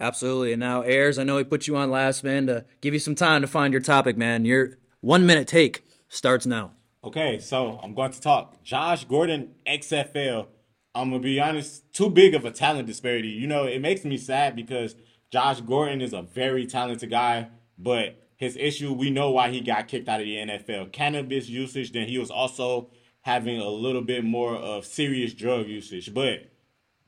Absolutely. 0.00 0.52
And 0.52 0.60
now, 0.60 0.82
Ayers, 0.82 1.18
I 1.18 1.24
know 1.24 1.36
we 1.36 1.44
put 1.44 1.66
you 1.66 1.76
on 1.76 1.90
last, 1.90 2.24
man, 2.24 2.46
to 2.48 2.64
give 2.80 2.94
you 2.94 3.00
some 3.00 3.14
time 3.14 3.42
to 3.42 3.46
find 3.46 3.72
your 3.72 3.82
topic, 3.82 4.16
man. 4.16 4.44
Your 4.44 4.78
one 5.00 5.24
minute 5.26 5.46
take 5.48 5.84
starts 6.08 6.46
now. 6.46 6.72
Okay, 7.04 7.38
so 7.38 7.78
I'm 7.82 7.92
going 7.92 8.12
to 8.12 8.20
talk. 8.20 8.64
Josh 8.64 9.04
Gordon, 9.04 9.56
XFL. 9.66 10.46
I'm 10.94 11.10
gonna 11.10 11.20
be 11.20 11.38
honest, 11.38 11.92
too 11.92 12.08
big 12.08 12.34
of 12.34 12.46
a 12.46 12.50
talent 12.50 12.86
disparity. 12.86 13.28
You 13.28 13.46
know, 13.46 13.64
it 13.64 13.82
makes 13.82 14.06
me 14.06 14.16
sad 14.16 14.56
because 14.56 14.96
Josh 15.30 15.60
Gordon 15.60 16.00
is 16.00 16.14
a 16.14 16.22
very 16.22 16.66
talented 16.66 17.10
guy, 17.10 17.48
but 17.76 18.16
his 18.36 18.56
issue, 18.56 18.90
we 18.90 19.10
know 19.10 19.30
why 19.30 19.50
he 19.50 19.60
got 19.60 19.86
kicked 19.86 20.08
out 20.08 20.20
of 20.20 20.26
the 20.26 20.36
NFL. 20.36 20.92
Cannabis 20.92 21.46
usage, 21.46 21.92
then 21.92 22.08
he 22.08 22.16
was 22.16 22.30
also 22.30 22.88
having 23.20 23.60
a 23.60 23.68
little 23.68 24.00
bit 24.00 24.24
more 24.24 24.56
of 24.56 24.86
serious 24.86 25.34
drug 25.34 25.66
usage. 25.66 26.14
But 26.14 26.50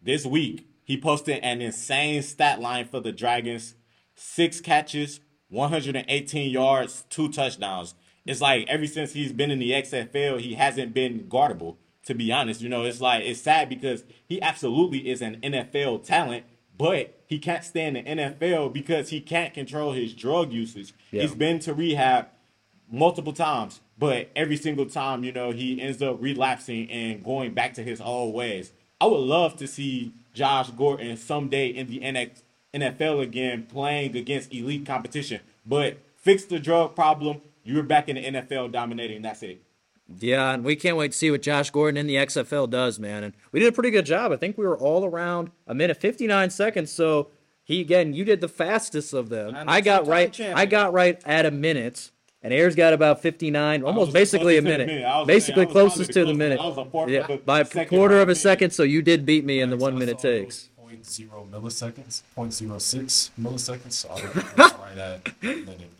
this 0.02 0.26
week, 0.26 0.68
he 0.84 1.00
posted 1.00 1.38
an 1.42 1.62
insane 1.62 2.20
stat 2.20 2.60
line 2.60 2.86
for 2.86 3.00
the 3.00 3.12
Dragons 3.12 3.76
six 4.14 4.60
catches, 4.60 5.20
118 5.48 6.50
yards, 6.50 7.04
two 7.08 7.32
touchdowns. 7.32 7.94
It's 8.26 8.40
like 8.40 8.66
ever 8.68 8.86
since 8.86 9.12
he's 9.12 9.32
been 9.32 9.50
in 9.50 9.58
the 9.58 9.70
XFL, 9.70 10.40
he 10.40 10.54
hasn't 10.54 10.92
been 10.92 11.28
guardable, 11.28 11.76
to 12.04 12.14
be 12.14 12.32
honest. 12.32 12.60
You 12.60 12.68
know, 12.68 12.84
it's 12.84 13.00
like, 13.00 13.24
it's 13.24 13.40
sad 13.40 13.68
because 13.68 14.04
he 14.26 14.42
absolutely 14.42 15.08
is 15.08 15.22
an 15.22 15.36
NFL 15.42 16.04
talent, 16.04 16.44
but 16.76 17.22
he 17.26 17.38
can't 17.38 17.64
stay 17.64 17.86
in 17.86 17.94
the 17.94 18.02
NFL 18.02 18.72
because 18.72 19.10
he 19.10 19.20
can't 19.20 19.54
control 19.54 19.92
his 19.92 20.12
drug 20.12 20.52
usage. 20.52 20.92
Yeah. 21.10 21.22
He's 21.22 21.34
been 21.34 21.58
to 21.60 21.74
rehab 21.74 22.28
multiple 22.90 23.32
times, 23.32 23.80
but 23.98 24.30
every 24.36 24.56
single 24.56 24.86
time, 24.86 25.24
you 25.24 25.32
know, 25.32 25.52
he 25.52 25.80
ends 25.80 26.02
up 26.02 26.20
relapsing 26.20 26.90
and 26.90 27.24
going 27.24 27.54
back 27.54 27.74
to 27.74 27.82
his 27.82 28.00
old 28.00 28.34
ways. 28.34 28.72
I 29.00 29.06
would 29.06 29.18
love 29.18 29.56
to 29.58 29.66
see 29.66 30.12
Josh 30.32 30.70
Gordon 30.70 31.16
someday 31.16 31.68
in 31.68 31.86
the 31.88 32.00
NX 32.00 32.42
NFL 32.74 33.22
again 33.22 33.64
playing 33.64 34.16
against 34.16 34.52
elite 34.52 34.84
competition, 34.84 35.40
but 35.64 35.98
fix 36.16 36.44
the 36.44 36.58
drug 36.58 36.94
problem. 36.94 37.40
You're 37.66 37.82
back 37.82 38.08
in 38.08 38.16
the 38.16 38.24
NFL 38.24 38.72
dominating. 38.72 39.22
That's 39.22 39.42
it. 39.42 39.62
Yeah, 40.20 40.52
and 40.54 40.64
we 40.64 40.76
can't 40.76 40.96
wait 40.96 41.12
to 41.12 41.18
see 41.18 41.32
what 41.32 41.42
Josh 41.42 41.70
Gordon 41.70 41.96
in 41.96 42.06
the 42.06 42.14
XFL 42.14 42.70
does, 42.70 43.00
man. 43.00 43.24
And 43.24 43.34
we 43.50 43.58
did 43.58 43.68
a 43.68 43.72
pretty 43.72 43.90
good 43.90 44.06
job. 44.06 44.30
I 44.30 44.36
think 44.36 44.56
we 44.56 44.64
were 44.64 44.78
all 44.78 45.04
around 45.04 45.50
a 45.66 45.74
minute 45.74 45.96
59 45.96 46.50
seconds. 46.50 46.92
So 46.92 47.28
he 47.64 47.80
again, 47.80 48.12
you 48.14 48.24
did 48.24 48.40
the 48.40 48.48
fastest 48.48 49.12
of 49.12 49.28
them. 49.30 49.56
I'm 49.56 49.68
I 49.68 49.80
got 49.80 50.06
right. 50.06 50.32
champion. 50.32 50.56
I 50.56 50.66
got 50.66 50.92
right 50.92 51.20
at 51.26 51.44
a 51.44 51.50
minute, 51.50 52.12
and 52.40 52.54
Ayers 52.54 52.76
got 52.76 52.92
about 52.92 53.20
59, 53.20 53.82
almost 53.82 54.12
basically 54.12 54.58
a 54.58 54.62
closest 54.62 54.78
to 54.78 54.78
the 54.78 54.86
minute. 54.86 55.02
minute. 55.02 55.26
Basically 55.26 55.62
I 55.62 55.66
was 55.66 55.72
closest 55.72 56.12
to 56.12 56.20
the 56.20 56.26
the 56.26 56.34
minute. 56.34 56.58
closest. 56.60 56.94
I 56.94 56.98
was 56.98 57.10
yeah, 57.10 57.26
of 57.32 57.44
by 57.44 57.60
a 57.60 57.64
quarter 57.64 58.14
of 58.16 58.22
a 58.22 58.26
behind. 58.26 58.38
second. 58.38 58.70
So 58.70 58.84
you 58.84 59.02
did 59.02 59.26
beat 59.26 59.44
me 59.44 59.60
in 59.60 59.70
the 59.70 59.76
So 59.76 59.82
one 59.82 59.96
I 59.96 59.98
minute 59.98 60.18
takes. 60.20 60.70
0.0 60.80 61.50
milliseconds, 61.50 62.22
0.06 62.36 63.30
milliseconds. 63.40 63.92
So 63.92 64.08
I 64.10 64.14
was 64.14 64.34
right 64.78 64.98
at 64.98 65.28
a 65.42 65.46
minute 65.46 65.66
there. 65.66 65.76
So 65.76 65.95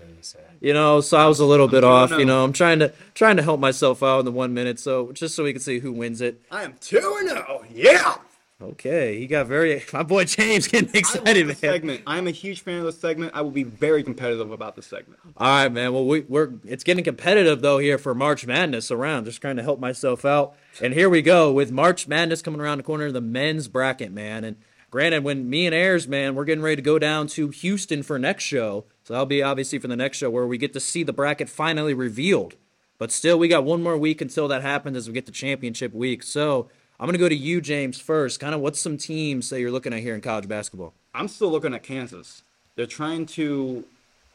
You 0.61 0.73
know, 0.73 1.01
so 1.01 1.19
I 1.19 1.27
was 1.27 1.41
a 1.41 1.45
little 1.45 1.69
bit 1.69 1.85
off. 1.85 2.11
You 2.11 2.21
oh. 2.21 2.25
know, 2.25 2.45
I'm 2.45 2.53
trying 2.53 2.79
to 2.81 2.93
trying 3.15 3.37
to 3.37 3.43
help 3.43 3.61
myself 3.61 4.03
out 4.03 4.21
in 4.21 4.25
the 4.25 4.33
one 4.33 4.55
minute. 4.55 4.79
So 4.79 5.13
just 5.13 5.35
so 5.35 5.45
we 5.45 5.53
can 5.53 5.61
see 5.61 5.79
who 5.79 5.93
wins 5.93 6.21
it. 6.21 6.41
I 6.51 6.65
am 6.65 6.75
two 6.81 7.17
and 7.21 7.29
zero. 7.29 7.65
Yeah. 7.71 8.17
Okay, 8.61 9.19
he 9.19 9.27
got 9.27 9.47
very. 9.47 9.85
My 9.93 10.03
boy 10.03 10.25
James 10.25 10.67
getting 10.67 10.95
excited, 10.95 11.47
man. 11.47 11.57
segment. 11.57 12.03
I'm 12.07 12.27
a 12.27 12.31
huge 12.31 12.63
fan 12.63 12.79
of 12.79 12.85
the 12.85 12.93
segment. 12.93 13.33
I 13.35 13.43
will 13.43 13.51
be 13.51 13.65
very 13.65 14.03
competitive 14.03 14.51
about 14.51 14.77
the 14.77 14.83
segment. 14.83 15.21
All 15.37 15.47
right, 15.47 15.69
man. 15.71 15.93
Well, 15.93 16.07
we, 16.07 16.21
we're 16.21 16.55
it's 16.65 16.83
getting 16.83 17.05
competitive 17.05 17.61
though 17.61 17.79
here 17.79 17.99
for 17.99 18.15
March 18.15 18.47
Madness 18.47 18.91
around. 18.91 19.27
Just 19.27 19.43
trying 19.43 19.57
to 19.57 19.63
help 19.63 19.79
myself 19.79 20.25
out. 20.25 20.57
And 20.81 20.95
here 20.95 21.11
we 21.11 21.21
go 21.21 21.53
with 21.53 21.71
March 21.71 22.09
Madness 22.09 22.41
coming 22.41 22.61
around 22.61 22.79
the 22.79 22.85
corner, 22.85 23.13
the 23.13 23.21
men's 23.21 23.69
bracket, 23.69 24.11
man. 24.11 24.43
And 24.43 24.57
granted, 24.91 25.23
when 25.23 25.51
me 25.51 25.67
and 25.67 25.75
Ayers, 25.75 26.09
man, 26.09 26.35
we're 26.35 26.47
getting 26.47 26.65
ready 26.65 26.77
to 26.77 26.83
go 26.83 26.99
down 26.99 27.27
to 27.29 27.51
Houston 27.51 28.03
for 28.03 28.19
next 28.19 28.45
show. 28.45 28.87
So 29.07 29.15
that'll 29.15 29.27
be 29.27 29.41
obviously 29.41 29.79
for 29.79 29.87
the 29.87 29.95
next 29.95 30.19
show 30.19 30.31
where 30.31 30.49
we 30.49 30.59
get 30.59 30.73
to 30.73 30.81
see 30.81 31.05
the 31.05 31.13
bracket 31.13 31.49
finally 31.49 31.95
revealed. 31.95 32.57
But 32.99 33.13
still, 33.13 33.39
we 33.39 33.47
got 33.47 33.63
one 33.63 33.81
more 33.81 33.97
week 33.97 34.21
until 34.21 34.49
that 34.49 34.63
happens 34.63 34.97
as 34.97 35.07
we 35.07 35.15
get 35.15 35.27
to 35.27 35.33
championship 35.33 35.95
week. 35.95 36.25
So 36.25 36.69
I'm 36.99 37.07
gonna 37.07 37.17
go 37.17 37.29
to 37.29 37.37
you, 37.37 37.61
James, 37.61 38.01
first. 38.01 38.41
Kind 38.41 38.53
of 38.53 38.61
what's 38.61 38.81
some 38.81 38.99
teams 38.99 39.49
that 39.51 39.61
you're 39.61 39.71
looking 39.71 39.93
at 39.93 40.01
here 40.01 40.17
in 40.17 40.23
college 40.23 40.49
basketball? 40.49 40.93
I'm 41.15 41.29
still 41.29 41.53
looking 41.53 41.73
at 41.73 41.85
Kansas. 41.85 42.43
They're 42.75 42.85
trying 42.85 43.27
to 43.27 43.85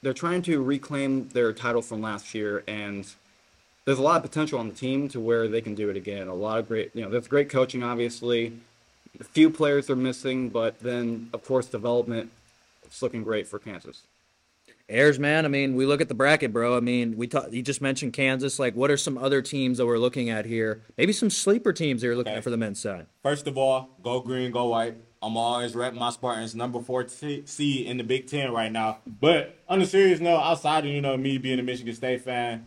they're 0.01 0.13
trying 0.13 0.41
to 0.43 0.63
reclaim 0.63 1.27
their 1.29 1.51
title 1.51 1.81
from 1.81 2.01
last 2.01 2.33
year 2.33 2.63
and 2.65 3.05
there's 3.83 3.99
a 3.99 4.01
lot 4.01 4.15
of 4.15 4.21
potential 4.21 4.57
on 4.57 4.69
the 4.69 4.73
team 4.73 5.09
to 5.09 5.19
where 5.19 5.49
they 5.49 5.59
can 5.59 5.75
do 5.75 5.89
it 5.89 5.97
again. 5.97 6.29
A 6.29 6.33
lot 6.33 6.59
of 6.59 6.69
great, 6.69 6.91
you 6.93 7.01
know, 7.01 7.09
there's 7.09 7.27
great 7.27 7.49
coaching 7.49 7.83
obviously. 7.83 8.53
A 9.19 9.25
few 9.25 9.49
players 9.49 9.89
are 9.89 9.97
missing, 9.97 10.47
but 10.47 10.79
then 10.79 11.29
of 11.33 11.43
course 11.43 11.65
development 11.65 12.31
it's 12.85 13.01
looking 13.01 13.21
great 13.21 13.49
for 13.49 13.59
Kansas. 13.59 14.03
Ayers, 14.91 15.17
man. 15.19 15.45
I 15.45 15.47
mean, 15.47 15.75
we 15.75 15.85
look 15.85 16.01
at 16.01 16.09
the 16.09 16.13
bracket, 16.13 16.51
bro. 16.51 16.75
I 16.75 16.81
mean, 16.81 17.15
we 17.17 17.27
talk, 17.27 17.51
you 17.51 17.61
just 17.61 17.81
mentioned 17.81 18.13
Kansas. 18.13 18.59
Like, 18.59 18.75
what 18.75 18.91
are 18.91 18.97
some 18.97 19.17
other 19.17 19.41
teams 19.41 19.77
that 19.77 19.85
we're 19.85 19.97
looking 19.97 20.29
at 20.29 20.45
here? 20.45 20.81
Maybe 20.97 21.13
some 21.13 21.29
sleeper 21.29 21.71
teams 21.73 22.01
that 22.01 22.07
you're 22.07 22.15
looking 22.15 22.31
Okay. 22.31 22.37
at 22.39 22.43
for 22.43 22.49
the 22.49 22.57
men's 22.57 22.79
side. 22.81 23.07
First 23.23 23.47
of 23.47 23.57
all, 23.57 23.89
go 24.03 24.19
green, 24.19 24.51
go 24.51 24.65
white. 24.65 24.95
I'm 25.23 25.37
always 25.37 25.75
rep 25.75 25.93
my 25.93 26.09
Spartans, 26.09 26.55
number 26.55 26.81
four 26.81 27.03
t- 27.03 27.43
seed 27.45 27.85
in 27.87 27.97
the 27.97 28.03
Big 28.03 28.27
Ten 28.27 28.51
right 28.51 28.71
now. 28.71 28.97
But 29.05 29.55
on 29.69 29.81
a 29.81 29.85
serious 29.85 30.19
note, 30.19 30.39
outside 30.41 30.83
of 30.85 30.91
you 30.91 30.99
know 30.99 31.15
me 31.15 31.37
being 31.37 31.59
a 31.59 31.63
Michigan 31.63 31.93
State 31.93 32.21
fan, 32.21 32.65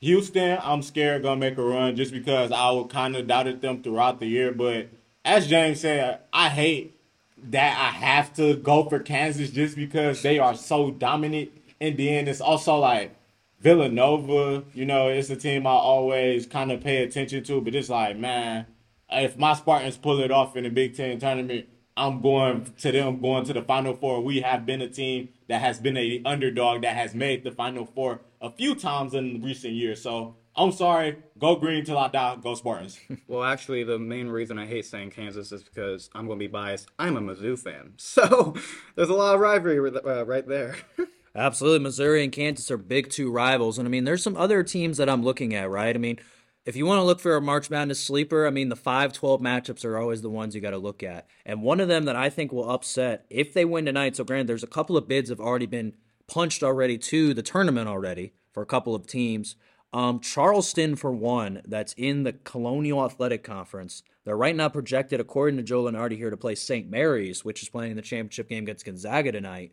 Houston, 0.00 0.58
I'm 0.60 0.82
scared 0.82 1.22
gonna 1.22 1.36
make 1.38 1.56
a 1.58 1.62
run 1.62 1.94
just 1.94 2.12
because 2.12 2.50
I 2.50 2.70
would 2.72 2.90
kind 2.90 3.14
of 3.14 3.28
doubted 3.28 3.60
them 3.60 3.82
throughout 3.84 4.18
the 4.18 4.26
year. 4.26 4.52
But 4.52 4.88
as 5.24 5.46
James 5.46 5.80
said, 5.80 6.18
I 6.32 6.48
hate 6.48 6.98
that 7.44 7.78
I 7.78 7.96
have 8.04 8.34
to 8.34 8.56
go 8.56 8.88
for 8.88 8.98
Kansas 8.98 9.50
just 9.50 9.76
because 9.76 10.22
they 10.22 10.40
are 10.40 10.56
so 10.56 10.90
dominant. 10.90 11.50
And 11.82 11.96
then 11.96 12.28
it's 12.28 12.40
also 12.40 12.76
like 12.76 13.12
Villanova, 13.60 14.62
you 14.72 14.86
know, 14.86 15.08
it's 15.08 15.30
a 15.30 15.36
team 15.36 15.66
I 15.66 15.70
always 15.70 16.46
kind 16.46 16.70
of 16.70 16.80
pay 16.80 17.02
attention 17.02 17.42
to, 17.42 17.60
but 17.60 17.74
it's 17.74 17.88
like, 17.88 18.16
man, 18.16 18.66
if 19.10 19.36
my 19.36 19.54
Spartans 19.54 19.96
pull 19.96 20.20
it 20.20 20.30
off 20.30 20.56
in 20.56 20.62
the 20.62 20.70
Big 20.70 20.96
Ten 20.96 21.18
tournament, 21.18 21.66
I'm 21.96 22.22
going 22.22 22.72
to 22.78 22.92
them 22.92 23.20
going 23.20 23.44
to 23.46 23.52
the 23.52 23.62
Final 23.62 23.94
Four. 23.94 24.20
We 24.20 24.42
have 24.42 24.64
been 24.64 24.80
a 24.80 24.88
team 24.88 25.30
that 25.48 25.60
has 25.60 25.80
been 25.80 25.96
a 25.96 26.22
underdog 26.24 26.82
that 26.82 26.94
has 26.94 27.16
made 27.16 27.42
the 27.42 27.50
Final 27.50 27.84
Four 27.84 28.20
a 28.40 28.48
few 28.48 28.76
times 28.76 29.12
in 29.12 29.42
recent 29.42 29.74
years. 29.74 30.00
So 30.00 30.36
I'm 30.54 30.70
sorry, 30.70 31.18
go 31.36 31.56
green 31.56 31.84
till 31.84 31.98
I 31.98 32.06
die. 32.06 32.36
Go 32.40 32.54
Spartans. 32.54 33.00
Well, 33.26 33.42
actually, 33.42 33.82
the 33.82 33.98
main 33.98 34.28
reason 34.28 34.56
I 34.56 34.66
hate 34.66 34.86
saying 34.86 35.10
Kansas 35.10 35.50
is 35.50 35.64
because 35.64 36.10
I'm 36.14 36.26
going 36.26 36.38
to 36.38 36.44
be 36.44 36.46
biased. 36.46 36.88
I'm 36.96 37.16
a 37.16 37.20
Mizzou 37.20 37.58
fan, 37.58 37.94
so 37.96 38.54
there's 38.94 39.08
a 39.08 39.14
lot 39.14 39.34
of 39.34 39.40
rivalry 39.40 39.92
uh, 40.04 40.24
right 40.24 40.46
there. 40.46 40.76
Absolutely. 41.34 41.78
Missouri 41.78 42.22
and 42.22 42.32
Kansas 42.32 42.70
are 42.70 42.76
big 42.76 43.08
two 43.08 43.30
rivals. 43.30 43.78
And 43.78 43.88
I 43.88 43.90
mean, 43.90 44.04
there's 44.04 44.22
some 44.22 44.36
other 44.36 44.62
teams 44.62 44.98
that 44.98 45.08
I'm 45.08 45.22
looking 45.22 45.54
at, 45.54 45.70
right? 45.70 45.94
I 45.94 45.98
mean, 45.98 46.18
if 46.64 46.76
you 46.76 46.86
want 46.86 46.98
to 46.98 47.04
look 47.04 47.20
for 47.20 47.34
a 47.34 47.40
March 47.40 47.70
Madness 47.70 47.98
sleeper, 47.98 48.46
I 48.46 48.50
mean, 48.50 48.68
the 48.68 48.76
5 48.76 49.12
12 49.12 49.40
matchups 49.40 49.84
are 49.84 49.98
always 49.98 50.22
the 50.22 50.30
ones 50.30 50.54
you 50.54 50.60
got 50.60 50.70
to 50.70 50.78
look 50.78 51.02
at. 51.02 51.26
And 51.44 51.62
one 51.62 51.80
of 51.80 51.88
them 51.88 52.04
that 52.04 52.16
I 52.16 52.30
think 52.30 52.52
will 52.52 52.70
upset 52.70 53.24
if 53.30 53.52
they 53.52 53.64
win 53.64 53.86
tonight, 53.86 54.16
so 54.16 54.24
granted, 54.24 54.46
there's 54.46 54.62
a 54.62 54.68
couple 54.68 54.96
of 54.96 55.08
bids 55.08 55.30
have 55.30 55.40
already 55.40 55.66
been 55.66 55.94
punched 56.28 56.62
already 56.62 56.98
to 56.98 57.34
the 57.34 57.42
tournament 57.42 57.88
already 57.88 58.34
for 58.52 58.62
a 58.62 58.66
couple 58.66 58.94
of 58.94 59.06
teams. 59.06 59.56
Um, 59.92 60.20
Charleston, 60.20 60.96
for 60.96 61.12
one, 61.12 61.62
that's 61.66 61.94
in 61.94 62.22
the 62.22 62.32
Colonial 62.32 63.04
Athletic 63.04 63.42
Conference. 63.42 64.02
They're 64.24 64.36
right 64.36 64.56
now 64.56 64.68
projected, 64.68 65.20
according 65.20 65.56
to 65.58 65.62
Joe 65.62 65.82
Lunardi, 65.84 66.16
here 66.16 66.30
to 66.30 66.36
play 66.36 66.54
St. 66.54 66.88
Mary's, 66.88 67.44
which 67.44 67.62
is 67.62 67.68
playing 67.68 67.90
in 67.90 67.96
the 67.96 68.02
championship 68.02 68.48
game 68.48 68.62
against 68.64 68.86
Gonzaga 68.86 69.32
tonight. 69.32 69.72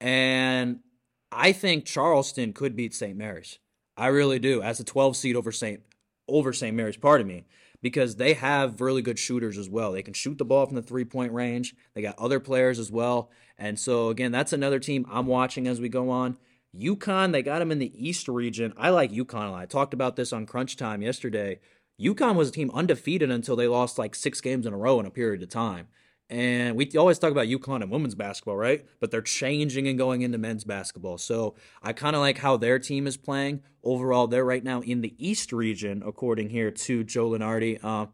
And 0.00 0.80
I 1.36 1.52
think 1.52 1.84
Charleston 1.84 2.54
could 2.54 2.74
beat 2.74 2.94
St. 2.94 3.16
Mary's. 3.16 3.58
I 3.96 4.06
really 4.06 4.38
do, 4.38 4.62
as 4.62 4.80
a 4.80 4.84
12 4.84 5.16
seed 5.16 5.36
over 5.36 5.52
St. 5.52 5.82
over 6.26 6.52
St. 6.52 6.74
Mary's, 6.74 6.96
pardon 6.96 7.26
me, 7.26 7.44
because 7.82 8.16
they 8.16 8.32
have 8.32 8.80
really 8.80 9.02
good 9.02 9.18
shooters 9.18 9.58
as 9.58 9.68
well. 9.68 9.92
They 9.92 10.02
can 10.02 10.14
shoot 10.14 10.38
the 10.38 10.44
ball 10.46 10.64
from 10.64 10.76
the 10.76 10.82
three 10.82 11.04
point 11.04 11.32
range. 11.32 11.74
They 11.94 12.02
got 12.02 12.18
other 12.18 12.40
players 12.40 12.78
as 12.78 12.90
well. 12.90 13.30
And 13.58 13.78
so 13.78 14.08
again, 14.08 14.32
that's 14.32 14.54
another 14.54 14.78
team 14.78 15.06
I'm 15.10 15.26
watching 15.26 15.66
as 15.68 15.78
we 15.78 15.90
go 15.90 16.10
on. 16.10 16.38
UConn, 16.74 17.32
they 17.32 17.42
got 17.42 17.58
them 17.58 17.72
in 17.72 17.78
the 17.78 17.92
East 17.96 18.28
region. 18.28 18.72
I 18.76 18.90
like 18.90 19.12
UConn 19.12 19.48
a 19.48 19.50
lot. 19.50 19.62
I 19.62 19.66
talked 19.66 19.94
about 19.94 20.16
this 20.16 20.32
on 20.32 20.46
Crunch 20.46 20.76
Time 20.76 21.02
yesterday. 21.02 21.60
UConn 22.00 22.34
was 22.34 22.48
a 22.48 22.52
team 22.52 22.70
undefeated 22.74 23.30
until 23.30 23.56
they 23.56 23.68
lost 23.68 23.98
like 23.98 24.14
six 24.14 24.40
games 24.40 24.66
in 24.66 24.72
a 24.72 24.78
row 24.78 25.00
in 25.00 25.06
a 25.06 25.10
period 25.10 25.42
of 25.42 25.48
time. 25.48 25.88
And 26.28 26.76
we 26.76 26.90
always 26.96 27.18
talk 27.18 27.30
about 27.30 27.46
UConn 27.46 27.82
and 27.82 27.90
women's 27.90 28.16
basketball, 28.16 28.56
right? 28.56 28.84
But 28.98 29.10
they're 29.10 29.22
changing 29.22 29.86
and 29.86 29.96
going 29.96 30.22
into 30.22 30.38
men's 30.38 30.64
basketball. 30.64 31.18
So 31.18 31.54
I 31.82 31.92
kind 31.92 32.16
of 32.16 32.20
like 32.20 32.38
how 32.38 32.56
their 32.56 32.78
team 32.80 33.06
is 33.06 33.16
playing. 33.16 33.62
Overall, 33.84 34.26
they're 34.26 34.44
right 34.44 34.64
now 34.64 34.80
in 34.80 35.02
the 35.02 35.14
East 35.18 35.52
region, 35.52 36.02
according 36.04 36.50
here 36.50 36.72
to 36.72 37.04
Joe 37.04 37.30
Lunardi. 37.30 37.82
Um, 37.84 38.08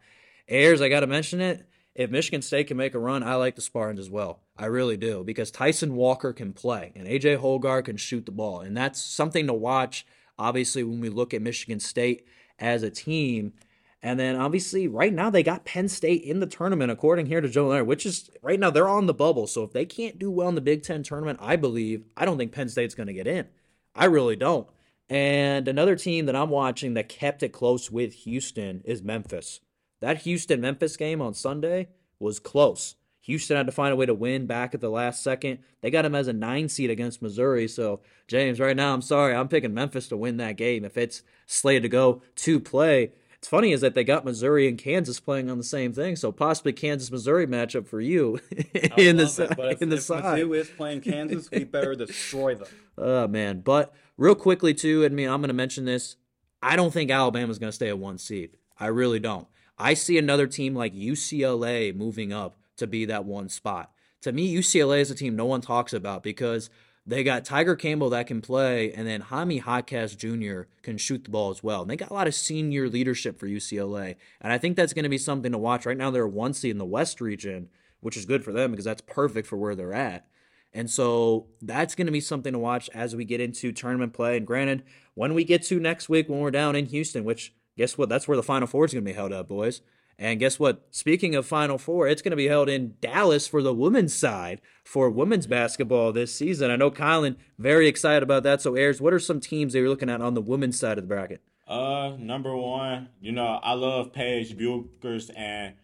Ayers, 0.46 0.82
I 0.82 0.90
got 0.90 1.00
to 1.00 1.06
mention 1.06 1.40
it. 1.40 1.66
If 1.94 2.10
Michigan 2.10 2.42
State 2.42 2.68
can 2.68 2.76
make 2.76 2.94
a 2.94 2.98
run, 2.98 3.22
I 3.22 3.34
like 3.36 3.54
the 3.54 3.62
Spartans 3.62 4.00
as 4.00 4.10
well. 4.10 4.40
I 4.56 4.66
really 4.66 4.96
do 4.96 5.24
because 5.24 5.50
Tyson 5.50 5.94
Walker 5.94 6.32
can 6.32 6.52
play 6.52 6.92
and 6.94 7.06
AJ 7.06 7.38
Hoggard 7.38 7.86
can 7.86 7.96
shoot 7.96 8.26
the 8.26 8.32
ball. 8.32 8.60
And 8.60 8.76
that's 8.76 9.00
something 9.00 9.46
to 9.46 9.54
watch, 9.54 10.06
obviously, 10.38 10.84
when 10.84 11.00
we 11.00 11.08
look 11.08 11.32
at 11.32 11.42
Michigan 11.42 11.80
State 11.80 12.26
as 12.58 12.82
a 12.82 12.90
team. 12.90 13.54
And 14.02 14.18
then 14.18 14.34
obviously, 14.34 14.88
right 14.88 15.12
now 15.12 15.30
they 15.30 15.44
got 15.44 15.64
Penn 15.64 15.88
State 15.88 16.22
in 16.22 16.40
the 16.40 16.46
tournament, 16.46 16.90
according 16.90 17.26
here 17.26 17.40
to 17.40 17.48
Joe 17.48 17.68
Lunardi, 17.68 17.86
which 17.86 18.04
is 18.04 18.30
right 18.42 18.58
now 18.58 18.70
they're 18.70 18.88
on 18.88 19.06
the 19.06 19.14
bubble. 19.14 19.46
So 19.46 19.62
if 19.62 19.72
they 19.72 19.86
can't 19.86 20.18
do 20.18 20.30
well 20.30 20.48
in 20.48 20.56
the 20.56 20.60
Big 20.60 20.82
Ten 20.82 21.04
tournament, 21.04 21.38
I 21.40 21.54
believe 21.54 22.04
I 22.16 22.24
don't 22.24 22.36
think 22.36 22.52
Penn 22.52 22.68
State's 22.68 22.96
going 22.96 23.06
to 23.06 23.12
get 23.12 23.28
in. 23.28 23.46
I 23.94 24.06
really 24.06 24.36
don't. 24.36 24.66
And 25.08 25.68
another 25.68 25.94
team 25.94 26.26
that 26.26 26.34
I'm 26.34 26.50
watching 26.50 26.94
that 26.94 27.08
kept 27.08 27.42
it 27.42 27.50
close 27.50 27.90
with 27.90 28.12
Houston 28.14 28.82
is 28.84 29.02
Memphis. 29.02 29.60
That 30.00 30.22
Houston 30.22 30.60
Memphis 30.60 30.96
game 30.96 31.22
on 31.22 31.34
Sunday 31.34 31.88
was 32.18 32.40
close. 32.40 32.96
Houston 33.20 33.56
had 33.56 33.66
to 33.66 33.72
find 33.72 33.92
a 33.92 33.96
way 33.96 34.06
to 34.06 34.14
win 34.14 34.46
back 34.46 34.74
at 34.74 34.80
the 34.80 34.90
last 34.90 35.22
second. 35.22 35.60
They 35.80 35.90
got 35.90 36.04
him 36.04 36.14
as 36.14 36.26
a 36.26 36.32
nine 36.32 36.68
seed 36.68 36.90
against 36.90 37.22
Missouri. 37.22 37.68
So, 37.68 38.00
James, 38.26 38.58
right 38.58 38.74
now, 38.74 38.94
I'm 38.94 39.02
sorry. 39.02 39.34
I'm 39.34 39.46
picking 39.46 39.74
Memphis 39.74 40.08
to 40.08 40.16
win 40.16 40.38
that 40.38 40.56
game 40.56 40.84
if 40.84 40.96
it's 40.96 41.22
slated 41.46 41.84
to 41.84 41.88
go 41.88 42.22
to 42.36 42.58
play. 42.58 43.12
It's 43.42 43.48
funny 43.48 43.72
is 43.72 43.80
that 43.80 43.94
they 43.94 44.04
got 44.04 44.24
Missouri 44.24 44.68
and 44.68 44.78
Kansas 44.78 45.18
playing 45.18 45.50
on 45.50 45.58
the 45.58 45.64
same 45.64 45.92
thing, 45.92 46.14
so 46.14 46.30
possibly 46.30 46.72
Kansas 46.72 47.10
Missouri 47.10 47.44
matchup 47.44 47.88
for 47.88 48.00
you 48.00 48.38
in 48.96 49.16
the 49.16 49.26
si- 49.26 49.48
in 49.80 49.88
the 49.88 49.96
if 49.96 50.02
side. 50.02 50.22
Mizzou 50.40 50.56
is 50.56 50.68
playing 50.70 51.00
Kansas, 51.00 51.50
we 51.50 51.64
better 51.64 51.96
destroy 51.96 52.54
them. 52.54 52.68
Oh 52.96 53.26
man, 53.26 53.62
but 53.62 53.92
real 54.16 54.36
quickly 54.36 54.74
too, 54.74 55.04
I 55.04 55.08
mean, 55.08 55.28
I'm 55.28 55.40
going 55.40 55.48
to 55.48 55.54
mention 55.54 55.86
this. 55.86 56.14
I 56.62 56.76
don't 56.76 56.92
think 56.92 57.10
Alabama's 57.10 57.58
going 57.58 57.70
to 57.70 57.74
stay 57.74 57.88
at 57.88 57.98
one 57.98 58.18
seed. 58.18 58.58
I 58.78 58.88
really 58.88 59.18
don't. 59.18 59.48
I 59.76 59.94
see 59.94 60.18
another 60.18 60.46
team 60.46 60.76
like 60.76 60.94
UCLA 60.94 61.96
moving 61.96 62.32
up 62.32 62.58
to 62.76 62.86
be 62.86 63.06
that 63.06 63.24
one 63.24 63.48
spot. 63.48 63.90
To 64.20 64.30
me, 64.30 64.54
UCLA 64.54 65.00
is 65.00 65.10
a 65.10 65.16
team 65.16 65.34
no 65.34 65.46
one 65.46 65.62
talks 65.62 65.92
about 65.92 66.22
because 66.22 66.70
they 67.04 67.24
got 67.24 67.44
Tiger 67.44 67.74
Campbell 67.74 68.10
that 68.10 68.28
can 68.28 68.40
play, 68.40 68.92
and 68.92 69.06
then 69.06 69.22
Jaime 69.22 69.60
Jaquez 69.60 70.14
Jr. 70.14 70.62
can 70.82 70.96
shoot 70.98 71.24
the 71.24 71.30
ball 71.30 71.50
as 71.50 71.62
well. 71.62 71.82
And 71.82 71.90
they 71.90 71.96
got 71.96 72.10
a 72.10 72.14
lot 72.14 72.28
of 72.28 72.34
senior 72.34 72.88
leadership 72.88 73.38
for 73.38 73.46
UCLA, 73.46 74.16
and 74.40 74.52
I 74.52 74.58
think 74.58 74.76
that's 74.76 74.92
going 74.92 75.02
to 75.04 75.08
be 75.08 75.18
something 75.18 75.52
to 75.52 75.58
watch. 75.58 75.84
Right 75.84 75.96
now, 75.96 76.10
they're 76.10 76.26
one 76.26 76.54
seed 76.54 76.70
in 76.70 76.78
the 76.78 76.84
West 76.84 77.20
region, 77.20 77.68
which 78.00 78.16
is 78.16 78.24
good 78.24 78.44
for 78.44 78.52
them 78.52 78.70
because 78.70 78.84
that's 78.84 79.02
perfect 79.02 79.48
for 79.48 79.56
where 79.56 79.74
they're 79.74 79.92
at. 79.92 80.26
And 80.74 80.90
so 80.90 81.48
that's 81.60 81.94
going 81.94 82.06
to 82.06 82.12
be 82.12 82.20
something 82.20 82.52
to 82.52 82.58
watch 82.58 82.88
as 82.94 83.14
we 83.14 83.24
get 83.24 83.40
into 83.40 83.72
tournament 83.72 84.14
play. 84.14 84.36
And 84.36 84.46
granted, 84.46 84.84
when 85.14 85.34
we 85.34 85.44
get 85.44 85.62
to 85.64 85.78
next 85.78 86.08
week, 86.08 86.28
when 86.28 86.40
we're 86.40 86.50
down 86.50 86.76
in 86.76 86.86
Houston, 86.86 87.24
which 87.24 87.52
guess 87.76 87.98
what? 87.98 88.08
That's 88.08 88.26
where 88.26 88.36
the 88.36 88.42
Final 88.42 88.66
Four 88.66 88.86
is 88.86 88.92
going 88.92 89.04
to 89.04 89.10
be 89.10 89.14
held 89.14 89.32
up, 89.32 89.48
boys. 89.48 89.82
And 90.18 90.38
guess 90.38 90.58
what? 90.58 90.86
Speaking 90.90 91.34
of 91.34 91.46
Final 91.46 91.78
Four, 91.78 92.06
it's 92.06 92.22
going 92.22 92.30
to 92.30 92.36
be 92.36 92.48
held 92.48 92.68
in 92.68 92.94
Dallas 93.00 93.46
for 93.46 93.62
the 93.62 93.74
women's 93.74 94.14
side 94.14 94.60
for 94.84 95.10
women's 95.10 95.46
basketball 95.46 96.12
this 96.12 96.34
season. 96.34 96.70
I 96.70 96.76
know 96.76 96.90
Kylan 96.90 97.36
very 97.58 97.88
excited 97.88 98.22
about 98.22 98.42
that. 98.44 98.60
So, 98.60 98.76
Ayers, 98.76 99.00
what 99.00 99.12
are 99.12 99.18
some 99.18 99.40
teams 99.40 99.72
that 99.72 99.80
you're 99.80 99.88
looking 99.88 100.10
at 100.10 100.20
on 100.20 100.34
the 100.34 100.40
women's 100.42 100.78
side 100.78 100.98
of 100.98 101.04
the 101.04 101.08
bracket? 101.08 101.42
Uh, 101.66 102.16
number 102.18 102.54
one, 102.56 103.08
you 103.20 103.32
know, 103.32 103.58
I 103.62 103.72
love 103.72 104.12
Paige 104.12 104.56
Bueckers 104.56 105.30
and 105.34 105.74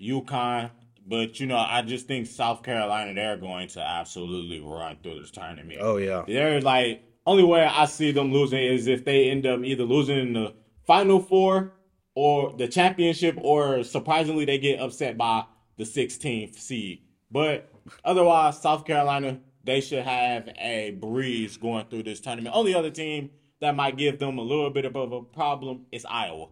UConn, 0.00 0.70
but 1.06 1.40
you 1.40 1.46
know, 1.46 1.56
I 1.56 1.82
just 1.82 2.06
think 2.06 2.26
South 2.26 2.62
Carolina 2.62 3.14
they're 3.14 3.36
going 3.36 3.68
to 3.68 3.80
absolutely 3.80 4.60
run 4.60 4.98
through 5.02 5.20
this 5.20 5.30
tournament. 5.30 5.78
Oh 5.80 5.96
yeah, 5.96 6.24
They're 6.26 6.60
like 6.60 7.02
only 7.26 7.44
way 7.44 7.64
I 7.64 7.86
see 7.86 8.12
them 8.12 8.32
losing 8.32 8.62
is 8.62 8.86
if 8.86 9.04
they 9.04 9.30
end 9.30 9.46
up 9.46 9.60
either 9.62 9.84
losing 9.84 10.18
in 10.18 10.32
the 10.32 10.54
final 10.86 11.20
four 11.20 11.72
or 12.20 12.52
the 12.52 12.68
championship, 12.68 13.34
or 13.40 13.82
surprisingly 13.82 14.44
they 14.44 14.58
get 14.58 14.78
upset 14.78 15.16
by 15.16 15.42
the 15.78 15.84
16th 15.84 16.54
seed. 16.54 17.00
But 17.30 17.72
otherwise, 18.04 18.60
South 18.60 18.84
Carolina, 18.84 19.40
they 19.64 19.80
should 19.80 20.04
have 20.04 20.50
a 20.58 20.98
breeze 21.00 21.56
going 21.56 21.86
through 21.86 22.02
this 22.02 22.20
tournament. 22.20 22.54
Only 22.54 22.74
other 22.74 22.90
team 22.90 23.30
that 23.62 23.74
might 23.74 23.96
give 23.96 24.18
them 24.18 24.36
a 24.36 24.42
little 24.42 24.68
bit 24.68 24.84
of 24.84 24.96
a 24.96 25.22
problem 25.22 25.86
is 25.92 26.04
Iowa. 26.04 26.48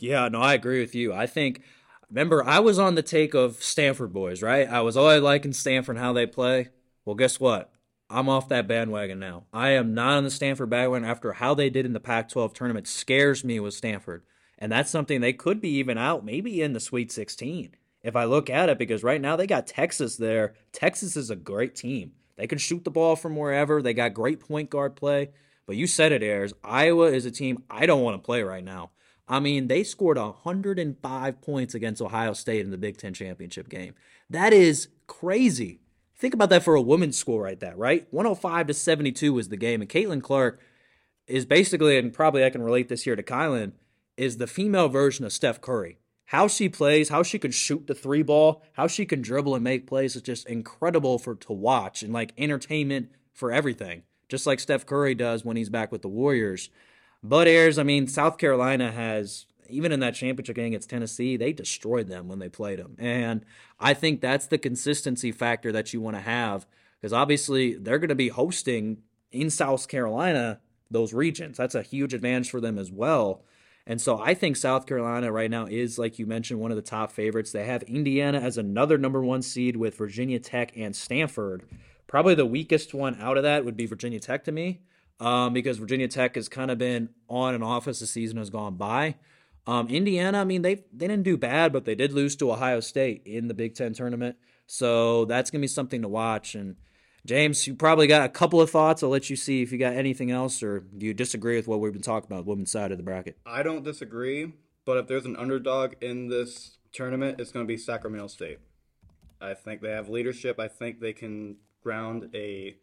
Yeah, 0.00 0.26
no, 0.26 0.40
I 0.40 0.54
agree 0.54 0.80
with 0.80 0.96
you. 0.96 1.12
I 1.12 1.28
think 1.28 1.62
remember 2.10 2.44
I 2.44 2.58
was 2.58 2.80
on 2.80 2.96
the 2.96 3.02
take 3.02 3.34
of 3.34 3.62
Stanford 3.62 4.12
boys, 4.12 4.42
right? 4.42 4.68
I 4.68 4.80
was 4.80 4.96
oh, 4.96 5.02
always 5.02 5.22
liking 5.22 5.52
Stanford 5.52 5.94
and 5.94 6.04
how 6.04 6.12
they 6.12 6.26
play. 6.26 6.70
Well, 7.04 7.14
guess 7.14 7.38
what? 7.38 7.70
I'm 8.10 8.28
off 8.28 8.48
that 8.48 8.66
bandwagon 8.66 9.20
now. 9.20 9.44
I 9.52 9.70
am 9.70 9.94
not 9.94 10.16
on 10.16 10.24
the 10.24 10.30
Stanford 10.30 10.70
bandwagon 10.70 11.08
after 11.08 11.34
how 11.34 11.54
they 11.54 11.70
did 11.70 11.86
in 11.86 11.92
the 11.92 12.00
Pac 12.00 12.30
12 12.30 12.52
tournament 12.52 12.88
scares 12.88 13.44
me 13.44 13.60
with 13.60 13.74
Stanford. 13.74 14.24
And 14.58 14.72
that's 14.72 14.90
something 14.90 15.20
they 15.20 15.32
could 15.32 15.60
be 15.60 15.70
even 15.70 15.96
out, 15.96 16.24
maybe 16.24 16.60
in 16.60 16.72
the 16.72 16.80
Sweet 16.80 17.12
16. 17.12 17.76
If 18.02 18.16
I 18.16 18.24
look 18.24 18.50
at 18.50 18.68
it, 18.68 18.78
because 18.78 19.02
right 19.02 19.20
now 19.20 19.36
they 19.36 19.46
got 19.46 19.66
Texas 19.66 20.16
there. 20.16 20.54
Texas 20.72 21.16
is 21.16 21.30
a 21.30 21.36
great 21.36 21.74
team. 21.74 22.12
They 22.36 22.46
can 22.46 22.58
shoot 22.58 22.84
the 22.84 22.90
ball 22.90 23.16
from 23.16 23.36
wherever. 23.36 23.82
They 23.82 23.94
got 23.94 24.14
great 24.14 24.40
point 24.40 24.70
guard 24.70 24.96
play. 24.96 25.30
But 25.66 25.76
you 25.76 25.86
said 25.86 26.12
it, 26.12 26.22
Ayers. 26.22 26.54
Iowa 26.64 27.06
is 27.06 27.26
a 27.26 27.30
team 27.30 27.62
I 27.68 27.86
don't 27.86 28.02
want 28.02 28.16
to 28.16 28.24
play 28.24 28.42
right 28.42 28.64
now. 28.64 28.90
I 29.28 29.40
mean, 29.40 29.68
they 29.68 29.84
scored 29.84 30.16
105 30.16 31.42
points 31.42 31.74
against 31.74 32.00
Ohio 32.00 32.32
State 32.32 32.64
in 32.64 32.70
the 32.70 32.78
Big 32.78 32.96
Ten 32.96 33.12
championship 33.12 33.68
game. 33.68 33.94
That 34.30 34.52
is 34.52 34.88
crazy. 35.06 35.80
Think 36.16 36.34
about 36.34 36.48
that 36.48 36.62
for 36.62 36.74
a 36.74 36.80
women's 36.80 37.18
score 37.18 37.42
right 37.42 37.60
there, 37.60 37.76
right? 37.76 38.06
105 38.10 38.68
to 38.68 38.74
72 38.74 39.32
was 39.32 39.48
the 39.48 39.56
game. 39.56 39.82
And 39.82 39.90
Caitlin 39.90 40.22
Clark 40.22 40.60
is 41.26 41.44
basically, 41.44 41.98
and 41.98 42.12
probably 42.12 42.44
I 42.44 42.50
can 42.50 42.62
relate 42.62 42.88
this 42.88 43.02
here 43.02 43.14
to 43.14 43.22
Kylan, 43.22 43.72
is 44.18 44.36
the 44.36 44.46
female 44.46 44.88
version 44.88 45.24
of 45.24 45.32
Steph 45.32 45.60
Curry. 45.60 45.98
How 46.26 46.46
she 46.46 46.68
plays, 46.68 47.08
how 47.08 47.22
she 47.22 47.38
can 47.38 47.52
shoot 47.52 47.86
the 47.86 47.94
three 47.94 48.22
ball, 48.22 48.62
how 48.74 48.86
she 48.86 49.06
can 49.06 49.22
dribble 49.22 49.54
and 49.54 49.64
make 49.64 49.86
plays 49.86 50.14
is 50.14 50.22
just 50.22 50.46
incredible 50.46 51.18
for 51.18 51.34
to 51.36 51.52
watch 51.52 52.02
and 52.02 52.12
like 52.12 52.34
entertainment 52.36 53.10
for 53.32 53.50
everything. 53.50 54.02
Just 54.28 54.46
like 54.46 54.60
Steph 54.60 54.84
Curry 54.84 55.14
does 55.14 55.44
when 55.44 55.56
he's 55.56 55.70
back 55.70 55.90
with 55.90 56.02
the 56.02 56.08
Warriors. 56.08 56.68
But 57.22 57.48
Ayers, 57.48 57.78
I 57.78 57.82
mean, 57.82 58.06
South 58.08 58.36
Carolina 58.36 58.92
has 58.92 59.46
even 59.70 59.92
in 59.92 60.00
that 60.00 60.14
championship 60.14 60.56
game 60.56 60.68
against 60.68 60.90
Tennessee, 60.90 61.36
they 61.36 61.52
destroyed 61.52 62.08
them 62.08 62.28
when 62.28 62.38
they 62.38 62.48
played 62.48 62.78
them. 62.78 62.96
And 62.98 63.44
I 63.78 63.94
think 63.94 64.20
that's 64.20 64.46
the 64.46 64.58
consistency 64.58 65.32
factor 65.32 65.72
that 65.72 65.92
you 65.92 66.00
want 66.00 66.16
to 66.16 66.22
have 66.22 66.66
because 67.00 67.12
obviously 67.12 67.74
they're 67.74 67.98
going 67.98 68.08
to 68.08 68.14
be 68.14 68.28
hosting 68.28 68.98
in 69.30 69.50
South 69.50 69.88
Carolina 69.88 70.60
those 70.90 71.12
regions. 71.12 71.56
That's 71.56 71.74
a 71.74 71.82
huge 71.82 72.14
advantage 72.14 72.50
for 72.50 72.60
them 72.60 72.78
as 72.78 72.90
well. 72.90 73.44
And 73.88 74.02
so 74.02 74.20
I 74.20 74.34
think 74.34 74.56
South 74.56 74.84
Carolina 74.84 75.32
right 75.32 75.50
now 75.50 75.64
is, 75.64 75.98
like 75.98 76.18
you 76.18 76.26
mentioned, 76.26 76.60
one 76.60 76.70
of 76.70 76.76
the 76.76 76.82
top 76.82 77.10
favorites. 77.10 77.52
They 77.52 77.64
have 77.64 77.82
Indiana 77.84 78.38
as 78.38 78.58
another 78.58 78.98
number 78.98 79.24
one 79.24 79.40
seed 79.40 79.76
with 79.76 79.96
Virginia 79.96 80.38
Tech 80.38 80.76
and 80.76 80.94
Stanford. 80.94 81.64
Probably 82.06 82.34
the 82.34 82.44
weakest 82.44 82.92
one 82.92 83.18
out 83.18 83.38
of 83.38 83.44
that 83.44 83.64
would 83.64 83.78
be 83.78 83.86
Virginia 83.86 84.20
Tech 84.20 84.44
to 84.44 84.52
me, 84.52 84.82
um, 85.20 85.54
because 85.54 85.78
Virginia 85.78 86.06
Tech 86.06 86.34
has 86.34 86.50
kind 86.50 86.70
of 86.70 86.76
been 86.76 87.08
on 87.30 87.54
and 87.54 87.64
off 87.64 87.88
as 87.88 87.98
the 87.98 88.06
season 88.06 88.36
has 88.36 88.50
gone 88.50 88.74
by. 88.74 89.16
Um, 89.66 89.88
Indiana, 89.88 90.40
I 90.40 90.44
mean, 90.44 90.60
they 90.60 90.74
they 90.92 91.08
didn't 91.08 91.22
do 91.22 91.38
bad, 91.38 91.72
but 91.72 91.86
they 91.86 91.94
did 91.94 92.12
lose 92.12 92.36
to 92.36 92.52
Ohio 92.52 92.80
State 92.80 93.22
in 93.24 93.48
the 93.48 93.54
Big 93.54 93.74
Ten 93.74 93.94
tournament. 93.94 94.36
So 94.66 95.24
that's 95.24 95.50
gonna 95.50 95.62
be 95.62 95.66
something 95.66 96.02
to 96.02 96.08
watch. 96.08 96.54
And 96.54 96.76
James, 97.26 97.66
you 97.66 97.74
probably 97.74 98.06
got 98.06 98.24
a 98.24 98.28
couple 98.28 98.60
of 98.60 98.70
thoughts. 98.70 99.02
I'll 99.02 99.08
let 99.08 99.28
you 99.28 99.36
see 99.36 99.62
if 99.62 99.72
you 99.72 99.78
got 99.78 99.94
anything 99.94 100.30
else, 100.30 100.62
or 100.62 100.80
do 100.80 101.06
you 101.06 101.14
disagree 101.14 101.56
with 101.56 101.68
what 101.68 101.80
we've 101.80 101.92
been 101.92 102.02
talking 102.02 102.30
about, 102.30 102.46
women's 102.46 102.70
side 102.70 102.92
of 102.92 102.98
the 102.98 103.04
bracket? 103.04 103.38
I 103.44 103.62
don't 103.62 103.84
disagree, 103.84 104.52
but 104.84 104.96
if 104.96 105.06
there's 105.06 105.26
an 105.26 105.36
underdog 105.36 105.94
in 106.00 106.28
this 106.28 106.78
tournament, 106.92 107.40
it's 107.40 107.52
going 107.52 107.66
to 107.66 107.68
be 107.68 107.76
Sacramento 107.76 108.28
State. 108.28 108.58
I 109.40 109.54
think 109.54 109.82
they 109.82 109.90
have 109.90 110.08
leadership. 110.08 110.58
I 110.58 110.68
think 110.68 111.00
they 111.00 111.12
can 111.12 111.56
ground 111.82 112.30
a 112.34 112.76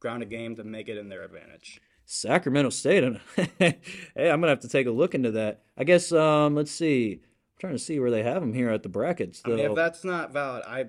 ground 0.00 0.22
a 0.22 0.26
game 0.26 0.56
to 0.56 0.64
make 0.64 0.88
it 0.88 0.98
in 0.98 1.08
their 1.08 1.22
advantage. 1.22 1.80
Sacramento 2.04 2.70
State. 2.70 3.18
hey, 3.58 3.80
I'm 4.16 4.40
gonna 4.40 4.48
have 4.48 4.60
to 4.60 4.68
take 4.68 4.86
a 4.86 4.92
look 4.92 5.14
into 5.14 5.32
that. 5.32 5.62
I 5.76 5.84
guess. 5.84 6.12
Um, 6.12 6.54
let's 6.54 6.70
see. 6.70 7.20
I'm 7.22 7.58
trying 7.58 7.72
to 7.72 7.78
see 7.78 7.98
where 7.98 8.10
they 8.10 8.22
have 8.22 8.40
them 8.40 8.52
here 8.52 8.70
at 8.70 8.82
the 8.82 8.88
brackets. 8.88 9.42
I 9.44 9.48
mean, 9.48 9.58
if 9.58 9.74
that's 9.74 10.04
not 10.04 10.32
valid, 10.32 10.62
I 10.66 10.86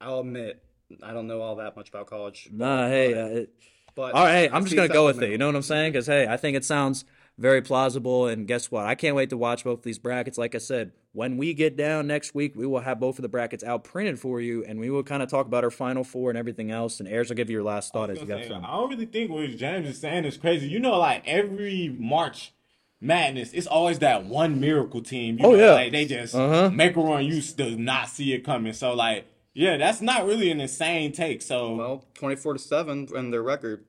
I'll 0.00 0.20
admit 0.20 0.62
I 1.02 1.12
don't 1.12 1.26
know 1.26 1.40
all 1.40 1.56
that 1.56 1.76
much 1.76 1.88
about 1.88 2.06
college. 2.06 2.48
Nah, 2.52 2.88
hey, 2.88 3.14
uh, 3.14 3.26
it, 3.26 3.54
but 3.94 4.14
all 4.14 4.24
right, 4.24 4.32
hey, 4.32 4.50
I'm 4.50 4.64
just 4.64 4.76
gonna 4.76 4.88
go 4.88 5.06
with 5.06 5.22
it. 5.22 5.30
You 5.30 5.38
know 5.38 5.46
what 5.46 5.56
I'm 5.56 5.62
saying? 5.62 5.92
Because 5.92 6.06
hey, 6.06 6.26
I 6.26 6.36
think 6.36 6.56
it 6.56 6.64
sounds 6.64 7.04
very 7.36 7.62
plausible. 7.62 8.26
And 8.26 8.46
guess 8.46 8.70
what? 8.70 8.86
I 8.86 8.94
can't 8.94 9.14
wait 9.14 9.30
to 9.30 9.36
watch 9.36 9.64
both 9.64 9.82
these 9.82 9.98
brackets. 9.98 10.38
Like 10.38 10.54
I 10.54 10.58
said, 10.58 10.92
when 11.12 11.36
we 11.36 11.54
get 11.54 11.76
down 11.76 12.06
next 12.06 12.34
week, 12.34 12.54
we 12.56 12.66
will 12.66 12.80
have 12.80 13.00
both 13.00 13.18
of 13.18 13.22
the 13.22 13.28
brackets 13.28 13.62
out 13.64 13.84
printed 13.84 14.18
for 14.18 14.40
you, 14.40 14.64
and 14.64 14.78
we 14.80 14.88
will 14.88 15.02
kind 15.02 15.22
of 15.22 15.28
talk 15.28 15.46
about 15.46 15.64
our 15.64 15.70
final 15.70 16.04
four 16.04 16.30
and 16.30 16.38
everything 16.38 16.70
else. 16.70 17.00
And 17.00 17.08
Ayers 17.08 17.28
will 17.28 17.36
give 17.36 17.50
you 17.50 17.56
your 17.56 17.64
last 17.64 17.92
thought 17.92 18.10
as 18.10 18.20
you 18.20 18.26
got 18.26 18.44
some. 18.44 18.64
I 18.64 18.68
don't 18.72 18.90
really 18.90 19.06
think 19.06 19.30
what 19.30 19.48
James 19.56 19.88
is 19.88 20.00
saying 20.00 20.24
is 20.24 20.36
crazy. 20.36 20.68
You 20.68 20.80
know, 20.80 20.98
like 20.98 21.22
every 21.26 21.94
March 21.98 22.52
Madness, 23.00 23.52
it's 23.52 23.66
always 23.66 23.98
that 24.00 24.24
one 24.24 24.58
miracle 24.60 25.02
team. 25.02 25.38
You 25.38 25.46
oh 25.46 25.50
know, 25.52 25.56
yeah, 25.56 25.72
like 25.72 25.92
they 25.92 26.06
just 26.06 26.34
uh-huh. 26.34 26.70
make 26.70 26.96
a 26.96 27.00
run. 27.00 27.24
You 27.24 27.40
still 27.40 27.76
not 27.76 28.08
see 28.08 28.32
it 28.32 28.44
coming. 28.44 28.72
So 28.72 28.94
like. 28.94 29.26
Yeah, 29.58 29.76
that's 29.76 30.00
not 30.00 30.24
really 30.24 30.52
an 30.52 30.60
insane 30.60 31.10
take. 31.10 31.42
So 31.42 31.74
well, 31.74 32.04
twenty 32.14 32.36
four 32.36 32.52
to 32.52 32.60
seven 32.60 33.08
in 33.12 33.32
their 33.32 33.42
record. 33.42 33.86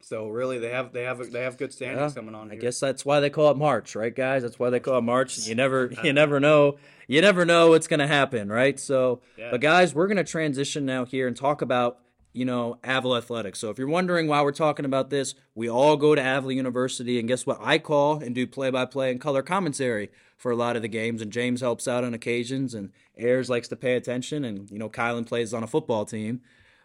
So 0.00 0.28
really, 0.28 0.60
they 0.60 0.70
have 0.70 0.92
they 0.92 1.02
have 1.02 1.32
they 1.32 1.42
have 1.42 1.56
good 1.56 1.72
standings 1.72 2.12
yeah, 2.12 2.20
coming 2.20 2.36
on. 2.36 2.50
Here. 2.50 2.56
I 2.56 2.62
guess 2.62 2.78
that's 2.78 3.04
why 3.04 3.18
they 3.18 3.28
call 3.28 3.50
it 3.50 3.56
March, 3.56 3.96
right, 3.96 4.14
guys? 4.14 4.42
That's 4.42 4.60
why 4.60 4.70
they 4.70 4.78
call 4.78 4.98
it 4.98 5.02
March. 5.02 5.36
You 5.38 5.54
never 5.56 5.90
you 6.04 6.12
never 6.12 6.38
know 6.38 6.76
you 7.08 7.20
never 7.20 7.44
know 7.44 7.70
what's 7.70 7.88
gonna 7.88 8.06
happen, 8.06 8.48
right? 8.48 8.78
So, 8.78 9.20
yeah. 9.36 9.50
but 9.50 9.60
guys, 9.60 9.92
we're 9.92 10.06
gonna 10.06 10.22
transition 10.22 10.86
now 10.86 11.04
here 11.04 11.26
and 11.26 11.36
talk 11.36 11.62
about 11.62 11.98
you 12.32 12.44
know 12.44 12.78
Avila 12.84 13.18
Athletics. 13.18 13.58
So 13.58 13.70
if 13.70 13.78
you're 13.78 13.88
wondering 13.88 14.28
why 14.28 14.42
we're 14.42 14.52
talking 14.52 14.84
about 14.84 15.10
this, 15.10 15.34
we 15.52 15.68
all 15.68 15.96
go 15.96 16.14
to 16.14 16.20
Avila 16.20 16.52
University, 16.52 17.18
and 17.18 17.26
guess 17.26 17.44
what? 17.44 17.58
I 17.60 17.78
call 17.78 18.22
and 18.22 18.36
do 18.36 18.46
play 18.46 18.70
by 18.70 18.84
play 18.84 19.10
and 19.10 19.20
color 19.20 19.42
commentary 19.42 20.10
for 20.38 20.50
a 20.50 20.56
lot 20.56 20.76
of 20.76 20.82
the 20.82 20.88
games, 20.88 21.20
and 21.20 21.30
James 21.30 21.60
helps 21.60 21.86
out 21.86 22.04
on 22.04 22.14
occasions, 22.14 22.72
and 22.72 22.90
Ayers 23.18 23.50
likes 23.50 23.68
to 23.68 23.76
pay 23.76 23.96
attention, 23.96 24.44
and 24.44 24.70
you 24.70 24.78
know 24.78 24.88
Kylan 24.88 25.26
plays 25.26 25.52
on 25.52 25.62
a 25.62 25.66
football 25.66 26.06
team 26.06 26.40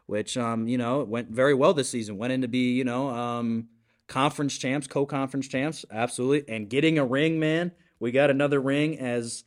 which 0.06 0.38
um, 0.38 0.68
you 0.68 0.78
know 0.78 1.04
went 1.04 1.30
very 1.30 1.54
well 1.54 1.74
this 1.74 1.90
season. 1.90 2.18
Went 2.18 2.34
in 2.34 2.42
to 2.42 2.48
be 2.48 2.74
you 2.74 2.84
know 2.84 3.10
um, 3.10 3.68
conference 4.08 4.58
champs, 4.58 4.88
co-conference 4.88 5.48
champs, 5.48 5.86
absolutely, 5.92 6.54
and 6.54 6.70
getting 6.70 6.98
a 6.98 7.06
ring, 7.06 7.40
man. 7.40 7.72
We 8.00 8.12
got 8.12 8.30
another 8.30 8.60
ring 8.60 9.00
as 9.00 9.44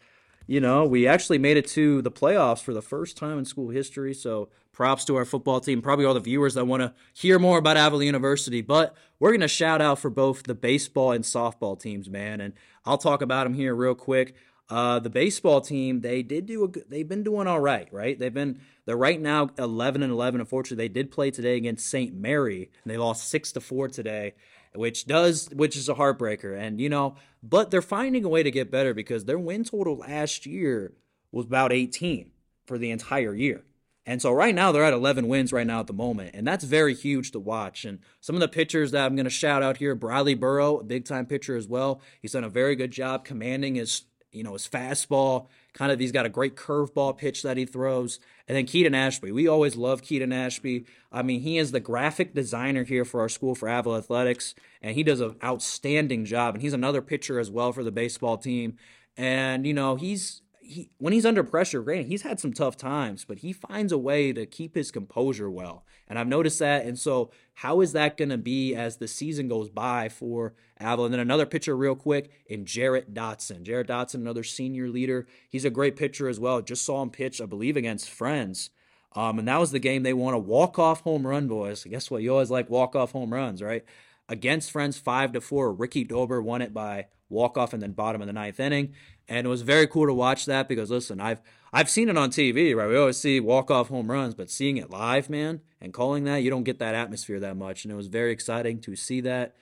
you 0.47 0.61
know 0.61 0.85
we 0.85 1.07
actually 1.07 1.39
made 1.39 1.57
it 1.57 1.67
to 1.69 2.03
the 2.03 2.11
playoffs 2.11 2.63
for 2.63 2.73
the 2.73 2.83
first 2.83 3.17
time 3.17 3.39
in 3.39 3.45
school 3.45 3.71
history. 3.71 4.15
So 4.15 4.49
props 4.73 5.05
to 5.07 5.17
our 5.17 5.25
football 5.25 5.61
team. 5.61 5.83
Probably 5.83 6.05
all 6.05 6.15
the 6.15 6.21
viewers 6.21 6.55
that 6.55 6.67
want 6.67 6.83
to 6.83 6.95
hear 7.15 7.39
more 7.39 7.59
about 7.59 7.77
Avila 7.77 8.05
University, 8.05 8.63
but 8.63 8.95
we're 9.19 9.33
gonna 9.33 9.49
shout 9.49 9.81
out 9.81 9.99
for 9.99 10.11
both 10.11 10.45
the 10.45 10.55
baseball 10.55 11.13
and 11.13 11.25
softball 11.25 11.79
teams, 11.79 12.09
man. 12.09 12.41
And 12.41 12.55
I'll 12.87 12.99
talk 12.99 13.23
about 13.23 13.45
them 13.45 13.55
here 13.55 13.75
real 13.75 13.95
quick. 13.95 14.35
Uh, 14.69 14.99
the 14.99 15.11
baseball 15.11 15.61
team, 15.61 16.01
they 16.01 16.23
did 16.23 16.47
do 16.47 16.65
a 16.65 16.69
they've 16.89 17.09
been 17.09 17.23
doing 17.23 17.47
all 17.47 17.61
right, 17.61 17.89
right? 17.93 18.19
They've 18.19 18.35
been 18.35 18.61
they're 18.85 18.97
right 18.97 19.21
now 19.21 19.51
11 19.59 20.03
and 20.03 20.13
11. 20.13 20.41
Unfortunately, 20.41 20.89
they 20.89 20.93
did 20.93 21.13
play 21.13 21.31
today 21.31 21.57
against 21.57 21.89
St. 21.89 22.15
Mary, 22.15 22.71
and 22.83 22.93
they 22.93 22.97
lost 22.97 23.29
six 23.29 23.53
to 23.53 23.61
four 23.61 23.89
today, 23.89 24.35
which 24.75 25.07
does 25.07 25.49
which 25.51 25.77
is 25.77 25.89
a 25.89 25.95
heartbreaker. 25.95 26.59
And 26.59 26.81
you 26.81 26.89
know, 26.89 27.15
but 27.45 27.71
they're 27.71 27.83
finding 27.83 28.25
a 28.25 28.29
way 28.29 28.43
to 28.43 28.51
get 28.51 28.71
better 28.71 28.93
because 28.93 29.25
their 29.25 29.39
win 29.39 29.63
total 29.63 29.99
last 29.99 30.47
year 30.47 30.93
was 31.31 31.47
about 31.47 31.73
18 31.73 32.33
for 32.67 32.77
the 32.77 32.91
entire 32.91 33.35
year. 33.35 33.63
And 34.07 34.23
so 34.23 34.31
right 34.31 34.55
now 34.55 34.71
they're 34.71 34.85
at 34.85 34.93
11 34.93 35.27
wins 35.27 35.53
right 35.53 35.67
now 35.67 35.81
at 35.81 35.89
the 35.89 35.93
moment, 35.93 36.31
and 36.35 36.47
that's 36.47 36.65
very 36.65 36.95
huge 36.95 37.33
to 37.33 37.41
watch. 37.41 37.85
And 37.85 37.99
some 38.21 38.37
of 38.37 38.41
the 38.41 38.49
pitchers 38.49 38.93
that 38.93 39.05
I'm 39.05 39.17
going 39.17 39.25
to 39.25 39.31
shout 39.31 39.63
out 39.63 39.79
here, 39.79 39.97
Bradley 39.97 40.35
Burrow, 40.35 40.79
a 40.79 40.85
big 40.85 41.05
time 41.05 41.27
pitcher 41.27 41.57
as 41.57 41.67
well. 41.67 42.01
He's 42.23 42.33
done 42.33 42.45
a 42.45 42.49
very 42.49 42.77
good 42.77 42.93
job 42.93 43.25
commanding 43.25 43.75
his 43.75 44.05
you 44.37 44.43
know, 44.43 44.53
his 44.53 44.69
fastball, 44.69 45.47
kind 45.73 45.91
of 45.91 45.99
he's 45.99 46.13
got 46.13 46.27
a 46.27 46.31
great 46.31 46.57
curveball 46.57 47.17
pitch 47.17 47.43
that 47.43 47.57
he 47.57 47.65
throws. 47.65 48.21
And 48.47 48.57
then 48.57 48.67
Keaton 48.67 48.95
Ashby. 48.95 49.33
We 49.33 49.49
always 49.49 49.77
love 49.77 50.03
Keaton 50.03 50.33
Ashby. 50.33 50.85
I 51.11 51.23
mean, 51.23 51.41
he 51.41 51.57
is 51.59 51.73
the 51.73 51.81
graphic 51.81 52.35
designer 52.35 52.85
here 52.85 53.05
for 53.05 53.21
our 53.21 53.31
school 53.31 53.55
for 53.55 53.69
Avila 53.69 53.99
Athletics, 53.99 54.55
and 54.83 54.95
he 54.95 55.03
does 55.03 55.21
an 55.21 55.37
outstanding 55.43 56.27
job. 56.27 56.55
And 56.55 56.63
he's 56.63 56.75
another 56.75 57.01
pitcher 57.01 57.41
as 57.41 57.51
well 57.51 57.73
for 57.73 57.83
the 57.83 57.91
baseball 57.91 58.37
team. 58.37 58.77
And, 59.17 59.67
you 59.67 59.73
know, 59.73 59.97
he's 59.97 60.43
he 60.67 60.91
when 60.99 61.13
he's 61.13 61.27
under 61.27 61.45
pressure, 61.45 61.83
granted, 61.83 62.09
he's 62.09 62.23
had 62.23 62.41
some 62.41 62.53
tough 62.53 62.77
times, 62.77 63.25
but 63.25 63.39
he 63.39 63.53
finds 63.53 63.93
a 63.93 63.99
way 63.99 64.33
to 64.33 64.47
keep 64.47 64.75
his 64.75 64.91
composure 64.91 65.51
well. 65.51 65.85
And 66.09 66.19
I've 66.19 66.27
noticed 66.27 66.59
that. 66.59 66.85
And 66.85 66.99
so, 66.99 67.31
how 67.55 67.81
is 67.81 67.93
that 67.93 68.17
going 68.17 68.29
to 68.29 68.39
be 68.39 68.75
as 68.75 68.97
the 68.97 69.09
season 69.09 69.49
goes 69.49 69.71
by 69.71 70.09
for 70.09 70.55
Avila? 70.81 71.07
And 71.07 71.15
then 71.15 71.21
another 71.21 71.47
pitcher, 71.47 71.77
real 71.77 71.95
quick, 71.95 72.31
in 72.47 72.67
Jarrett 72.67 73.15
Dotson. 73.15 73.63
Jarrett 73.63 73.89
Dotson, 73.89 74.17
another 74.17 74.43
senior 74.43 74.89
leader. 74.89 75.27
He's 75.49 75.65
a 75.65 75.71
great 75.71 75.97
pitcher 75.97 76.29
as 76.29 76.41
well. 76.41 76.61
Just 76.61 76.85
saw 76.85 77.03
him 77.03 77.11
pitch, 77.11 77.41
I 77.41 77.47
believe, 77.47 77.77
against 77.77 78.11
Friends. 78.11 78.71
Um, 79.15 79.39
and 79.39 79.49
that 79.49 79.61
was 79.61 79.71
the 79.71 79.79
game 79.79 80.03
they 80.03 80.13
won 80.13 80.35
a 80.35 80.39
walk 80.39 80.79
off 80.79 81.01
home 81.01 81.27
run, 81.27 81.49
boys. 81.49 81.85
Guess 81.85 82.11
what? 82.11 82.23
You 82.23 82.33
always 82.33 82.51
like 82.51 82.69
walk 82.69 82.95
off 82.95 83.13
home 83.13 83.33
runs, 83.33 83.63
right? 83.63 83.85
Against 84.29 84.71
Friends, 84.71 84.99
five 84.99 85.33
to 85.33 85.41
four. 85.41 85.73
Ricky 85.73 86.05
Dober 86.05 86.43
won 86.43 86.61
it 86.61 86.75
by 86.75 87.07
walk 87.29 87.57
off 87.57 87.75
in 87.75 87.81
the 87.81 87.89
bottom 87.89 88.21
of 88.21 88.27
the 88.27 88.33
ninth 88.33 88.61
inning. 88.61 88.95
And 89.29 89.47
it 89.47 89.51
was 89.51 89.63
very 89.63 89.87
cool 89.87 90.07
to 90.07 90.15
watch 90.15 90.47
that 90.47 90.69
because 90.69 90.91
listen, 90.91 91.21
I've 91.21 91.41
I've 91.73 91.91
seen 91.91 92.09
it 92.09 92.17
on 92.17 92.31
TV, 92.31 92.75
right? 92.75 92.89
We 92.89 92.97
always 92.97 93.19
see 93.19 93.41
walk 93.41 93.71
off 93.71 93.89
home 93.89 94.11
runs, 94.11 94.35
but 94.35 94.51
seeing 94.51 94.77
it 94.77 94.91
live, 94.91 95.29
man, 95.29 95.61
and 95.81 95.93
calling 95.93 96.25
that, 96.25 96.39
you 96.39 96.51
don't 96.51 96.65
get 96.65 96.79
that 96.79 96.95
atmosphere 96.95 97.41
that 97.41 97.57
much. 97.57 97.85
And 97.85 97.93
it 97.93 97.97
was 97.97 98.07
very 98.07 98.33
exciting 98.33 98.81
to 98.81 98.95
see 98.97 99.21
that. 99.23 99.57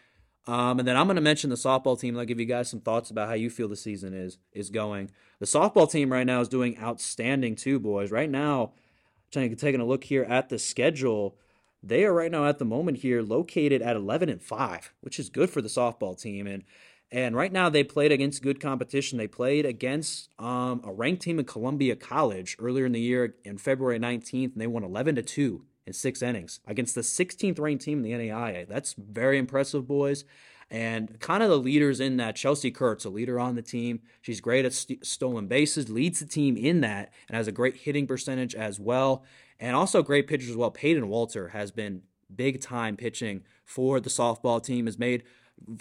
Um, 0.46 0.78
and 0.78 0.86
then 0.86 0.96
I'm 0.96 1.06
going 1.06 1.16
to 1.16 1.22
mention 1.22 1.48
the 1.48 1.56
softball 1.56 1.98
team. 1.98 2.18
I'll 2.18 2.26
give 2.26 2.38
you 2.38 2.46
guys 2.46 2.68
some 2.68 2.80
thoughts 2.80 3.10
about 3.10 3.28
how 3.28 3.34
you 3.34 3.48
feel 3.48 3.68
the 3.68 3.76
season 3.76 4.12
is 4.12 4.38
is 4.52 4.70
going. 4.70 5.10
The 5.40 5.46
softball 5.46 5.90
team 5.90 6.12
right 6.12 6.26
now 6.26 6.40
is 6.40 6.48
doing 6.48 6.78
outstanding 6.78 7.56
too, 7.56 7.80
boys. 7.80 8.10
Right 8.10 8.30
now, 8.30 8.72
taking 9.30 9.80
a 9.80 9.86
look 9.86 10.04
here 10.04 10.24
at 10.24 10.50
the 10.50 10.58
schedule, 10.58 11.36
they 11.82 12.04
are 12.04 12.12
right 12.12 12.30
now 12.30 12.46
at 12.46 12.58
the 12.58 12.64
moment 12.64 12.98
here 12.98 13.22
located 13.22 13.82
at 13.82 13.96
11 13.96 14.28
and 14.28 14.42
5, 14.42 14.92
which 15.00 15.18
is 15.18 15.28
good 15.28 15.50
for 15.50 15.62
the 15.62 15.68
softball 15.68 16.20
team. 16.20 16.46
And 16.46 16.64
and 17.14 17.36
right 17.36 17.52
now 17.52 17.68
they 17.68 17.84
played 17.84 18.10
against 18.10 18.42
good 18.42 18.60
competition. 18.60 19.18
They 19.18 19.28
played 19.28 19.64
against 19.64 20.30
um, 20.36 20.80
a 20.82 20.92
ranked 20.92 21.22
team 21.22 21.38
in 21.38 21.44
Columbia 21.44 21.94
College 21.94 22.56
earlier 22.58 22.86
in 22.86 22.90
the 22.90 23.00
year 23.00 23.36
in 23.44 23.56
February 23.56 24.00
19th, 24.00 24.52
and 24.52 24.60
they 24.60 24.66
won 24.66 24.82
11 24.82 25.14
to 25.14 25.22
2 25.22 25.64
in 25.86 25.92
six 25.92 26.22
innings 26.22 26.58
against 26.66 26.96
the 26.96 27.02
16th 27.02 27.60
ranked 27.60 27.84
team 27.84 27.98
in 27.98 28.02
the 28.02 28.10
NAIA. 28.10 28.66
That's 28.66 28.94
very 28.94 29.38
impressive, 29.38 29.86
boys. 29.86 30.24
And 30.72 31.20
kind 31.20 31.44
of 31.44 31.50
the 31.50 31.56
leaders 31.56 32.00
in 32.00 32.16
that, 32.16 32.34
Chelsea 32.34 32.72
Kurtz, 32.72 33.04
a 33.04 33.10
leader 33.10 33.38
on 33.38 33.54
the 33.54 33.62
team. 33.62 34.00
She's 34.20 34.40
great 34.40 34.64
at 34.64 34.72
st- 34.72 35.06
stolen 35.06 35.46
bases, 35.46 35.88
leads 35.88 36.18
the 36.18 36.26
team 36.26 36.56
in 36.56 36.80
that, 36.80 37.12
and 37.28 37.36
has 37.36 37.46
a 37.46 37.52
great 37.52 37.76
hitting 37.76 38.08
percentage 38.08 38.56
as 38.56 38.80
well. 38.80 39.22
And 39.60 39.76
also 39.76 40.02
great 40.02 40.26
pitchers 40.26 40.50
as 40.50 40.56
well. 40.56 40.72
Peyton 40.72 41.06
Walter 41.06 41.50
has 41.50 41.70
been 41.70 42.02
big 42.34 42.60
time 42.60 42.96
pitching 42.96 43.44
for 43.64 44.00
the 44.00 44.10
softball 44.10 44.60
team, 44.60 44.86
has 44.86 44.98
made 44.98 45.22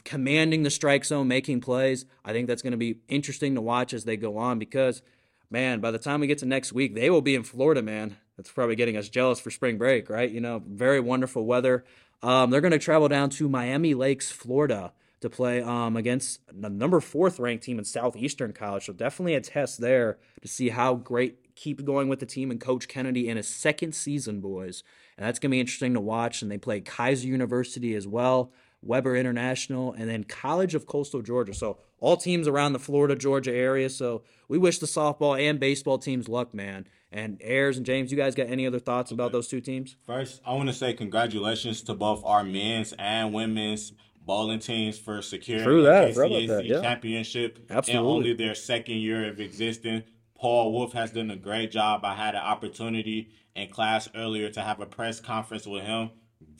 commanding 0.03 0.63
the 0.63 0.69
strike 0.69 1.05
zone, 1.05 1.27
making 1.27 1.61
plays. 1.61 2.05
I 2.23 2.31
think 2.31 2.47
that's 2.47 2.61
going 2.61 2.71
to 2.71 2.77
be 2.77 2.99
interesting 3.07 3.55
to 3.55 3.61
watch 3.61 3.93
as 3.93 4.05
they 4.05 4.17
go 4.17 4.37
on 4.37 4.59
because, 4.59 5.01
man, 5.49 5.79
by 5.79 5.91
the 5.91 5.99
time 5.99 6.19
we 6.19 6.27
get 6.27 6.39
to 6.39 6.45
next 6.45 6.73
week, 6.73 6.95
they 6.95 7.09
will 7.09 7.21
be 7.21 7.35
in 7.35 7.43
Florida, 7.43 7.81
man. 7.81 8.17
That's 8.37 8.51
probably 8.51 8.75
getting 8.75 8.97
us 8.97 9.09
jealous 9.09 9.39
for 9.39 9.51
spring 9.51 9.77
break, 9.77 10.09
right? 10.09 10.29
You 10.29 10.41
know, 10.41 10.63
very 10.65 10.99
wonderful 10.99 11.45
weather. 11.45 11.85
Um, 12.21 12.49
they're 12.49 12.61
going 12.61 12.71
to 12.71 12.79
travel 12.79 13.07
down 13.07 13.29
to 13.31 13.49
Miami 13.49 13.93
Lakes, 13.93 14.31
Florida 14.31 14.93
to 15.23 15.29
play 15.29 15.61
um, 15.61 15.95
against 15.95 16.41
the 16.51 16.69
number 16.69 16.99
fourth 16.99 17.39
ranked 17.39 17.63
team 17.63 17.79
in 17.79 17.85
Southeastern 17.85 18.53
College. 18.53 18.85
So 18.85 18.93
definitely 18.93 19.35
a 19.35 19.41
test 19.41 19.79
there 19.79 20.17
to 20.41 20.47
see 20.47 20.69
how 20.69 20.95
great 20.95 21.55
keep 21.55 21.85
going 21.85 22.09
with 22.09 22.19
the 22.19 22.25
team 22.25 22.51
and 22.51 22.59
Coach 22.59 22.87
Kennedy 22.87 23.29
in 23.29 23.37
his 23.37 23.47
second 23.47 23.93
season, 23.93 24.41
boys. 24.41 24.83
And 25.17 25.25
that's 25.25 25.39
going 25.39 25.49
to 25.49 25.55
be 25.55 25.59
interesting 25.59 25.93
to 25.93 26.01
watch. 26.01 26.41
And 26.41 26.51
they 26.51 26.57
play 26.57 26.81
Keiser 26.81 27.25
University 27.25 27.95
as 27.95 28.07
well. 28.07 28.51
Webber 28.83 29.15
International, 29.15 29.93
and 29.93 30.09
then 30.09 30.23
College 30.23 30.75
of 30.75 30.85
Coastal 30.85 31.21
Georgia. 31.21 31.53
So 31.53 31.77
all 31.99 32.17
teams 32.17 32.47
around 32.47 32.73
the 32.73 32.79
Florida, 32.79 33.15
Georgia 33.15 33.53
area. 33.53 33.89
So 33.89 34.23
we 34.47 34.57
wish 34.57 34.79
the 34.79 34.85
softball 34.85 35.39
and 35.41 35.59
baseball 35.59 35.97
teams 35.97 36.27
luck, 36.27 36.53
man. 36.53 36.87
And 37.11 37.39
Ayers 37.41 37.77
and 37.77 37.85
James, 37.85 38.11
you 38.11 38.17
guys 38.17 38.35
got 38.35 38.47
any 38.47 38.65
other 38.65 38.79
thoughts 38.79 39.11
about 39.11 39.31
those 39.31 39.47
two 39.47 39.61
teams? 39.61 39.95
First, 40.05 40.41
I 40.45 40.53
want 40.53 40.67
to 40.69 40.73
say 40.73 40.93
congratulations 40.93 41.81
to 41.83 41.93
both 41.93 42.23
our 42.25 42.43
men's 42.43 42.93
and 42.97 43.33
women's 43.33 43.93
bowling 44.25 44.59
teams 44.59 44.97
for 44.97 45.21
securing 45.21 45.63
True 45.63 45.83
that, 45.83 46.13
the 46.13 46.21
KCAC 46.21 46.47
that, 46.47 46.65
yeah. 46.65 46.81
championship 46.81 47.59
Absolutely. 47.69 48.07
in 48.07 48.15
only 48.15 48.33
their 48.33 48.55
second 48.55 48.95
year 48.95 49.29
of 49.29 49.39
existing. 49.39 50.03
Paul 50.35 50.73
Wolf 50.73 50.93
has 50.93 51.11
done 51.11 51.29
a 51.29 51.35
great 51.35 51.71
job. 51.71 52.03
I 52.03 52.15
had 52.15 52.35
an 52.35 52.41
opportunity 52.41 53.29
in 53.55 53.69
class 53.69 54.09
earlier 54.15 54.49
to 54.49 54.61
have 54.61 54.79
a 54.79 54.85
press 54.85 55.19
conference 55.19 55.67
with 55.67 55.83
him 55.83 56.09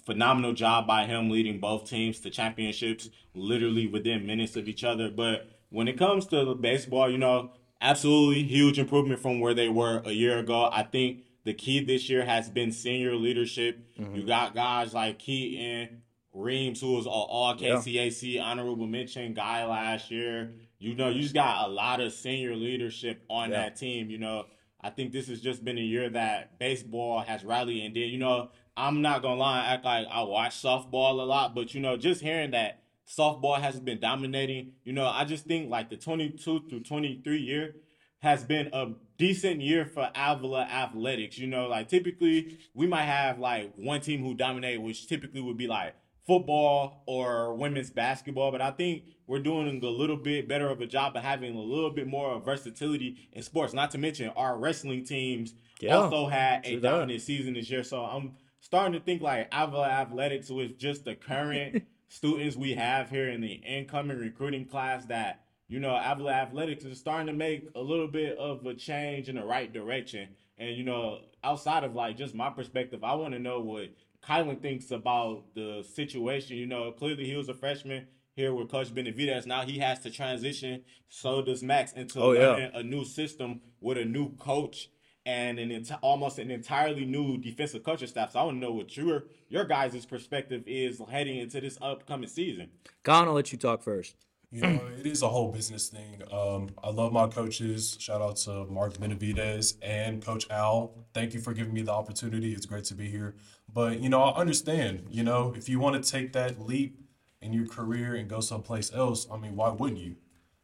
phenomenal 0.05 0.53
job 0.53 0.85
by 0.87 1.05
him 1.05 1.29
leading 1.29 1.59
both 1.59 1.89
teams 1.89 2.19
to 2.21 2.29
championships 2.29 3.09
literally 3.33 3.87
within 3.87 4.25
minutes 4.25 4.55
of 4.55 4.67
each 4.67 4.83
other. 4.83 5.09
But 5.09 5.49
when 5.69 5.87
it 5.87 5.97
comes 5.97 6.25
to 6.27 6.53
baseball, 6.55 7.09
you 7.09 7.17
know, 7.17 7.51
absolutely 7.83 8.43
huge 8.43 8.79
improvement 8.79 9.19
from 9.19 9.39
where 9.39 9.53
they 9.53 9.69
were 9.69 10.01
a 10.05 10.11
year 10.11 10.39
ago. 10.39 10.69
I 10.71 10.83
think 10.83 11.23
the 11.43 11.53
key 11.53 11.83
this 11.83 12.09
year 12.09 12.25
has 12.25 12.49
been 12.49 12.71
senior 12.71 13.15
leadership. 13.15 13.79
Mm-hmm. 13.99 14.15
You 14.15 14.25
got 14.25 14.55
guys 14.55 14.93
like 14.93 15.19
Keaton, 15.19 16.01
Reams, 16.33 16.81
who 16.81 16.93
was 16.93 17.05
all, 17.05 17.27
all 17.29 17.55
KCAC 17.55 18.35
yeah. 18.35 18.43
honorable 18.43 18.87
mention 18.87 19.33
guy 19.33 19.65
last 19.65 20.09
year. 20.09 20.53
You 20.79 20.95
know, 20.95 21.09
you 21.09 21.21
just 21.21 21.33
got 21.33 21.67
a 21.67 21.71
lot 21.71 21.99
of 21.99 22.13
senior 22.13 22.55
leadership 22.55 23.23
on 23.29 23.51
yeah. 23.51 23.57
that 23.57 23.75
team. 23.75 24.09
You 24.09 24.17
know, 24.17 24.45
I 24.81 24.89
think 24.89 25.11
this 25.11 25.27
has 25.27 25.41
just 25.41 25.63
been 25.63 25.77
a 25.77 25.81
year 25.81 26.09
that 26.09 26.59
baseball 26.59 27.19
has 27.21 27.43
rallied. 27.43 27.83
And 27.85 27.95
then, 27.95 28.03
you 28.03 28.17
know, 28.17 28.49
I'm 28.75 29.01
not 29.01 29.21
gonna 29.21 29.39
lie, 29.39 29.65
act 29.65 29.85
like 29.85 30.07
I 30.09 30.23
watch 30.23 30.61
softball 30.61 31.19
a 31.19 31.23
lot, 31.23 31.53
but 31.53 31.73
you 31.73 31.81
know, 31.81 31.97
just 31.97 32.21
hearing 32.21 32.51
that 32.51 32.83
softball 33.07 33.59
has 33.59 33.79
been 33.79 33.99
dominating, 33.99 34.73
you 34.83 34.93
know, 34.93 35.05
I 35.05 35.25
just 35.25 35.45
think 35.45 35.69
like 35.69 35.89
the 35.89 35.97
22 35.97 36.69
through 36.69 36.79
23 36.81 37.37
year 37.37 37.75
has 38.19 38.43
been 38.43 38.69
a 38.73 38.93
decent 39.17 39.61
year 39.61 39.85
for 39.85 40.09
Avila 40.15 40.63
athletics. 40.63 41.37
You 41.37 41.47
know, 41.47 41.67
like 41.67 41.89
typically 41.89 42.57
we 42.73 42.87
might 42.87 43.03
have 43.03 43.37
like 43.37 43.73
one 43.75 44.01
team 44.01 44.23
who 44.23 44.33
dominate, 44.33 44.81
which 44.81 45.07
typically 45.07 45.41
would 45.41 45.57
be 45.57 45.67
like 45.67 45.95
football 46.25 47.03
or 47.05 47.53
women's 47.55 47.89
basketball, 47.89 48.51
but 48.51 48.61
I 48.61 48.71
think 48.71 49.03
we're 49.27 49.39
doing 49.39 49.83
a 49.83 49.87
little 49.87 50.17
bit 50.17 50.47
better 50.47 50.69
of 50.69 50.81
a 50.81 50.85
job 50.85 51.15
of 51.15 51.23
having 51.23 51.55
a 51.55 51.61
little 51.61 51.89
bit 51.89 52.07
more 52.07 52.39
versatility 52.39 53.29
in 53.33 53.43
sports. 53.43 53.73
Not 53.73 53.91
to 53.91 53.97
mention 53.97 54.29
our 54.29 54.57
wrestling 54.57 55.03
teams 55.03 55.53
yeah, 55.81 55.97
also 55.97 56.27
had 56.27 56.65
a 56.65 56.79
dominant 56.79 57.21
season 57.21 57.53
this 57.55 57.69
year. 57.69 57.83
So 57.83 58.03
I'm 58.03 58.35
starting 58.63 58.93
to 58.93 58.99
think 59.01 59.21
like 59.21 59.49
Avila 59.51 59.89
Athletics 59.89 60.49
with 60.49 60.79
just 60.79 61.03
the 61.03 61.15
current 61.15 61.83
students 62.07 62.55
we 62.55 62.73
have 62.73 63.09
here 63.09 63.29
in 63.29 63.41
the 63.41 63.51
incoming 63.51 64.17
recruiting 64.17 64.65
class 64.65 65.05
that 65.05 65.43
you 65.67 65.81
know 65.81 65.93
Avila 65.93 66.31
Athletics 66.31 66.85
is 66.85 66.97
starting 66.97 67.27
to 67.27 67.33
make 67.33 67.67
a 67.75 67.81
little 67.81 68.07
bit 68.07 68.37
of 68.37 68.65
a 68.65 68.73
change 68.73 69.27
in 69.27 69.35
the 69.35 69.43
right 69.43 69.71
direction. 69.71 70.29
And 70.57 70.77
you 70.77 70.83
know, 70.83 71.19
outside 71.43 71.83
of 71.83 71.93
like 71.93 72.15
just 72.15 72.33
my 72.33 72.49
perspective, 72.49 73.03
I 73.03 73.15
want 73.15 73.33
to 73.33 73.39
know 73.39 73.59
what 73.59 73.89
Kylan 74.25 74.61
thinks 74.61 74.91
about 74.91 75.43
the 75.55 75.83
situation. 75.93 76.55
You 76.55 76.67
know, 76.67 76.91
clearly 76.93 77.25
he 77.25 77.35
was 77.35 77.49
a 77.49 77.53
freshman 77.53 78.07
here 78.33 78.53
with 78.53 78.71
Coach 78.71 78.95
Benavidez. 78.95 79.45
Now 79.45 79.63
he 79.63 79.79
has 79.79 79.99
to 79.99 80.09
transition. 80.09 80.83
So 81.09 81.41
does 81.41 81.63
Max 81.63 81.91
into 81.91 82.21
oh, 82.21 82.31
yeah. 82.31 82.69
a 82.73 82.81
new 82.81 83.03
system 83.03 83.59
with 83.81 83.97
a 83.97 84.05
new 84.05 84.37
coach 84.37 84.89
and 85.25 85.59
an 85.59 85.69
enti- 85.69 85.97
almost 86.01 86.39
an 86.39 86.51
entirely 86.51 87.05
new 87.05 87.37
defensive 87.37 87.83
coaching 87.83 88.07
staff. 88.07 88.31
So 88.31 88.39
I 88.39 88.43
want 88.43 88.57
to 88.57 88.59
know 88.59 88.73
what 88.73 88.95
your 88.97 89.25
your 89.49 89.65
guys' 89.65 90.05
perspective 90.05 90.63
is 90.65 91.01
heading 91.09 91.37
into 91.37 91.61
this 91.61 91.77
upcoming 91.81 92.29
season. 92.29 92.69
Con, 93.03 93.27
I'll 93.27 93.33
let 93.33 93.51
you 93.51 93.57
talk 93.57 93.81
first. 93.81 94.15
You 94.51 94.61
know, 94.61 94.81
it 94.99 95.07
is 95.07 95.23
a 95.23 95.29
whole 95.29 95.51
business 95.51 95.89
thing. 95.89 96.21
Um, 96.31 96.69
I 96.83 96.91
love 96.91 97.11
my 97.11 97.27
coaches. 97.27 97.97
Shout 97.99 98.21
out 98.21 98.35
to 98.37 98.65
Mark 98.65 98.99
Benavides 98.99 99.77
and 99.81 100.23
Coach 100.23 100.47
Al. 100.51 100.93
Thank 101.13 101.33
you 101.33 101.39
for 101.39 101.53
giving 101.53 101.73
me 101.73 101.81
the 101.81 101.91
opportunity. 101.91 102.53
It's 102.53 102.67
great 102.67 102.83
to 102.85 102.93
be 102.93 103.09
here. 103.09 103.35
But 103.73 103.99
you 103.99 104.09
know, 104.09 104.21
I 104.21 104.39
understand. 104.39 105.07
You 105.09 105.23
know, 105.23 105.53
if 105.57 105.67
you 105.67 105.79
want 105.79 106.01
to 106.03 106.11
take 106.11 106.33
that 106.33 106.61
leap 106.61 106.99
in 107.41 107.51
your 107.51 107.65
career 107.65 108.15
and 108.15 108.29
go 108.29 108.41
someplace 108.41 108.93
else, 108.93 109.25
I 109.31 109.37
mean, 109.37 109.55
why 109.55 109.69
wouldn't 109.69 109.99
you? 109.99 110.17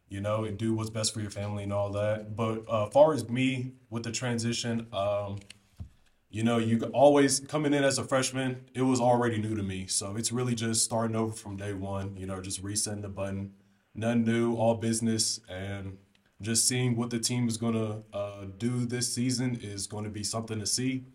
You 0.10 0.22
know, 0.22 0.44
and 0.44 0.58
do 0.58 0.74
what's 0.74 0.90
best 0.90 1.14
for 1.14 1.22
your 1.22 1.32
family 1.32 1.64
and 1.64 1.72
all 1.72 1.92
that. 1.92 2.36
But 2.36 2.64
uh, 2.68 2.88
far 2.88 3.14
as 3.14 3.30
me 3.30 3.74
with 3.90 4.04
the 4.04 4.12
transition, 4.12 4.88
um, 4.92 5.38
you 6.32 6.44
know, 6.44 6.58
you 6.58 6.82
always 6.94 7.40
coming 7.40 7.74
in 7.74 7.84
as 7.84 7.98
a 7.98 8.04
freshman, 8.04 8.66
it 8.74 8.82
was 8.82 9.00
already 9.00 9.38
new 9.40 9.56
to 9.56 9.64
me. 9.64 9.88
So 9.88 10.16
it's 10.16 10.32
really 10.32 10.56
just 10.56 10.84
starting 10.84 11.16
over 11.16 11.34
from 11.34 11.58
day 11.58 11.74
one, 11.74 12.16
you 12.18 12.26
know, 12.26 12.42
just 12.42 12.62
resetting 12.62 13.02
the 13.02 13.10
button. 13.10 13.54
Nothing 13.96 14.24
new, 14.24 14.56
all 14.56 14.76
business, 14.76 15.40
and 15.50 15.98
just 16.42 16.68
seeing 16.68 16.96
what 16.96 17.10
the 17.10 17.20
team 17.20 17.48
is 17.48 17.58
going 17.58 17.74
to 17.74 18.04
uh, 18.16 18.46
do 18.58 18.86
this 18.86 19.12
season 19.14 19.60
is 19.62 19.88
going 19.88 20.04
to 20.04 20.10
be 20.10 20.24
something 20.24 20.60
to 20.60 20.66
see. 20.66 21.06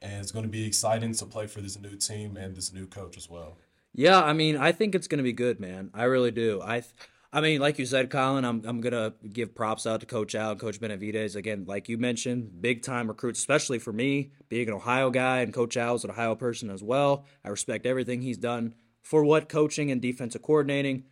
And 0.00 0.22
it's 0.22 0.32
going 0.32 0.44
to 0.44 0.48
be 0.48 0.64
exciting 0.64 1.12
to 1.14 1.26
play 1.26 1.46
for 1.46 1.60
this 1.60 1.78
new 1.78 1.96
team 1.96 2.36
and 2.36 2.56
this 2.56 2.72
new 2.72 2.86
coach 2.86 3.16
as 3.16 3.28
well. 3.28 3.58
Yeah, 3.92 4.22
I 4.22 4.32
mean, 4.32 4.56
I 4.56 4.72
think 4.72 4.94
it's 4.94 5.06
going 5.06 5.18
to 5.18 5.24
be 5.24 5.32
good, 5.32 5.60
man. 5.60 5.90
I 5.94 6.04
really 6.04 6.30
do. 6.30 6.60
I. 6.64 6.80
Th- 6.80 6.94
I 7.34 7.40
mean, 7.40 7.60
like 7.60 7.78
you 7.78 7.86
said, 7.86 8.10
Colin, 8.10 8.44
I'm 8.44 8.62
I'm 8.66 8.82
gonna 8.82 9.14
give 9.32 9.54
props 9.54 9.86
out 9.86 10.00
to 10.00 10.06
Coach 10.06 10.34
Al 10.34 10.50
and 10.50 10.60
Coach 10.60 10.78
Benavidez. 10.80 11.34
Again, 11.34 11.64
like 11.66 11.88
you 11.88 11.96
mentioned, 11.96 12.60
big 12.60 12.82
time 12.82 13.08
recruits, 13.08 13.38
especially 13.38 13.78
for 13.78 13.92
me, 13.92 14.32
being 14.50 14.68
an 14.68 14.74
Ohio 14.74 15.08
guy 15.10 15.40
and 15.40 15.54
Coach 15.54 15.78
Al's 15.78 16.04
an 16.04 16.10
Ohio 16.10 16.34
person 16.34 16.68
as 16.68 16.82
well. 16.82 17.24
I 17.42 17.48
respect 17.48 17.86
everything 17.86 18.20
he's 18.20 18.36
done 18.36 18.74
for 19.00 19.24
what 19.24 19.48
coaching 19.48 19.90
and 19.90 20.02
defensive 20.02 20.42
coordinating. 20.42 21.04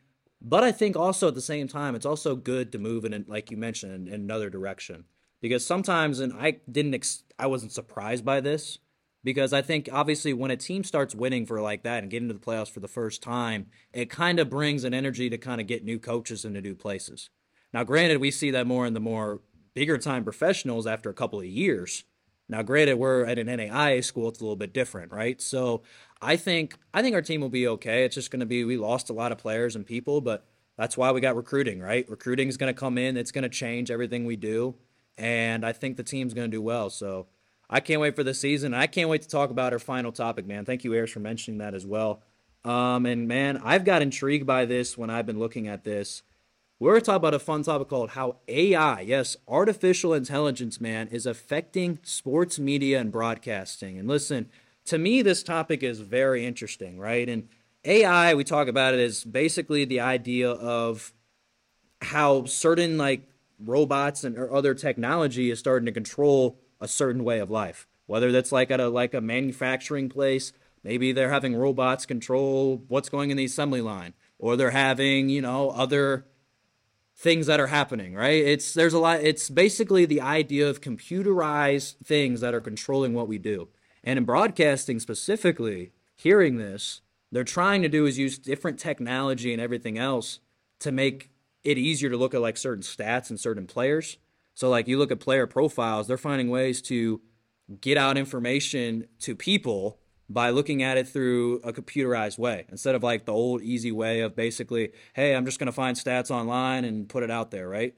But 0.42 0.62
I 0.62 0.72
think 0.72 0.96
also 0.96 1.28
at 1.28 1.34
the 1.34 1.40
same 1.40 1.68
time, 1.68 1.94
it's 1.94 2.06
also 2.06 2.36
good 2.36 2.72
to 2.72 2.78
move 2.78 3.04
in, 3.04 3.24
like 3.28 3.50
you 3.50 3.56
mentioned, 3.56 4.08
in, 4.08 4.14
in 4.14 4.20
another 4.22 4.48
direction. 4.48 5.04
Because 5.40 5.66
sometimes, 5.66 6.20
and 6.20 6.32
I 6.34 6.60
didn't, 6.70 6.94
ex- 6.94 7.24
I 7.38 7.46
wasn't 7.46 7.72
surprised 7.72 8.24
by 8.24 8.40
this 8.40 8.78
because 9.22 9.52
I 9.52 9.62
think 9.62 9.88
obviously 9.92 10.32
when 10.32 10.50
a 10.50 10.56
team 10.56 10.84
starts 10.84 11.14
winning 11.14 11.46
for 11.46 11.60
like 11.60 11.82
that 11.82 12.02
and 12.02 12.10
getting 12.10 12.28
to 12.28 12.34
the 12.34 12.40
playoffs 12.40 12.70
for 12.70 12.80
the 12.80 12.88
first 12.88 13.22
time, 13.22 13.66
it 13.92 14.10
kind 14.10 14.38
of 14.38 14.50
brings 14.50 14.84
an 14.84 14.94
energy 14.94 15.30
to 15.30 15.38
kind 15.38 15.60
of 15.60 15.66
get 15.66 15.84
new 15.84 15.98
coaches 15.98 16.44
into 16.44 16.60
new 16.60 16.74
places. 16.74 17.30
Now, 17.72 17.84
granted, 17.84 18.20
we 18.20 18.30
see 18.30 18.50
that 18.50 18.66
more 18.66 18.86
in 18.86 18.94
the 18.94 19.00
more 19.00 19.40
bigger 19.74 19.98
time 19.98 20.24
professionals 20.24 20.86
after 20.86 21.10
a 21.10 21.14
couple 21.14 21.38
of 21.38 21.46
years. 21.46 22.04
Now, 22.48 22.62
granted, 22.62 22.94
we're 22.94 23.24
at 23.24 23.38
an 23.38 23.46
NAIA 23.46 24.02
school; 24.02 24.28
it's 24.28 24.40
a 24.40 24.42
little 24.42 24.56
bit 24.56 24.72
different, 24.72 25.12
right? 25.12 25.40
So, 25.40 25.82
I 26.20 26.36
think 26.36 26.76
I 26.92 27.00
think 27.02 27.14
our 27.14 27.22
team 27.22 27.40
will 27.40 27.48
be 27.48 27.68
okay. 27.68 28.04
It's 28.04 28.16
just 28.16 28.32
going 28.32 28.40
to 28.40 28.46
be 28.46 28.64
we 28.64 28.76
lost 28.76 29.08
a 29.08 29.12
lot 29.12 29.30
of 29.30 29.38
players 29.38 29.76
and 29.76 29.86
people, 29.86 30.20
but 30.20 30.46
that's 30.76 30.96
why 30.96 31.12
we 31.12 31.20
got 31.20 31.36
recruiting, 31.36 31.80
right? 31.80 32.08
Recruiting 32.10 32.48
is 32.48 32.56
going 32.56 32.74
to 32.74 32.78
come 32.78 32.98
in; 32.98 33.16
it's 33.16 33.30
going 33.30 33.42
to 33.42 33.48
change 33.48 33.90
everything 33.90 34.24
we 34.24 34.34
do 34.34 34.74
and 35.20 35.66
I 35.66 35.72
think 35.72 35.96
the 35.96 36.02
team's 36.02 36.34
going 36.34 36.50
to 36.50 36.56
do 36.56 36.62
well. 36.62 36.88
So 36.88 37.26
I 37.72 37.78
can't 37.78 38.00
wait 38.00 38.16
for 38.16 38.24
the 38.24 38.34
season. 38.34 38.74
I 38.74 38.88
can't 38.88 39.08
wait 39.08 39.22
to 39.22 39.28
talk 39.28 39.50
about 39.50 39.72
our 39.72 39.78
final 39.78 40.10
topic, 40.10 40.44
man. 40.44 40.64
Thank 40.64 40.82
you, 40.82 40.92
Ayers, 40.92 41.12
for 41.12 41.20
mentioning 41.20 41.58
that 41.58 41.72
as 41.72 41.86
well. 41.86 42.20
Um, 42.64 43.06
and 43.06 43.28
man, 43.28 43.60
I've 43.64 43.84
got 43.84 44.02
intrigued 44.02 44.44
by 44.44 44.64
this 44.64 44.98
when 44.98 45.08
I've 45.08 45.24
been 45.24 45.38
looking 45.38 45.68
at 45.68 45.84
this. 45.84 46.22
We're 46.80 46.92
going 46.92 47.02
to 47.02 47.06
talk 47.06 47.16
about 47.16 47.34
a 47.34 47.38
fun 47.38 47.62
topic 47.62 47.88
called 47.88 48.10
how 48.10 48.38
AI, 48.48 49.02
yes, 49.02 49.36
artificial 49.46 50.14
intelligence, 50.14 50.80
man, 50.80 51.08
is 51.08 51.26
affecting 51.26 52.00
sports 52.02 52.58
media 52.58 52.98
and 52.98 53.12
broadcasting. 53.12 53.98
And 53.98 54.08
listen, 54.08 54.48
to 54.86 54.98
me, 54.98 55.22
this 55.22 55.42
topic 55.42 55.82
is 55.82 56.00
very 56.00 56.44
interesting, 56.44 56.98
right? 56.98 57.28
And 57.28 57.48
AI, 57.84 58.34
we 58.34 58.44
talk 58.44 58.66
about 58.66 58.94
it 58.94 59.00
as 59.00 59.24
basically 59.24 59.84
the 59.84 60.00
idea 60.00 60.50
of 60.50 61.12
how 62.02 62.46
certain 62.46 62.98
like 62.98 63.28
robots 63.62 64.24
and 64.24 64.36
or 64.38 64.52
other 64.52 64.74
technology 64.74 65.50
is 65.50 65.58
starting 65.58 65.86
to 65.86 65.92
control 65.92 66.58
a 66.80 66.88
certain 66.88 67.24
way 67.24 67.38
of 67.38 67.50
life. 67.50 67.86
Whether 68.06 68.32
that's 68.32 68.52
like 68.52 68.70
at 68.70 68.80
a 68.80 68.88
like 68.88 69.14
a 69.14 69.20
manufacturing 69.20 70.08
place, 70.08 70.52
maybe 70.82 71.12
they're 71.12 71.30
having 71.30 71.54
robots 71.54 72.06
control 72.06 72.82
what's 72.88 73.08
going 73.08 73.30
in 73.30 73.36
the 73.36 73.44
assembly 73.44 73.80
line, 73.80 74.14
or 74.38 74.56
they're 74.56 74.70
having 74.70 75.28
you 75.28 75.42
know 75.42 75.70
other 75.70 76.26
things 77.14 77.46
that 77.46 77.60
are 77.60 77.68
happening. 77.68 78.14
Right? 78.14 78.44
It's 78.44 78.74
there's 78.74 78.94
a 78.94 78.98
lot. 78.98 79.20
It's 79.20 79.48
basically 79.48 80.06
the 80.06 80.20
idea 80.20 80.68
of 80.68 80.80
computerized 80.80 81.96
things 82.04 82.40
that 82.40 82.54
are 82.54 82.60
controlling 82.60 83.14
what 83.14 83.28
we 83.28 83.38
do. 83.38 83.68
And 84.02 84.18
in 84.18 84.24
broadcasting 84.24 84.98
specifically, 84.98 85.92
hearing 86.16 86.56
this, 86.56 87.02
they're 87.30 87.44
trying 87.44 87.82
to 87.82 87.88
do 87.88 88.06
is 88.06 88.18
use 88.18 88.38
different 88.38 88.78
technology 88.78 89.52
and 89.52 89.60
everything 89.60 89.98
else 89.98 90.40
to 90.80 90.90
make 90.90 91.30
it 91.62 91.78
easier 91.78 92.10
to 92.10 92.16
look 92.16 92.34
at 92.34 92.40
like 92.40 92.56
certain 92.56 92.82
stats 92.82 93.30
and 93.30 93.38
certain 93.38 93.66
players. 93.66 94.16
So 94.61 94.68
like 94.68 94.88
you 94.88 94.98
look 94.98 95.11
at 95.11 95.20
player 95.20 95.46
profiles, 95.46 96.06
they're 96.06 96.18
finding 96.18 96.50
ways 96.50 96.82
to 96.82 97.22
get 97.80 97.96
out 97.96 98.18
information 98.18 99.06
to 99.20 99.34
people 99.34 99.98
by 100.28 100.50
looking 100.50 100.82
at 100.82 100.98
it 100.98 101.08
through 101.08 101.62
a 101.64 101.72
computerized 101.72 102.36
way 102.36 102.66
instead 102.68 102.94
of 102.94 103.02
like 103.02 103.24
the 103.24 103.32
old 103.32 103.62
easy 103.62 103.90
way 103.90 104.20
of 104.20 104.36
basically, 104.36 104.92
hey, 105.14 105.34
I'm 105.34 105.46
just 105.46 105.58
going 105.58 105.68
to 105.68 105.72
find 105.72 105.96
stats 105.96 106.30
online 106.30 106.84
and 106.84 107.08
put 107.08 107.22
it 107.22 107.30
out 107.30 107.50
there, 107.50 107.70
right? 107.70 107.94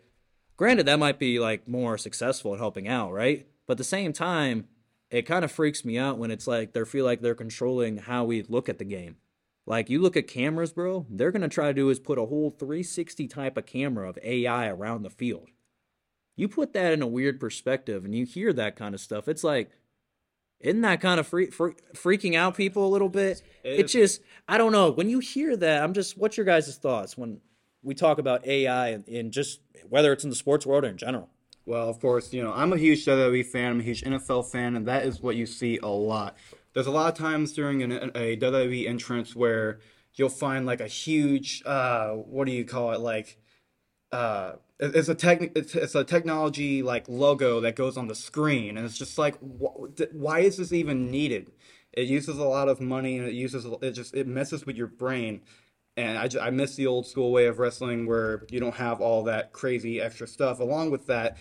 Granted, 0.56 0.86
that 0.86 1.00
might 1.00 1.18
be 1.18 1.40
like 1.40 1.66
more 1.66 1.98
successful 1.98 2.54
at 2.54 2.60
helping 2.60 2.86
out, 2.86 3.12
right? 3.12 3.44
But 3.66 3.72
at 3.72 3.78
the 3.78 3.84
same 3.84 4.12
time, 4.12 4.68
it 5.10 5.22
kind 5.22 5.44
of 5.44 5.50
freaks 5.50 5.84
me 5.84 5.98
out 5.98 6.16
when 6.16 6.30
it's 6.30 6.46
like 6.46 6.74
they 6.74 6.84
feel 6.84 7.04
like 7.04 7.22
they're 7.22 7.34
controlling 7.34 7.96
how 7.96 8.22
we 8.22 8.42
look 8.42 8.68
at 8.68 8.78
the 8.78 8.84
game. 8.84 9.16
Like 9.66 9.90
you 9.90 10.00
look 10.00 10.16
at 10.16 10.28
cameras, 10.28 10.72
bro, 10.72 11.06
they're 11.10 11.32
going 11.32 11.42
to 11.42 11.48
try 11.48 11.66
to 11.66 11.74
do 11.74 11.90
is 11.90 11.98
put 11.98 12.18
a 12.18 12.26
whole 12.26 12.50
360 12.50 13.26
type 13.26 13.56
of 13.56 13.66
camera 13.66 14.08
of 14.08 14.16
AI 14.22 14.68
around 14.68 15.02
the 15.02 15.10
field. 15.10 15.48
You 16.36 16.48
put 16.48 16.72
that 16.72 16.92
in 16.92 17.02
a 17.02 17.06
weird 17.06 17.38
perspective 17.38 18.04
and 18.04 18.14
you 18.14 18.24
hear 18.24 18.52
that 18.52 18.76
kind 18.76 18.94
of 18.94 19.00
stuff. 19.00 19.28
It's 19.28 19.44
like, 19.44 19.70
isn't 20.60 20.80
that 20.82 21.00
kind 21.00 21.18
of 21.20 21.26
free, 21.26 21.50
free, 21.50 21.72
freaking 21.94 22.36
out 22.36 22.56
people 22.56 22.86
a 22.86 22.88
little 22.88 23.08
bit? 23.08 23.42
It 23.64 23.80
It's 23.80 23.92
just, 23.92 24.22
I 24.48 24.58
don't 24.58 24.72
know. 24.72 24.90
When 24.90 25.10
you 25.10 25.18
hear 25.18 25.56
that, 25.56 25.82
I'm 25.82 25.92
just, 25.92 26.16
what's 26.16 26.36
your 26.36 26.46
guys' 26.46 26.76
thoughts 26.76 27.18
when 27.18 27.40
we 27.82 27.94
talk 27.94 28.18
about 28.18 28.46
AI 28.46 28.88
and 28.90 29.06
in 29.08 29.32
just 29.32 29.60
whether 29.88 30.12
it's 30.12 30.24
in 30.24 30.30
the 30.30 30.36
sports 30.36 30.64
world 30.64 30.84
or 30.84 30.88
in 30.88 30.96
general? 30.96 31.28
Well, 31.66 31.88
of 31.88 32.00
course, 32.00 32.32
you 32.32 32.42
know, 32.42 32.52
I'm 32.52 32.72
a 32.72 32.76
huge 32.76 33.04
WWE 33.04 33.46
fan, 33.46 33.72
I'm 33.72 33.80
a 33.80 33.84
huge 33.84 34.02
NFL 34.02 34.50
fan, 34.50 34.74
and 34.76 34.86
that 34.86 35.04
is 35.04 35.20
what 35.20 35.36
you 35.36 35.46
see 35.46 35.78
a 35.78 35.88
lot. 35.88 36.36
There's 36.74 36.86
a 36.86 36.90
lot 36.90 37.12
of 37.12 37.18
times 37.18 37.52
during 37.52 37.82
an, 37.82 37.92
a 38.14 38.36
WWE 38.36 38.88
entrance 38.88 39.36
where 39.36 39.78
you'll 40.14 40.28
find 40.28 40.66
like 40.66 40.80
a 40.80 40.88
huge, 40.88 41.62
uh, 41.66 42.10
what 42.10 42.46
do 42.46 42.52
you 42.52 42.64
call 42.64 42.92
it, 42.92 43.00
like, 43.00 43.38
uh, 44.10 44.52
it's 44.82 45.08
a 45.08 45.14
tech, 45.14 45.52
it's, 45.54 45.74
it's 45.74 45.94
a 45.94 46.04
technology 46.04 46.82
like 46.82 47.08
logo 47.08 47.60
that 47.60 47.76
goes 47.76 47.96
on 47.96 48.08
the 48.08 48.14
screen, 48.14 48.76
and 48.76 48.84
it's 48.84 48.98
just 48.98 49.16
like, 49.18 49.36
wh- 49.38 50.12
why 50.12 50.40
is 50.40 50.56
this 50.56 50.72
even 50.72 51.10
needed? 51.10 51.52
It 51.92 52.08
uses 52.08 52.38
a 52.38 52.44
lot 52.44 52.68
of 52.68 52.80
money, 52.80 53.18
and 53.18 53.28
it 53.28 53.34
uses, 53.34 53.66
it 53.80 53.92
just, 53.92 54.14
it 54.14 54.26
messes 54.26 54.66
with 54.66 54.76
your 54.76 54.88
brain. 54.88 55.42
And 55.96 56.18
I, 56.18 56.26
ju- 56.26 56.40
I 56.40 56.50
miss 56.50 56.74
the 56.74 56.86
old 56.86 57.06
school 57.06 57.30
way 57.32 57.46
of 57.46 57.58
wrestling 57.58 58.06
where 58.06 58.44
you 58.50 58.60
don't 58.60 58.76
have 58.76 59.00
all 59.00 59.24
that 59.24 59.52
crazy 59.52 60.00
extra 60.00 60.26
stuff. 60.26 60.58
Along 60.58 60.90
with 60.90 61.06
that, 61.06 61.36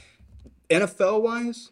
NFL 0.69 1.21
wise, 1.21 1.71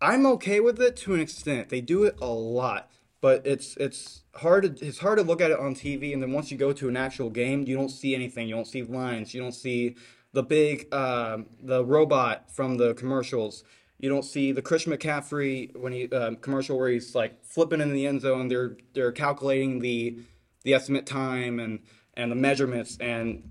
I'm 0.00 0.26
okay 0.26 0.60
with 0.60 0.80
it 0.80 0.96
to 0.98 1.14
an 1.14 1.20
extent. 1.20 1.68
They 1.68 1.80
do 1.80 2.04
it 2.04 2.16
a 2.20 2.26
lot, 2.26 2.90
but 3.20 3.46
it's 3.46 3.76
it's 3.76 4.22
hard 4.36 4.78
to 4.78 4.86
it's 4.86 4.98
hard 4.98 5.18
to 5.18 5.24
look 5.24 5.40
at 5.40 5.50
it 5.50 5.58
on 5.58 5.74
TV 5.74 6.12
and 6.14 6.22
then 6.22 6.32
once 6.32 6.50
you 6.50 6.56
go 6.56 6.72
to 6.72 6.88
an 6.88 6.96
actual 6.96 7.28
game, 7.30 7.64
you 7.66 7.76
don't 7.76 7.90
see 7.90 8.14
anything. 8.14 8.48
You 8.48 8.54
don't 8.54 8.66
see 8.66 8.82
lines. 8.82 9.34
You 9.34 9.42
don't 9.42 9.52
see 9.52 9.96
the 10.32 10.42
big 10.42 10.92
um 10.94 11.46
the 11.62 11.84
robot 11.84 12.50
from 12.50 12.76
the 12.76 12.94
commercials. 12.94 13.64
You 13.98 14.08
don't 14.08 14.24
see 14.24 14.52
the 14.52 14.62
Chris 14.62 14.86
McCaffrey 14.86 15.76
when 15.76 15.92
he 15.92 16.08
um, 16.10 16.36
commercial 16.36 16.78
where 16.78 16.88
he's 16.88 17.14
like 17.14 17.44
flipping 17.44 17.80
in 17.80 17.92
the 17.92 18.06
end 18.06 18.22
zone. 18.22 18.48
They're 18.48 18.76
they're 18.94 19.12
calculating 19.12 19.80
the 19.80 20.18
the 20.64 20.74
estimate 20.74 21.06
time 21.06 21.58
and 21.60 21.80
and 22.14 22.30
the 22.30 22.36
measurements 22.36 22.96
and 23.00 23.50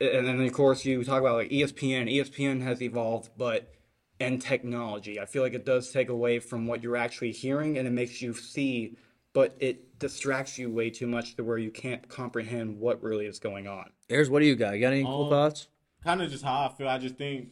and 0.00 0.26
then 0.26 0.40
of 0.40 0.52
course 0.52 0.84
you 0.84 1.02
talk 1.04 1.20
about 1.20 1.36
like 1.36 1.50
ESPN. 1.50 2.12
ESPN 2.12 2.62
has 2.62 2.80
evolved, 2.82 3.30
but 3.36 3.72
and 4.20 4.40
technology, 4.40 5.18
I 5.18 5.26
feel 5.26 5.42
like 5.42 5.54
it 5.54 5.66
does 5.66 5.90
take 5.90 6.08
away 6.08 6.38
from 6.38 6.66
what 6.68 6.82
you're 6.82 6.96
actually 6.96 7.32
hearing, 7.32 7.76
and 7.76 7.88
it 7.88 7.90
makes 7.90 8.22
you 8.22 8.34
see, 8.34 8.96
but 9.32 9.56
it 9.58 9.98
distracts 9.98 10.58
you 10.58 10.70
way 10.70 10.90
too 10.90 11.08
much 11.08 11.34
to 11.36 11.42
where 11.44 11.58
you 11.58 11.72
can't 11.72 12.08
comprehend 12.08 12.78
what 12.78 13.02
really 13.02 13.26
is 13.26 13.40
going 13.40 13.66
on. 13.66 13.90
Ayers, 14.10 14.30
what 14.30 14.38
do 14.38 14.46
you 14.46 14.54
got? 14.54 14.74
You 14.74 14.80
got 14.80 14.92
any 14.92 15.02
cool 15.02 15.24
Um, 15.24 15.30
thoughts? 15.30 15.66
Kind 16.04 16.22
of 16.22 16.30
just 16.30 16.44
how 16.44 16.66
I 16.66 16.76
feel. 16.76 16.88
I 16.88 16.98
just 16.98 17.16
think 17.16 17.48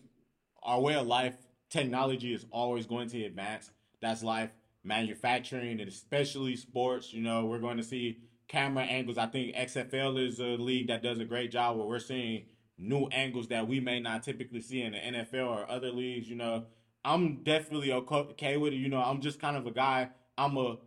our 0.63 0.81
way 0.81 0.95
of 0.95 1.07
life, 1.07 1.35
technology 1.71 2.35
is 2.35 2.47
always 2.51 2.87
going 2.87 3.09
to 3.11 3.25
advance. 3.25 3.71
That's 4.01 4.23
life, 4.23 4.51
manufacturing, 4.83 5.81
and 5.81 5.89
especially 5.89 6.57
sports. 6.57 7.13
You 7.13 7.23
know, 7.23 7.47
we're 7.47 7.61
going 7.61 7.77
to 7.77 7.83
see 7.83 8.19
camera 8.49 8.85
angles. 8.85 9.19
I 9.19 9.27
think 9.27 9.55
XFL 9.55 10.27
is 10.27 10.41
a 10.41 10.57
league 10.57 10.89
that 10.89 11.03
does 11.03 11.19
a 11.19 11.25
great 11.25 11.53
job 11.53 11.77
where 11.77 11.87
we're 11.87 11.99
seeing 11.99 12.47
new 12.77 13.07
angles 13.09 13.49
that 13.49 13.69
we 13.69 13.79
may 13.79 14.01
not 14.01 14.23
typically 14.23 14.61
see 14.61 14.83
in 14.83 14.93
the 14.93 14.99
NFL 14.99 15.49
or 15.49 15.71
other 15.71 15.91
leagues. 15.91 16.29
You 16.29 16.37
know, 16.37 16.65
I'm 17.05 17.43
definitely 17.45 17.93
okay 17.93 18.57
with 18.57 18.73
it. 18.73 18.77
You 18.77 18.89
know, 18.89 19.03
I'm 19.03 19.21
just 19.21 19.41
kind 19.41 19.57
of 19.57 19.67
a 19.67 19.71
guy. 19.71 20.11
I'm 20.37 20.57
a 20.57 20.79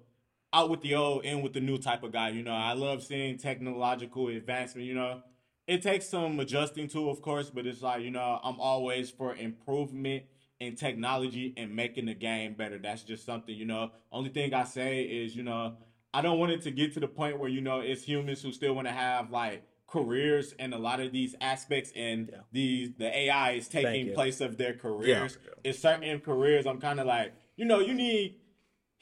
out 0.52 0.70
with 0.70 0.82
the 0.82 0.94
old, 0.96 1.26
in 1.26 1.42
with 1.42 1.54
the 1.54 1.60
new 1.60 1.78
type 1.78 2.04
of 2.04 2.12
guy. 2.12 2.30
You 2.30 2.44
know, 2.44 2.54
I 2.54 2.74
love 2.74 3.04
seeing 3.04 3.38
technological 3.38 4.28
advancement. 4.28 4.88
You 4.88 4.96
know, 4.96 5.22
it 5.68 5.82
takes 5.82 6.08
some 6.08 6.40
adjusting 6.40 6.88
to, 6.90 7.10
of 7.10 7.22
course, 7.22 7.50
but 7.50 7.66
it's 7.66 7.82
like 7.82 8.02
you 8.02 8.12
know, 8.12 8.40
I'm 8.44 8.60
always 8.60 9.10
for 9.10 9.36
improvement 9.36 10.24
in 10.60 10.76
technology 10.76 11.54
and 11.58 11.76
making 11.76 12.06
the 12.06 12.14
game 12.14 12.54
better. 12.54 12.78
That's 12.78 13.04
just 13.04 13.26
something 13.26 13.56
you 13.56 13.66
know. 13.66 13.92
Only 14.12 14.30
thing 14.30 14.54
I 14.54 14.64
say 14.64 15.04
is 15.04 15.36
you 15.36 15.44
know, 15.44 15.76
I 16.14 16.22
don't 16.22 16.40
want 16.40 16.52
it 16.52 16.62
to 16.64 16.72
get 16.72 16.94
to 16.96 17.00
the 17.00 17.08
point 17.08 17.40
where 17.40 17.50
you 17.50 17.62
know 17.62 17.80
it's 17.80 18.04
humans 18.04 18.42
who 18.42 18.52
still 18.52 18.74
want 18.74 18.88
to 18.88 18.94
have 18.94 19.32
like 19.32 19.64
careers 19.88 20.54
and 20.58 20.74
a 20.74 20.78
lot 20.78 21.00
of 21.00 21.12
these 21.12 21.36
aspects 21.40 21.92
and 21.96 22.30
Yeah. 22.32 22.40
these 22.52 22.94
the 22.98 23.16
AI 23.16 23.52
is 23.52 23.68
taking 23.68 24.14
place 24.14 24.42
of 24.42 24.58
their 24.58 24.74
careers. 24.74 25.38
In 25.64 25.74
certain 25.74 26.20
careers, 26.20 26.66
I'm 26.66 26.80
kind 26.80 27.00
of 27.00 27.06
like, 27.06 27.34
you 27.56 27.66
know, 27.66 27.80
you 27.80 27.94
need 27.94 28.38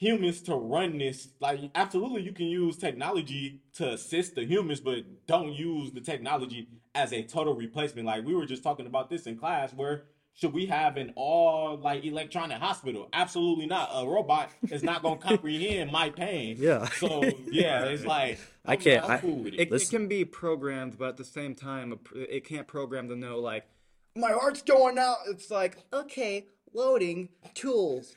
humans 0.02 0.42
to 0.42 0.54
run 0.56 0.98
this. 0.98 1.28
Like, 1.40 1.60
absolutely, 1.76 2.22
you 2.22 2.32
can 2.32 2.46
use 2.46 2.76
technology 2.76 3.60
to 3.74 3.92
assist 3.92 4.34
the 4.34 4.44
humans, 4.44 4.80
but 4.80 5.04
don't 5.26 5.52
use 5.52 5.92
the 5.92 6.00
technology 6.00 6.68
as 6.94 7.12
a 7.12 7.22
total 7.22 7.54
replacement. 7.54 8.06
Like, 8.06 8.24
we 8.26 8.34
were 8.34 8.44
just 8.46 8.62
talking 8.64 8.86
about 8.86 9.08
this 9.08 9.26
in 9.26 9.36
class 9.38 9.72
where 9.72 10.02
should 10.34 10.54
we 10.54 10.64
have 10.66 10.96
an 10.96 11.12
all 11.14 11.76
like 11.76 12.04
electronic 12.06 12.56
hospital? 12.58 13.08
Absolutely 13.12 13.66
not. 13.66 13.90
A 13.94 14.06
robot 14.08 14.50
is 14.70 14.82
not 14.82 15.02
going 15.02 15.18
to 15.18 15.24
comprehend 15.26 15.92
my 15.92 16.08
pain. 16.10 16.56
Yeah. 16.58 16.86
So, 16.88 17.22
yeah, 17.50 17.84
it's 17.84 18.04
like, 18.04 18.38
I 18.66 18.72
I'm- 18.72 18.80
can't- 18.80 19.04
I'm 19.08 19.18
cool 19.20 19.46
it. 19.46 19.54
It, 19.54 19.72
it 19.72 19.88
can 19.90 20.08
be 20.08 20.24
programmed, 20.24 20.98
but 20.98 21.08
at 21.10 21.16
the 21.18 21.24
same 21.24 21.54
time, 21.54 21.98
it 22.16 22.44
can't 22.44 22.66
program 22.66 23.08
to 23.10 23.14
know 23.16 23.38
like 23.40 23.64
my 24.16 24.32
heart's 24.32 24.62
going 24.62 24.98
out. 24.98 25.18
It's 25.28 25.50
like 25.50 25.76
okay, 25.92 26.46
loading 26.74 27.28
tools, 27.54 28.16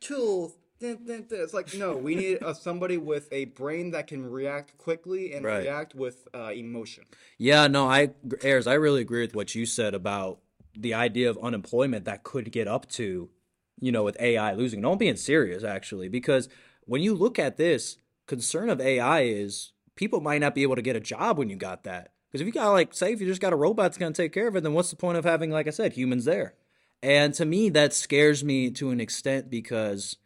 tools. 0.00 0.56
Dun, 0.82 0.98
dun, 1.06 1.26
dun. 1.28 1.40
It's 1.40 1.54
like 1.54 1.74
no, 1.74 1.96
we 1.96 2.14
need 2.14 2.42
uh, 2.42 2.52
somebody 2.52 2.96
with 2.98 3.28
a 3.32 3.46
brain 3.46 3.92
that 3.92 4.08
can 4.08 4.28
react 4.28 4.76
quickly 4.78 5.32
and 5.32 5.44
Right. 5.44 5.62
react 5.62 5.94
with 5.94 6.28
uh, 6.34 6.50
emotion. 6.54 7.04
Yeah, 7.38 7.68
no, 7.68 7.88
I 7.88 8.10
Ayers, 8.42 8.66
I 8.66 8.74
really 8.74 9.00
agree 9.00 9.22
with 9.22 9.34
what 9.34 9.54
you 9.54 9.64
said 9.64 9.94
about 9.94 10.40
the 10.76 10.94
idea 10.94 11.30
of 11.30 11.38
unemployment 11.42 12.04
that 12.06 12.24
could 12.24 12.50
get 12.50 12.66
up 12.66 12.88
to, 12.90 13.30
you 13.80 13.92
know, 13.92 14.02
with 14.02 14.16
AI 14.20 14.54
losing. 14.54 14.80
No, 14.80 14.92
I'm 14.92 14.98
being 14.98 15.16
serious 15.16 15.64
actually, 15.64 16.08
because 16.08 16.48
when 16.84 17.02
you 17.02 17.14
look 17.14 17.38
at 17.38 17.56
this, 17.56 17.96
concern 18.26 18.70
of 18.70 18.80
AI 18.80 19.22
is 19.22 19.72
people 19.94 20.20
might 20.20 20.40
not 20.40 20.54
be 20.54 20.62
able 20.62 20.76
to 20.76 20.82
get 20.82 20.96
a 20.96 21.00
job 21.00 21.38
when 21.38 21.50
you 21.50 21.56
got 21.56 21.84
that. 21.84 22.12
Because 22.30 22.40
if 22.40 22.46
you 22.46 22.52
got 22.52 22.70
like, 22.70 22.94
say, 22.94 23.12
if 23.12 23.20
you 23.20 23.26
just 23.26 23.42
got 23.42 23.52
a 23.52 23.56
robot 23.56 23.84
that's 23.84 23.98
gonna 23.98 24.12
take 24.12 24.32
care 24.32 24.48
of 24.48 24.56
it, 24.56 24.62
then 24.62 24.72
what's 24.72 24.90
the 24.90 24.96
point 24.96 25.18
of 25.18 25.24
having, 25.24 25.50
like 25.50 25.66
I 25.66 25.70
said, 25.70 25.92
humans 25.92 26.24
there? 26.24 26.54
And 27.02 27.34
to 27.34 27.44
me, 27.44 27.68
that 27.70 27.92
scares 27.92 28.42
me 28.42 28.70
to 28.72 28.90
an 28.90 29.00
extent 29.00 29.50
because 29.50 30.16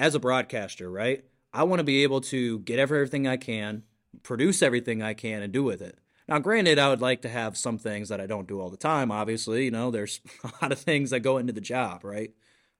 as 0.00 0.14
a 0.14 0.18
broadcaster, 0.18 0.90
right? 0.90 1.22
I 1.52 1.64
want 1.64 1.80
to 1.80 1.84
be 1.84 2.02
able 2.04 2.22
to 2.22 2.60
get 2.60 2.78
everything 2.78 3.28
I 3.28 3.36
can, 3.36 3.82
produce 4.22 4.62
everything 4.62 5.02
I 5.02 5.12
can, 5.12 5.42
and 5.42 5.52
do 5.52 5.62
with 5.62 5.82
it. 5.82 5.98
Now, 6.26 6.38
granted, 6.38 6.78
I 6.78 6.88
would 6.88 7.02
like 7.02 7.20
to 7.22 7.28
have 7.28 7.56
some 7.56 7.76
things 7.76 8.08
that 8.08 8.20
I 8.20 8.26
don't 8.26 8.48
do 8.48 8.60
all 8.60 8.70
the 8.70 8.78
time. 8.78 9.12
Obviously, 9.12 9.66
you 9.66 9.70
know, 9.70 9.90
there's 9.90 10.20
a 10.44 10.50
lot 10.62 10.72
of 10.72 10.78
things 10.78 11.10
that 11.10 11.20
go 11.20 11.36
into 11.36 11.52
the 11.52 11.60
job, 11.60 12.02
right? 12.02 12.32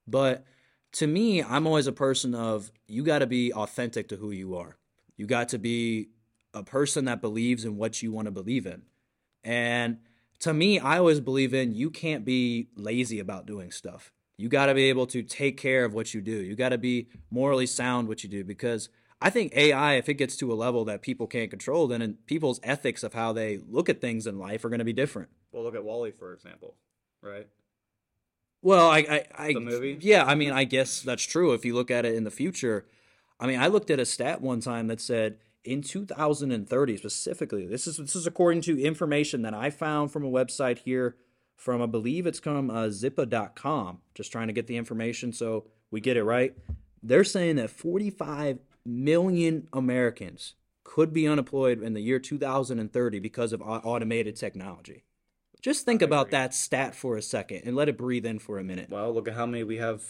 But 0.08 0.46
to 0.92 1.06
me, 1.06 1.42
I'm 1.42 1.66
always 1.66 1.86
a 1.86 1.92
person 1.92 2.34
of 2.34 2.72
you 2.86 3.04
got 3.04 3.18
to 3.18 3.26
be 3.26 3.52
authentic 3.52 4.08
to 4.08 4.16
who 4.16 4.30
you 4.30 4.56
are. 4.56 4.78
You 5.18 5.26
got 5.26 5.50
to 5.50 5.58
be 5.58 6.08
a 6.54 6.62
person 6.62 7.04
that 7.04 7.20
believes 7.20 7.66
in 7.66 7.76
what 7.76 8.02
you 8.02 8.12
want 8.12 8.26
to 8.26 8.32
believe 8.32 8.64
in. 8.64 8.82
And 9.44 9.98
to 10.38 10.54
me, 10.54 10.80
I 10.80 10.98
always 10.98 11.20
believe 11.20 11.52
in 11.52 11.74
you 11.74 11.90
can't 11.90 12.24
be 12.24 12.68
lazy 12.76 13.18
about 13.18 13.44
doing 13.44 13.72
stuff. 13.72 14.10
You 14.40 14.48
got 14.48 14.66
to 14.66 14.74
be 14.74 14.84
able 14.84 15.06
to 15.08 15.22
take 15.22 15.58
care 15.58 15.84
of 15.84 15.92
what 15.92 16.14
you 16.14 16.22
do. 16.22 16.32
You 16.32 16.56
got 16.56 16.70
to 16.70 16.78
be 16.78 17.08
morally 17.30 17.66
sound 17.66 18.08
what 18.08 18.24
you 18.24 18.30
do 18.30 18.42
because 18.42 18.88
I 19.20 19.28
think 19.28 19.54
AI, 19.54 19.96
if 19.96 20.08
it 20.08 20.14
gets 20.14 20.34
to 20.38 20.50
a 20.50 20.54
level 20.54 20.86
that 20.86 21.02
people 21.02 21.26
can't 21.26 21.50
control, 21.50 21.86
then 21.86 22.16
people's 22.24 22.58
ethics 22.62 23.02
of 23.02 23.12
how 23.12 23.34
they 23.34 23.58
look 23.68 23.90
at 23.90 24.00
things 24.00 24.26
in 24.26 24.38
life 24.38 24.64
are 24.64 24.70
going 24.70 24.78
to 24.78 24.84
be 24.84 24.94
different. 24.94 25.28
Well, 25.52 25.62
look 25.62 25.74
at 25.74 25.84
WALL-E 25.84 26.12
for 26.12 26.32
example, 26.32 26.74
right? 27.22 27.48
Well, 28.62 28.88
I, 28.88 28.98
I, 28.98 29.26
I 29.36 29.52
The 29.52 29.60
movie? 29.60 29.98
yeah, 30.00 30.24
I 30.24 30.34
mean, 30.34 30.52
I 30.52 30.64
guess 30.64 31.02
that's 31.02 31.24
true 31.24 31.52
if 31.52 31.66
you 31.66 31.74
look 31.74 31.90
at 31.90 32.06
it 32.06 32.14
in 32.14 32.24
the 32.24 32.30
future. 32.30 32.86
I 33.38 33.46
mean, 33.46 33.60
I 33.60 33.66
looked 33.66 33.90
at 33.90 34.00
a 34.00 34.06
stat 34.06 34.40
one 34.40 34.60
time 34.60 34.86
that 34.86 35.02
said 35.02 35.36
in 35.64 35.82
2030 35.82 36.96
specifically. 36.96 37.66
This 37.66 37.86
is 37.86 37.98
this 37.98 38.16
is 38.16 38.26
according 38.26 38.62
to 38.62 38.82
information 38.82 39.42
that 39.42 39.52
I 39.52 39.68
found 39.68 40.12
from 40.12 40.24
a 40.24 40.30
website 40.30 40.78
here 40.78 41.16
from 41.60 41.82
I 41.82 41.86
believe 41.86 42.26
it's 42.26 42.40
from 42.40 42.70
uh, 42.70 42.86
Zippia.com. 42.86 43.98
Just 44.14 44.32
trying 44.32 44.46
to 44.46 44.54
get 44.54 44.66
the 44.66 44.78
information 44.78 45.30
so 45.30 45.66
we 45.90 46.00
get 46.00 46.16
it 46.16 46.24
right. 46.24 46.56
They're 47.02 47.22
saying 47.22 47.56
that 47.56 47.68
45 47.68 48.60
million 48.86 49.68
Americans 49.74 50.54
could 50.84 51.12
be 51.12 51.28
unemployed 51.28 51.82
in 51.82 51.92
the 51.92 52.00
year 52.00 52.18
2030 52.18 53.18
because 53.18 53.52
of 53.52 53.60
automated 53.62 54.36
technology. 54.36 55.04
Just 55.60 55.84
think 55.84 56.00
about 56.00 56.30
that 56.30 56.54
stat 56.54 56.94
for 56.94 57.18
a 57.18 57.22
second 57.22 57.62
and 57.66 57.76
let 57.76 57.90
it 57.90 57.98
breathe 57.98 58.24
in 58.24 58.38
for 58.38 58.58
a 58.58 58.64
minute. 58.64 58.88
Well, 58.88 59.12
look 59.12 59.28
at 59.28 59.34
how 59.34 59.44
many 59.44 59.62
we 59.62 59.76
have 59.76 60.02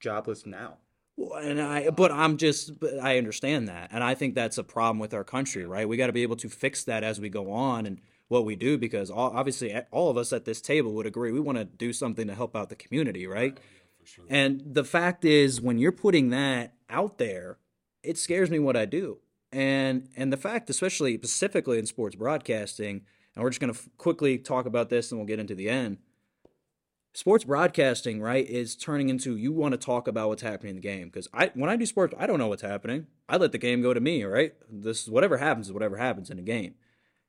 jobless 0.00 0.44
now. 0.44 0.78
Well, 1.16 1.38
and 1.40 1.62
I, 1.62 1.90
but 1.90 2.10
I'm 2.10 2.36
just, 2.36 2.80
but 2.80 2.98
I 2.98 3.16
understand 3.16 3.68
that, 3.68 3.90
and 3.92 4.02
I 4.02 4.14
think 4.14 4.34
that's 4.34 4.58
a 4.58 4.64
problem 4.64 4.98
with 4.98 5.14
our 5.14 5.24
country, 5.24 5.64
right? 5.64 5.88
We 5.88 5.96
got 5.96 6.08
to 6.08 6.12
be 6.12 6.24
able 6.24 6.36
to 6.36 6.48
fix 6.48 6.84
that 6.84 7.04
as 7.04 7.20
we 7.20 7.28
go 7.28 7.52
on 7.52 7.86
and 7.86 8.00
what 8.28 8.44
we 8.44 8.56
do, 8.56 8.76
because 8.78 9.10
all, 9.10 9.30
obviously 9.30 9.76
all 9.90 10.10
of 10.10 10.16
us 10.16 10.32
at 10.32 10.44
this 10.44 10.60
table 10.60 10.92
would 10.94 11.06
agree 11.06 11.32
we 11.32 11.40
want 11.40 11.58
to 11.58 11.64
do 11.64 11.92
something 11.92 12.26
to 12.26 12.34
help 12.34 12.56
out 12.56 12.68
the 12.68 12.76
community, 12.76 13.26
right? 13.26 13.58
And 14.28 14.62
the 14.64 14.84
fact 14.84 15.24
is, 15.24 15.60
when 15.60 15.78
you're 15.78 15.92
putting 15.92 16.30
that 16.30 16.74
out 16.88 17.18
there, 17.18 17.58
it 18.02 18.18
scares 18.18 18.50
me 18.50 18.58
what 18.58 18.76
I 18.76 18.84
do, 18.84 19.18
and 19.52 20.08
and 20.16 20.32
the 20.32 20.36
fact, 20.36 20.70
especially 20.70 21.16
specifically 21.16 21.78
in 21.78 21.86
sports 21.86 22.14
broadcasting, 22.14 23.02
and 23.34 23.42
we're 23.42 23.50
just 23.50 23.60
gonna 23.60 23.72
f- 23.72 23.88
quickly 23.98 24.38
talk 24.38 24.66
about 24.66 24.90
this, 24.90 25.10
and 25.10 25.18
we'll 25.18 25.26
get 25.26 25.40
into 25.40 25.54
the 25.56 25.68
end 25.68 25.98
sports 27.16 27.44
broadcasting, 27.44 28.20
right, 28.20 28.46
is 28.46 28.76
turning 28.76 29.08
into 29.08 29.36
you 29.36 29.50
want 29.50 29.72
to 29.72 29.78
talk 29.78 30.06
about 30.06 30.28
what's 30.28 30.42
happening 30.42 30.70
in 30.70 30.76
the 30.76 30.82
game 30.82 31.08
because 31.08 31.26
I 31.32 31.50
when 31.54 31.70
I 31.70 31.76
do 31.76 31.86
sports, 31.86 32.14
I 32.18 32.26
don't 32.26 32.38
know 32.38 32.48
what's 32.48 32.62
happening. 32.62 33.06
I 33.28 33.38
let 33.38 33.52
the 33.52 33.58
game 33.58 33.80
go 33.80 33.94
to 33.94 34.00
me, 34.00 34.22
right? 34.24 34.52
This 34.70 35.08
whatever 35.08 35.38
happens 35.38 35.66
is 35.66 35.72
whatever 35.72 35.96
happens 35.96 36.30
in 36.30 36.38
a 36.38 36.42
game. 36.42 36.74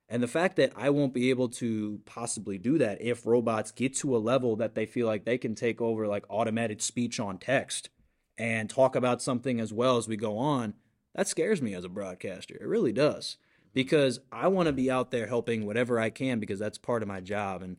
And 0.10 0.24
the 0.24 0.28
fact 0.28 0.56
that 0.56 0.72
I 0.76 0.90
won't 0.90 1.14
be 1.14 1.30
able 1.30 1.50
to 1.50 2.00
possibly 2.06 2.58
do 2.58 2.78
that 2.78 3.02
if 3.02 3.26
robots 3.26 3.72
get 3.72 3.96
to 3.98 4.16
a 4.16 4.20
level 4.20 4.56
that 4.56 4.74
they 4.74 4.86
feel 4.86 5.06
like 5.06 5.26
they 5.26 5.38
can 5.38 5.54
take 5.54 5.82
over 5.82 6.08
like 6.08 6.26
automated 6.30 6.82
speech 6.82 7.20
on 7.20 7.38
text 7.38 7.90
and 8.38 8.70
talk 8.70 8.96
about 8.96 9.22
something 9.22 9.60
as 9.60 9.74
well 9.74 9.98
as 9.98 10.08
we 10.08 10.16
go 10.16 10.38
on, 10.38 10.76
that 11.14 11.28
scares 11.28 11.62
me 11.62 11.74
as 11.74 11.84
a 11.84 11.90
broadcaster. 11.90 12.56
It 12.56 12.68
really 12.68 12.94
does. 12.94 13.38
Because 13.74 14.20
I 14.32 14.48
want 14.48 14.68
to 14.68 14.74
be 14.74 14.90
out 14.90 15.12
there 15.12 15.28
helping 15.28 15.66
whatever 15.66 16.00
I 16.00 16.10
can 16.10 16.40
because 16.40 16.58
that's 16.58 16.78
part 16.78 17.02
of 17.02 17.08
my 17.08 17.20
job. 17.20 17.62
And 17.62 17.78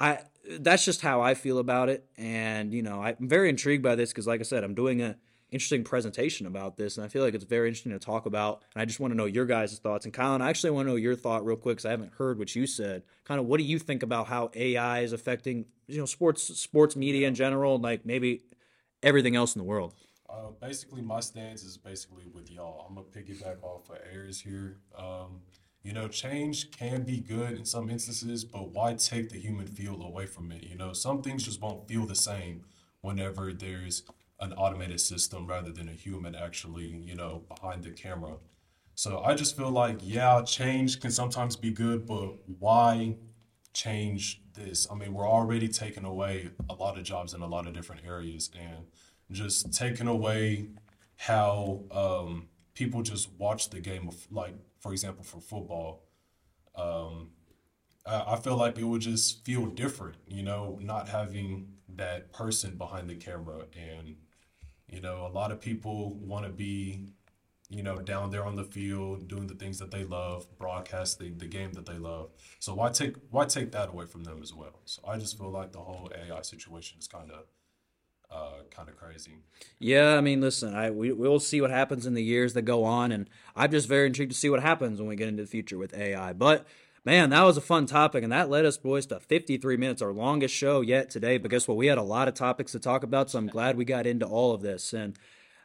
I 0.00 0.20
that's 0.58 0.84
just 0.84 1.02
how 1.02 1.20
I 1.20 1.34
feel 1.34 1.58
about 1.58 1.88
it. 1.88 2.06
And 2.16 2.72
you 2.72 2.82
know, 2.82 3.02
I'm 3.02 3.16
very 3.20 3.48
intrigued 3.50 3.82
by 3.82 3.94
this 3.94 4.10
because, 4.10 4.26
like 4.26 4.40
I 4.40 4.44
said, 4.44 4.64
I'm 4.64 4.74
doing 4.74 5.02
a 5.02 5.16
interesting 5.50 5.84
presentation 5.84 6.46
about 6.46 6.76
this, 6.76 6.96
and 6.96 7.04
I 7.04 7.08
feel 7.08 7.22
like 7.22 7.34
it's 7.34 7.44
very 7.44 7.68
interesting 7.68 7.92
to 7.92 7.98
talk 7.98 8.26
about. 8.26 8.62
And 8.74 8.82
I 8.82 8.84
just 8.84 9.00
want 9.00 9.12
to 9.12 9.16
know 9.16 9.26
your 9.26 9.46
guys' 9.46 9.78
thoughts. 9.78 10.04
And 10.04 10.12
Colin, 10.12 10.42
I 10.42 10.50
actually 10.50 10.70
want 10.70 10.86
to 10.86 10.90
know 10.90 10.96
your 10.96 11.14
thought 11.14 11.44
real 11.44 11.56
quick 11.56 11.76
because 11.76 11.86
I 11.86 11.90
haven't 11.90 12.12
heard 12.14 12.38
what 12.38 12.54
you 12.54 12.66
said. 12.66 13.02
Kind 13.24 13.40
of, 13.40 13.46
what 13.46 13.58
do 13.58 13.64
you 13.64 13.78
think 13.78 14.02
about 14.02 14.26
how 14.26 14.50
AI 14.54 15.00
is 15.00 15.12
affecting 15.12 15.66
you 15.86 15.98
know 15.98 16.06
sports 16.06 16.42
sports 16.58 16.96
media 16.96 17.28
in 17.28 17.34
general, 17.34 17.76
and 17.76 17.84
like 17.84 18.04
maybe 18.04 18.42
everything 19.02 19.36
else 19.36 19.54
in 19.54 19.60
the 19.60 19.64
world? 19.64 19.94
Uh, 20.28 20.50
basically, 20.60 21.02
my 21.02 21.20
stance 21.20 21.62
is 21.62 21.76
basically 21.76 22.24
with 22.32 22.50
y'all. 22.50 22.86
I'm 22.88 22.96
gonna 22.96 23.06
piggyback 23.06 23.62
off 23.62 23.88
of 23.90 23.98
Ayers 24.12 24.40
here. 24.40 24.78
Um, 24.96 25.40
you 25.82 25.92
know, 25.92 26.08
change 26.08 26.72
can 26.72 27.04
be 27.04 27.20
good 27.20 27.52
in 27.52 27.64
some 27.64 27.88
instances, 27.88 28.44
but 28.44 28.70
why 28.70 28.94
take 28.94 29.28
the 29.28 29.38
human 29.38 29.68
feel 29.68 30.02
away 30.02 30.26
from 30.26 30.50
it? 30.50 30.64
You 30.64 30.76
know, 30.76 30.92
some 30.92 31.22
things 31.22 31.44
just 31.44 31.62
won't 31.62 31.86
feel 31.86 32.06
the 32.06 32.16
same 32.16 32.64
whenever 33.02 33.52
there's 33.52 34.02
an 34.40 34.52
automated 34.52 35.00
system 35.00 35.46
rather 35.46 35.72
than 35.72 35.88
a 35.88 35.92
human 35.92 36.34
actually, 36.34 37.02
you 37.04 37.14
know, 37.14 37.44
behind 37.48 37.82
the 37.82 37.90
camera. 37.90 38.36
So 38.94 39.20
I 39.20 39.34
just 39.34 39.56
feel 39.56 39.70
like, 39.70 39.98
yeah, 40.02 40.42
change 40.42 41.00
can 41.00 41.10
sometimes 41.10 41.56
be 41.56 41.70
good, 41.70 42.06
but 42.06 42.36
why 42.58 43.16
change 43.74 44.42
this? 44.54 44.86
I 44.90 44.94
mean, 44.94 45.12
we're 45.12 45.28
already 45.28 45.68
taking 45.68 46.04
away 46.04 46.50
a 46.70 46.74
lot 46.74 46.98
of 46.98 47.04
jobs 47.04 47.34
in 47.34 47.42
a 47.42 47.46
lot 47.46 47.66
of 47.66 47.74
different 47.74 48.06
areas 48.06 48.50
and 48.58 48.86
just 49.30 49.72
taking 49.72 50.06
away 50.06 50.68
how 51.16 51.82
um, 51.90 52.48
people 52.74 53.02
just 53.02 53.30
watch 53.38 53.70
the 53.70 53.80
game 53.80 54.08
of, 54.08 54.26
like, 54.30 54.54
for 54.80 54.92
example, 54.92 55.24
for 55.24 55.40
football. 55.40 56.04
Um, 56.74 57.30
I 58.06 58.34
I 58.34 58.36
feel 58.36 58.56
like 58.56 58.78
it 58.78 58.84
would 58.84 59.02
just 59.02 59.44
feel 59.44 59.66
different, 59.66 60.16
you 60.26 60.42
know, 60.42 60.78
not 60.80 61.08
having 61.08 61.68
that 61.96 62.32
person 62.32 62.76
behind 62.76 63.10
the 63.10 63.16
camera. 63.16 63.64
And, 63.74 64.16
you 64.88 65.00
know, 65.00 65.26
a 65.26 65.32
lot 65.32 65.50
of 65.50 65.60
people 65.60 66.14
want 66.14 66.44
to 66.44 66.50
be, 66.50 67.06
you 67.68 67.82
know, 67.82 67.98
down 67.98 68.30
there 68.30 68.44
on 68.44 68.56
the 68.56 68.64
field 68.64 69.28
doing 69.28 69.46
the 69.46 69.54
things 69.54 69.78
that 69.78 69.90
they 69.90 70.04
love, 70.04 70.46
broadcasting 70.58 71.38
the 71.38 71.46
game 71.46 71.72
that 71.72 71.86
they 71.86 71.98
love. 71.98 72.30
So 72.60 72.74
why 72.74 72.90
take 72.90 73.16
why 73.30 73.46
take 73.46 73.72
that 73.72 73.88
away 73.88 74.06
from 74.06 74.24
them 74.24 74.40
as 74.42 74.54
well? 74.54 74.80
So 74.84 75.02
I 75.06 75.18
just 75.18 75.36
feel 75.38 75.50
like 75.50 75.72
the 75.72 75.80
whole 75.80 76.10
AI 76.14 76.42
situation 76.42 76.98
is 76.98 77.08
kind 77.08 77.30
of 77.30 77.46
uh, 78.30 78.62
kind 78.70 78.88
of 78.88 78.96
crazy. 78.96 79.38
Yeah, 79.78 80.16
I 80.16 80.20
mean, 80.20 80.40
listen, 80.40 80.74
I 80.74 80.90
we 80.90 81.12
we'll 81.12 81.40
see 81.40 81.60
what 81.60 81.70
happens 81.70 82.06
in 82.06 82.14
the 82.14 82.22
years 82.22 82.54
that 82.54 82.62
go 82.62 82.84
on, 82.84 83.12
and 83.12 83.28
I'm 83.54 83.70
just 83.70 83.88
very 83.88 84.06
intrigued 84.06 84.32
to 84.32 84.38
see 84.38 84.50
what 84.50 84.62
happens 84.62 84.98
when 84.98 85.08
we 85.08 85.16
get 85.16 85.28
into 85.28 85.42
the 85.42 85.48
future 85.48 85.78
with 85.78 85.94
AI. 85.94 86.32
But 86.32 86.66
man, 87.06 87.30
that 87.30 87.44
was 87.44 87.56
a 87.56 87.60
fun 87.60 87.86
topic, 87.86 88.24
and 88.24 88.32
that 88.32 88.50
led 88.50 88.64
us, 88.64 88.76
boys, 88.76 89.06
to 89.06 89.20
53 89.20 89.76
minutes, 89.76 90.02
our 90.02 90.12
longest 90.12 90.52
show 90.52 90.80
yet 90.80 91.08
today. 91.08 91.38
But 91.38 91.52
guess 91.52 91.68
what? 91.68 91.76
We 91.76 91.86
had 91.86 91.98
a 91.98 92.02
lot 92.02 92.26
of 92.26 92.34
topics 92.34 92.72
to 92.72 92.80
talk 92.80 93.04
about, 93.04 93.30
so 93.30 93.38
I'm 93.38 93.46
glad 93.46 93.76
we 93.76 93.84
got 93.84 94.08
into 94.08 94.26
all 94.26 94.52
of 94.52 94.60
this. 94.60 94.92
And 94.92 95.16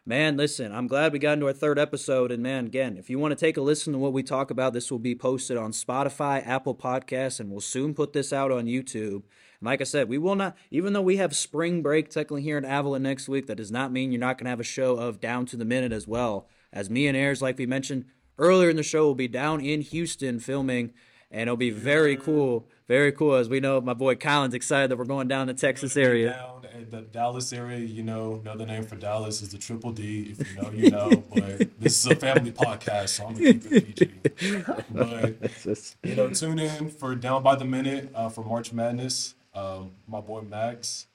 man, 0.06 0.38
listen, 0.38 0.72
I'm 0.72 0.86
glad 0.86 1.12
we 1.12 1.18
got 1.18 1.34
into 1.34 1.48
our 1.48 1.54
third 1.54 1.80
episode. 1.80 2.32
And 2.32 2.44
man, 2.44 2.68
again, 2.68 2.96
if 2.96 3.10
you 3.10 3.18
want 3.18 3.32
to 3.32 3.36
take 3.36 3.58
a 3.58 3.62
listen 3.62 3.92
to 3.94 4.00
what 4.00 4.14
we 4.14 4.22
talk 4.22 4.52
about, 4.52 4.74
this 4.74 4.92
will 4.92 5.00
be 5.00 5.16
posted 5.16 5.58
on 5.58 5.72
Spotify, 5.72 6.46
Apple 6.48 6.76
Podcasts, 6.76 7.40
and 7.40 7.50
we'll 7.50 7.60
soon 7.60 7.96
put 7.96 8.14
this 8.14 8.32
out 8.32 8.52
on 8.52 8.66
YouTube. 8.66 9.24
And 9.60 9.64
like 9.64 9.82
I 9.82 9.86
said, 9.86 10.10
we 10.10 10.20
will 10.20 10.36
not, 10.36 10.56
even 10.70 10.94
though 10.94 11.02
we 11.02 11.18
have 11.18 11.36
spring 11.36 11.82
break 11.82 12.12
technically 12.12 12.44
here 12.44 12.60
in 12.60 12.66
Avalon 12.66 13.02
next 13.02 13.28
week, 13.28 13.48
that 13.48 13.56
does 13.56 13.72
not 13.72 13.92
mean 13.92 14.12
you're 14.12 14.20
not 14.22 14.38
going 14.38 14.46
to 14.46 14.52
have 14.52 14.60
a 14.60 14.64
show 14.64 14.98
of 14.98 15.20
Down 15.20 15.48
to 15.48 15.58
the 15.58 15.66
Minute 15.66 15.92
as 15.92 16.08
well. 16.08 16.48
As 16.72 16.92
me 16.92 17.08
and 17.08 17.18
Ayers, 17.18 17.42
like 17.42 17.58
we 17.58 17.66
mentioned 17.66 18.06
earlier 18.38 18.70
in 18.70 18.76
the 18.76 18.84
show, 18.84 19.06
will 19.06 19.16
be 19.16 19.28
down 19.28 19.60
in 19.60 19.82
Houston 19.82 20.40
filming, 20.40 20.94
and 21.32 21.42
it'll 21.44 21.58
be 21.58 21.70
very 21.70 22.16
cool. 22.16 22.66
Very 22.88 23.14
cool. 23.14 23.36
As 23.36 23.48
we 23.48 23.62
know, 23.62 23.80
my 23.80 23.94
boy 23.94 24.16
Colin's 24.16 24.54
excited 24.54 24.92
that 24.92 24.98
we're 24.98 25.06
going 25.06 25.30
down 25.30 25.48
to 25.48 25.54
Texas 25.54 25.96
area. 25.96 26.32
Down 26.32 26.66
in 26.76 26.90
the 26.90 27.02
Dallas 27.02 27.54
area, 27.54 27.80
you 27.80 28.04
know, 28.04 28.42
another 28.42 28.66
name 28.66 28.84
for 28.84 28.98
Dallas 28.98 29.42
is 29.42 29.50
the 29.50 29.58
Triple 29.58 29.92
D. 29.92 30.36
If 30.38 30.56
you 30.56 30.62
know, 30.62 30.72
you 30.72 30.92
know. 30.92 31.24
But 31.34 31.80
this 31.80 31.98
is 31.98 32.12
a 32.12 32.16
family 32.16 32.52
podcast, 32.52 33.10
so 33.10 33.28
I'm 33.28 33.34
gonna 33.34 33.54
keep 33.54 33.72
it 33.72 34.36
PG. 34.36 34.64
But 34.92 35.96
you 36.04 36.16
know, 36.16 36.30
tune 36.32 36.60
in 36.60 36.90
for 36.90 37.16
Down 37.16 37.44
by 37.44 37.56
the 37.56 37.66
Minute 37.66 38.12
uh, 38.14 38.30
for 38.30 38.44
March 38.44 38.74
Madness. 38.74 39.36
Um, 39.54 39.92
my 40.08 40.20
boy 40.20 40.42
Max. 40.42 41.08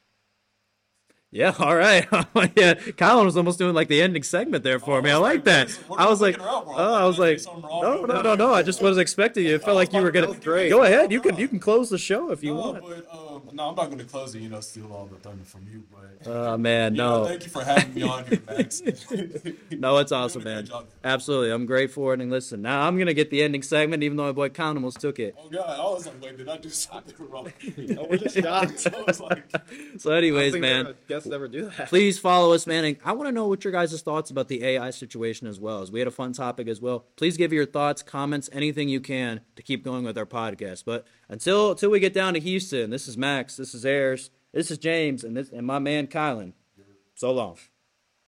Yeah, 1.32 1.54
all 1.58 1.76
right. 1.76 2.06
yeah, 2.56 2.74
Colin 2.96 3.24
was 3.26 3.36
almost 3.36 3.58
doing 3.58 3.74
like 3.74 3.88
the 3.88 4.00
ending 4.00 4.22
segment 4.22 4.64
there 4.64 4.78
for 4.78 5.02
me. 5.02 5.10
I 5.10 5.16
like 5.16 5.44
that. 5.44 5.76
I 5.96 6.08
was 6.08 6.20
like, 6.20 6.38
looking 6.38 6.46
around, 6.46 6.64
bro. 6.64 6.74
oh, 6.76 6.94
I 6.94 7.04
was 7.04 7.18
like, 7.18 7.38
do 7.38 7.42
something 7.42 7.62
wrong? 7.62 7.82
no, 7.82 8.04
no, 8.04 8.22
no, 8.22 8.34
no. 8.34 8.54
I 8.54 8.62
just 8.62 8.80
was 8.80 8.98
expecting 8.98 9.44
you. 9.44 9.56
It 9.56 9.62
felt 9.62 9.76
like 9.76 9.92
you 9.92 10.02
were 10.02 10.10
gonna. 10.10 10.34
Go 10.38 10.84
ahead. 10.84 11.12
You 11.12 11.20
can 11.20 11.36
you 11.36 11.48
can 11.48 11.58
close 11.58 11.90
the 11.90 11.98
show 11.98 12.30
if 12.30 12.42
you 12.42 12.54
want. 12.54 12.82
But 13.56 13.62
no, 13.62 13.68
I'm 13.70 13.74
not 13.74 13.86
going 13.86 13.98
to 13.98 14.04
close 14.04 14.34
it. 14.34 14.40
You 14.40 14.48
know, 14.48 14.60
steal 14.60 14.92
all 14.92 15.06
the 15.06 15.16
thunder 15.16 15.44
from 15.44 15.66
you, 15.72 15.84
but 15.90 16.30
Oh 16.30 16.56
man, 16.56 16.94
you 16.94 16.98
know, 16.98 17.22
no, 17.22 17.28
thank 17.28 17.44
you 17.44 17.50
for 17.50 17.62
having 17.64 17.94
me 17.94 18.02
on 18.02 18.24
here, 18.26 18.40
Max. 18.46 18.82
no, 19.70 19.98
it's 19.98 20.12
awesome, 20.12 20.44
man. 20.44 20.68
Absolutely, 21.04 21.50
I'm 21.52 21.66
grateful. 21.66 22.04
for 22.04 22.14
it. 22.14 22.20
And 22.20 22.30
listen, 22.30 22.62
now 22.62 22.82
I'm 22.86 22.98
gonna 22.98 23.14
get 23.14 23.30
the 23.30 23.42
ending 23.42 23.62
segment, 23.62 24.02
even 24.02 24.16
though 24.16 24.24
my 24.24 24.32
boy 24.32 24.48
Count 24.50 24.76
almost 24.76 25.00
took 25.00 25.18
it. 25.18 25.34
Oh 25.38 25.48
God, 25.48 25.78
I 25.80 25.82
was 25.82 26.06
like, 26.06 26.20
wait, 26.22 26.36
did 26.36 26.48
I 26.48 26.56
do 26.58 26.68
something 26.68 27.14
wrong? 27.30 27.52
Oh, 27.96 28.06
we're 28.10 28.16
just 28.18 28.36
shocked. 28.36 28.86
I 28.94 29.02
was 29.02 29.20
like, 29.20 29.44
So, 29.98 30.12
anyways, 30.12 30.52
don't 30.52 30.60
man. 30.60 30.94
guests 31.08 31.30
ever 31.30 31.48
do 31.48 31.70
that. 31.76 31.88
please 31.88 32.18
follow 32.18 32.52
us, 32.52 32.66
man. 32.66 32.84
And 32.84 32.96
I 33.04 33.12
want 33.12 33.28
to 33.28 33.32
know 33.32 33.46
what 33.46 33.64
your 33.64 33.72
guys' 33.72 34.00
thoughts 34.02 34.30
about 34.30 34.48
the 34.48 34.62
AI 34.64 34.90
situation 34.90 35.46
as 35.46 35.58
well. 35.60 35.80
As 35.82 35.90
we 35.90 36.00
had 36.00 36.08
a 36.08 36.12
fun 36.12 36.32
topic 36.32 36.68
as 36.68 36.80
well. 36.80 37.06
Please 37.16 37.36
give 37.36 37.52
your 37.52 37.66
thoughts, 37.66 38.02
comments, 38.02 38.50
anything 38.52 38.88
you 38.88 39.00
can 39.00 39.40
to 39.56 39.62
keep 39.62 39.84
going 39.84 40.04
with 40.04 40.18
our 40.18 40.26
podcast. 40.26 40.84
But 40.84 41.06
until 41.28 41.70
until 41.70 41.90
we 41.90 42.00
get 42.00 42.12
down 42.14 42.34
to 42.34 42.40
Houston, 42.40 42.90
this 42.90 43.08
is 43.08 43.16
This 43.54 43.74
is 43.74 43.86
Ayers, 43.86 44.30
this 44.52 44.70
is 44.70 44.78
James, 44.78 45.22
and 45.22 45.36
this 45.36 45.50
and 45.50 45.66
my 45.66 45.78
man 45.78 46.08
Kylan. 46.08 46.54
So 47.14 47.30
long. 47.32 47.56